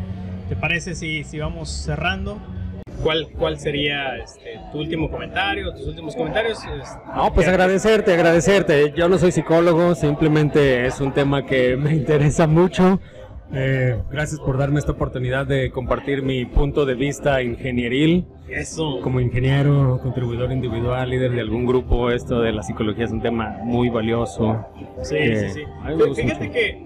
¿Te 0.48 0.56
parece 0.56 0.96
si, 0.96 1.24
si 1.24 1.38
vamos 1.38 1.70
cerrando? 1.70 2.40
¿Cuál, 3.04 3.28
cuál 3.38 3.60
sería 3.60 4.18
este, 4.18 4.60
tu 4.72 4.80
último 4.80 5.10
comentario, 5.10 5.72
tus 5.74 5.88
últimos 5.88 6.16
comentarios? 6.16 6.60
No, 7.16 7.34
pues 7.34 7.48
agradecerte, 7.48 8.14
agradecerte. 8.14 8.94
Yo 8.96 9.10
no 9.10 9.18
soy 9.18 9.32
psicólogo, 9.32 9.96
simplemente 9.96 10.86
es 10.86 11.00
un 11.00 11.14
tema 11.14 11.46
que 11.46 11.76
me 11.78 11.94
interesa 11.94 12.48
mucho. 12.48 13.00
Eh, 13.52 14.00
gracias 14.12 14.40
por 14.40 14.58
darme 14.58 14.78
esta 14.78 14.92
oportunidad 14.92 15.48
de 15.48 15.72
compartir 15.72 16.22
mi 16.22 16.46
punto 16.46 16.86
de 16.86 16.94
vista 16.94 17.42
ingenieril. 17.42 18.28
Eso. 18.48 19.00
Como 19.02 19.20
ingeniero, 19.20 20.00
contribuidor 20.02 20.52
individual, 20.52 21.10
líder 21.10 21.32
de 21.32 21.42
algún 21.42 21.66
grupo, 21.66 22.12
esto 22.12 22.42
de 22.42 22.52
la 22.52 22.64
psicología 22.64 23.06
es 23.06 23.12
un 23.12 23.22
tema 23.22 23.58
muy 23.64 23.90
valioso. 23.90 24.66
Sí, 25.02 25.18
sí, 25.36 25.50
sí. 25.50 25.64
Fíjate 26.16 26.52
que 26.52 26.84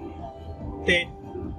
te, 0.85 1.07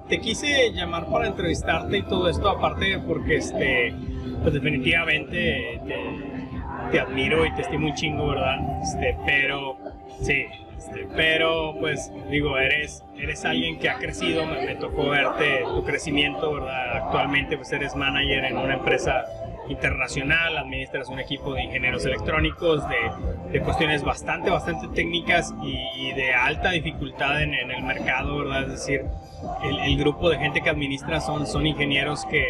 te 0.07 0.19
quise 0.19 0.71
llamar 0.71 1.07
para 1.07 1.27
entrevistarte 1.27 1.97
y 1.97 2.03
todo 2.03 2.29
esto, 2.29 2.49
aparte 2.49 2.99
porque 2.99 3.37
este, 3.37 3.93
pues 4.41 4.53
definitivamente 4.53 5.81
te, 5.85 6.91
te 6.91 6.99
admiro 6.99 7.45
y 7.45 7.53
te 7.55 7.61
estimo 7.61 7.87
un 7.87 7.93
chingo, 7.95 8.27
¿verdad? 8.27 8.57
Este, 8.81 9.17
pero 9.25 9.77
sí, 10.21 10.45
este, 10.77 11.07
pero 11.15 11.75
pues 11.79 12.11
digo, 12.29 12.57
eres, 12.57 13.03
eres 13.17 13.45
alguien 13.45 13.79
que 13.79 13.89
ha 13.89 13.97
crecido, 13.97 14.45
me, 14.45 14.75
tocó 14.75 15.09
verte 15.09 15.63
tu 15.63 15.83
crecimiento, 15.83 16.53
¿verdad? 16.53 16.97
Actualmente 16.97 17.57
pues 17.57 17.71
eres 17.71 17.95
manager 17.95 18.45
en 18.45 18.57
una 18.57 18.75
empresa 18.75 19.25
internacional, 19.69 20.57
administras 20.57 21.09
un 21.09 21.19
equipo 21.19 21.53
de 21.53 21.63
ingenieros 21.63 22.05
electrónicos, 22.05 22.83
de, 22.87 23.51
de 23.51 23.61
cuestiones 23.61 24.03
bastante, 24.03 24.49
bastante 24.49 24.87
técnicas 24.89 25.53
y, 25.63 26.11
de 26.13 26.33
alta 26.33 26.71
dificultad 26.71 27.41
en, 27.41 27.53
en, 27.53 27.71
el 27.71 27.83
mercado, 27.83 28.37
¿verdad? 28.37 28.63
Es 28.63 28.71
decir, 28.71 29.05
el, 29.63 29.79
el, 29.79 29.97
grupo 29.97 30.29
de 30.29 30.37
gente 30.37 30.61
que 30.61 30.69
administra 30.69 31.19
son, 31.19 31.45
son 31.47 31.65
ingenieros 31.65 32.25
que, 32.25 32.45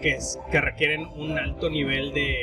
que, 0.00 0.18
que 0.50 0.60
requieren 0.60 1.06
un 1.16 1.38
alto 1.38 1.68
nivel 1.68 2.14
de, 2.14 2.36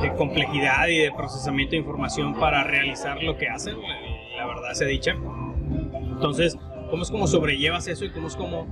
de 0.00 0.12
complejidad 0.14 0.86
y 0.88 0.98
de 0.98 1.12
procesamiento 1.12 1.72
de 1.72 1.78
información 1.78 2.38
para 2.38 2.64
realizar 2.64 3.22
lo 3.22 3.36
que 3.36 3.48
hacen 3.48 3.76
la 4.42 4.46
verdad 4.46 4.72
se 4.72 4.86
dicha. 4.86 5.14
Entonces, 5.92 6.58
¿cómo 6.90 7.02
es 7.02 7.10
como 7.10 7.26
sobrellevas 7.26 7.86
eso 7.86 8.04
y 8.04 8.10
cómo 8.10 8.28
es 8.28 8.36
como, 8.36 8.66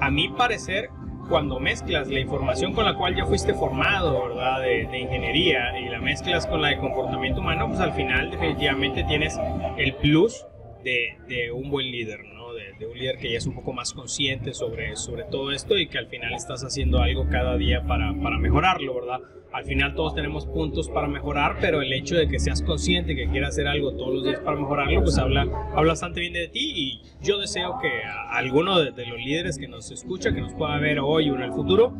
a 0.00 0.10
mi 0.10 0.28
parecer, 0.28 0.90
cuando 1.28 1.60
mezclas 1.60 2.08
la 2.08 2.20
información 2.20 2.72
con 2.72 2.84
la 2.84 2.94
cual 2.94 3.14
ya 3.16 3.24
fuiste 3.26 3.54
formado, 3.54 4.28
¿verdad? 4.28 4.60
De, 4.62 4.98
ingeniería 4.98 5.78
y 5.78 5.88
la 5.88 6.00
mezclas 6.00 6.46
con 6.46 6.62
la 6.62 6.68
de 6.68 6.78
comportamiento 6.78 7.40
humano, 7.40 7.68
pues 7.68 7.80
al 7.80 7.92
final 7.92 8.30
definitivamente 8.30 9.04
tienes 9.04 9.38
el 9.76 9.94
plus 9.94 10.46
de, 10.82 11.18
de 11.28 11.52
un 11.52 11.70
buen 11.70 11.90
líder, 11.90 12.24
¿no? 12.24 12.43
De, 12.78 12.86
un 12.86 12.98
líder 12.98 13.18
que 13.18 13.30
ya 13.30 13.38
es 13.38 13.46
un 13.46 13.54
poco 13.54 13.72
más 13.72 13.92
consciente 13.92 14.54
sobre, 14.54 14.96
sobre 14.96 15.24
todo 15.24 15.52
esto 15.52 15.76
y 15.78 15.88
que 15.88 15.98
al 15.98 16.06
final 16.06 16.34
estás 16.34 16.62
haciendo 16.62 17.00
algo 17.00 17.26
cada 17.28 17.56
día 17.56 17.86
para, 17.86 18.12
para 18.22 18.38
mejorarlo, 18.38 18.94
¿verdad? 18.94 19.20
al 19.54 19.64
final 19.64 19.94
todos 19.94 20.16
tenemos 20.16 20.46
puntos 20.46 20.88
para 20.88 21.06
mejorar, 21.06 21.58
pero 21.60 21.80
el 21.80 21.92
hecho 21.92 22.16
de 22.16 22.26
que 22.26 22.40
seas 22.40 22.60
consciente 22.60 23.14
que 23.14 23.28
quieras 23.28 23.50
hacer 23.50 23.68
algo 23.68 23.92
todos 23.92 24.12
los 24.12 24.24
días 24.24 24.40
para 24.40 24.56
mejorarlo, 24.56 25.00
pues 25.02 25.16
habla, 25.16 25.42
habla 25.74 25.92
bastante 25.92 26.18
bien 26.18 26.32
de 26.32 26.48
ti 26.48 26.72
y 26.74 27.02
yo 27.24 27.38
deseo 27.38 27.78
que 27.80 28.02
a 28.02 28.36
alguno 28.36 28.80
de, 28.80 28.90
de 28.90 29.06
los 29.06 29.16
líderes 29.16 29.56
que 29.56 29.68
nos 29.68 29.92
escucha, 29.92 30.34
que 30.34 30.40
nos 30.40 30.54
pueda 30.54 30.76
ver 30.78 30.98
hoy 30.98 31.30
o 31.30 31.36
en 31.36 31.42
el 31.42 31.52
futuro, 31.52 31.94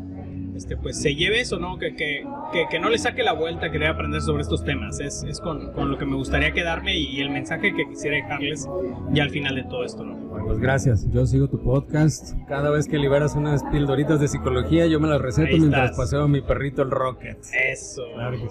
este, 0.55 0.77
pues 0.77 1.01
se 1.01 1.15
lleve 1.15 1.41
eso, 1.41 1.59
¿no? 1.59 1.79
Que, 1.79 1.95
que, 1.97 2.25
que, 2.71 2.79
no 2.79 2.89
le 2.89 2.99
saque 2.99 3.23
la 3.23 3.33
vuelta 3.33 3.67
a 3.67 3.71
querer 3.71 3.89
aprender 3.89 4.21
sobre 4.21 4.43
estos 4.43 4.65
temas. 4.65 5.01
Es, 5.01 5.25
es 5.25 5.41
con, 5.41 5.73
con, 5.73 5.91
lo 5.91 5.99
que 5.99 6.07
me 6.07 6.17
gustaría 6.17 6.53
quedarme 6.53 6.97
y, 6.97 7.21
el 7.21 7.31
mensaje 7.31 7.75
que 7.75 7.89
quisiera 7.89 8.17
dejarles 8.17 8.69
ya 9.13 9.25
al 9.25 9.31
final 9.31 9.55
de 9.55 9.65
todo 9.65 9.85
esto, 9.85 10.05
¿no? 10.05 10.15
Bueno, 10.15 10.47
pues 10.47 10.59
gracias. 10.59 11.11
Yo 11.11 11.27
sigo 11.27 11.49
tu 11.49 11.61
podcast. 11.61 12.35
Cada 12.47 12.71
vez 12.71 12.87
que 12.87 12.99
liberas 12.99 13.35
unas 13.35 13.63
pildoritas 13.65 14.21
de 14.21 14.29
psicología, 14.29 14.87
yo 14.87 15.01
me 15.01 15.09
las 15.09 15.21
receto 15.21 15.57
mientras 15.57 15.97
paseo 15.97 16.23
a 16.23 16.29
mi 16.29 16.41
perrito 16.41 16.83
el 16.83 16.91
Rocket. 16.91 17.39
Eso. 17.53 18.03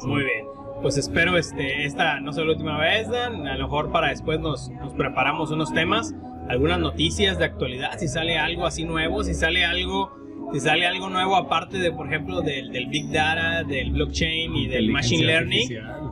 Muy 0.06 0.24
bien. 0.24 0.46
Pues 0.82 0.98
espero 0.98 1.38
este, 1.38 1.86
esta 1.86 2.20
no 2.20 2.34
sea 2.34 2.44
la 2.44 2.52
última 2.52 2.78
vez, 2.80 3.10
Dan. 3.10 3.48
A 3.48 3.56
lo 3.58 3.66
mejor 3.66 3.92
para 3.92 4.10
después 4.10 4.40
nos, 4.40 4.70
nos 4.72 4.94
preparamos 4.94 5.52
unos 5.52 5.74
temas, 5.74 6.14
algunas 6.50 6.80
noticias 6.80 7.38
de 7.38 7.46
actualidad, 7.46 7.98
si 7.98 8.10
sale 8.10 8.38
algo 8.38 8.66
así 8.66 8.84
nuevo, 8.84 9.24
si 9.24 9.34
sale 9.34 9.64
algo 9.64 10.23
si 10.54 10.60
sale 10.60 10.86
algo 10.86 11.10
nuevo 11.10 11.36
aparte 11.36 11.78
de, 11.78 11.92
por 11.92 12.08
ejemplo, 12.08 12.42
del, 12.42 12.72
del 12.72 12.88
Big 12.88 13.12
Data, 13.12 13.64
del 13.64 13.92
blockchain 13.92 14.56
y 14.56 14.68
del 14.68 14.90
Machine 14.90 15.26
Learning, 15.26 15.70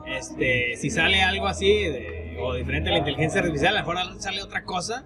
este, 0.08 0.76
si 0.78 0.90
sale 0.90 1.22
algo 1.22 1.48
así 1.48 1.86
o 2.40 2.56
diferente 2.56 2.90
de 2.90 2.94
la 2.94 3.00
inteligencia 3.00 3.42
artificial, 3.42 3.78
a 3.78 3.82
lo 3.82 3.88
mejor 3.88 4.20
sale 4.20 4.42
otra 4.42 4.64
cosa. 4.64 5.06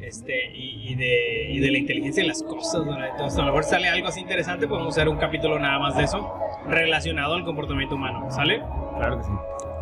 Este, 0.00 0.52
y, 0.54 0.94
de, 0.96 1.48
y 1.50 1.60
de 1.60 1.70
la 1.70 1.78
inteligencia 1.78 2.22
de 2.22 2.28
las 2.28 2.42
cosas, 2.42 2.82
Entonces, 3.12 3.38
a 3.38 3.42
lo 3.42 3.46
mejor 3.46 3.64
sale 3.64 3.88
algo 3.88 4.08
así 4.08 4.20
interesante, 4.20 4.68
podemos 4.68 4.94
hacer 4.94 5.08
un 5.08 5.16
capítulo 5.16 5.58
nada 5.58 5.78
más 5.78 5.96
de 5.96 6.04
eso, 6.04 6.30
relacionado 6.68 7.34
al 7.34 7.44
comportamiento 7.44 7.94
humano, 7.94 8.30
¿sale? 8.30 8.60
Claro 8.98 9.18
que 9.18 9.24
sí. 9.24 9.30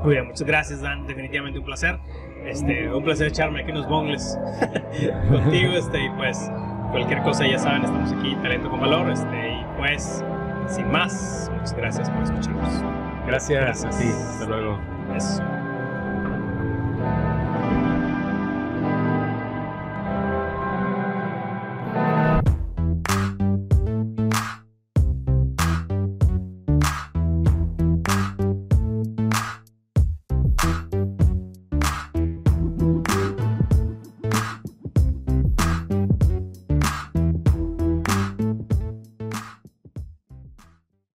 Muy 0.04 0.14
bien, 0.14 0.26
muchas 0.28 0.46
gracias, 0.46 0.80
Dan, 0.80 1.06
definitivamente 1.08 1.58
un 1.58 1.64
placer. 1.64 1.98
Este, 2.46 2.88
un 2.92 3.02
placer 3.02 3.28
echarme 3.28 3.62
aquí 3.62 3.72
unos 3.72 3.88
bongles 3.88 4.38
contigo, 5.28 5.72
este, 5.72 6.04
y 6.04 6.10
pues 6.10 6.50
cualquier 6.92 7.22
cosa 7.22 7.46
ya 7.46 7.58
saben, 7.58 7.84
estamos 7.84 8.12
aquí, 8.12 8.36
Talento 8.36 8.70
con 8.70 8.80
Valor, 8.80 9.10
este, 9.10 9.54
y 9.54 9.66
pues, 9.76 10.22
sin 10.68 10.90
más, 10.90 11.50
muchas 11.52 11.74
gracias 11.74 12.10
por 12.10 12.22
escucharnos. 12.22 12.84
Gracias, 13.26 13.60
gracias. 13.60 13.96
a 13.96 13.98
ti, 13.98 14.08
hasta 14.08 14.44
luego. 14.44 14.78
Eso. 15.16 15.42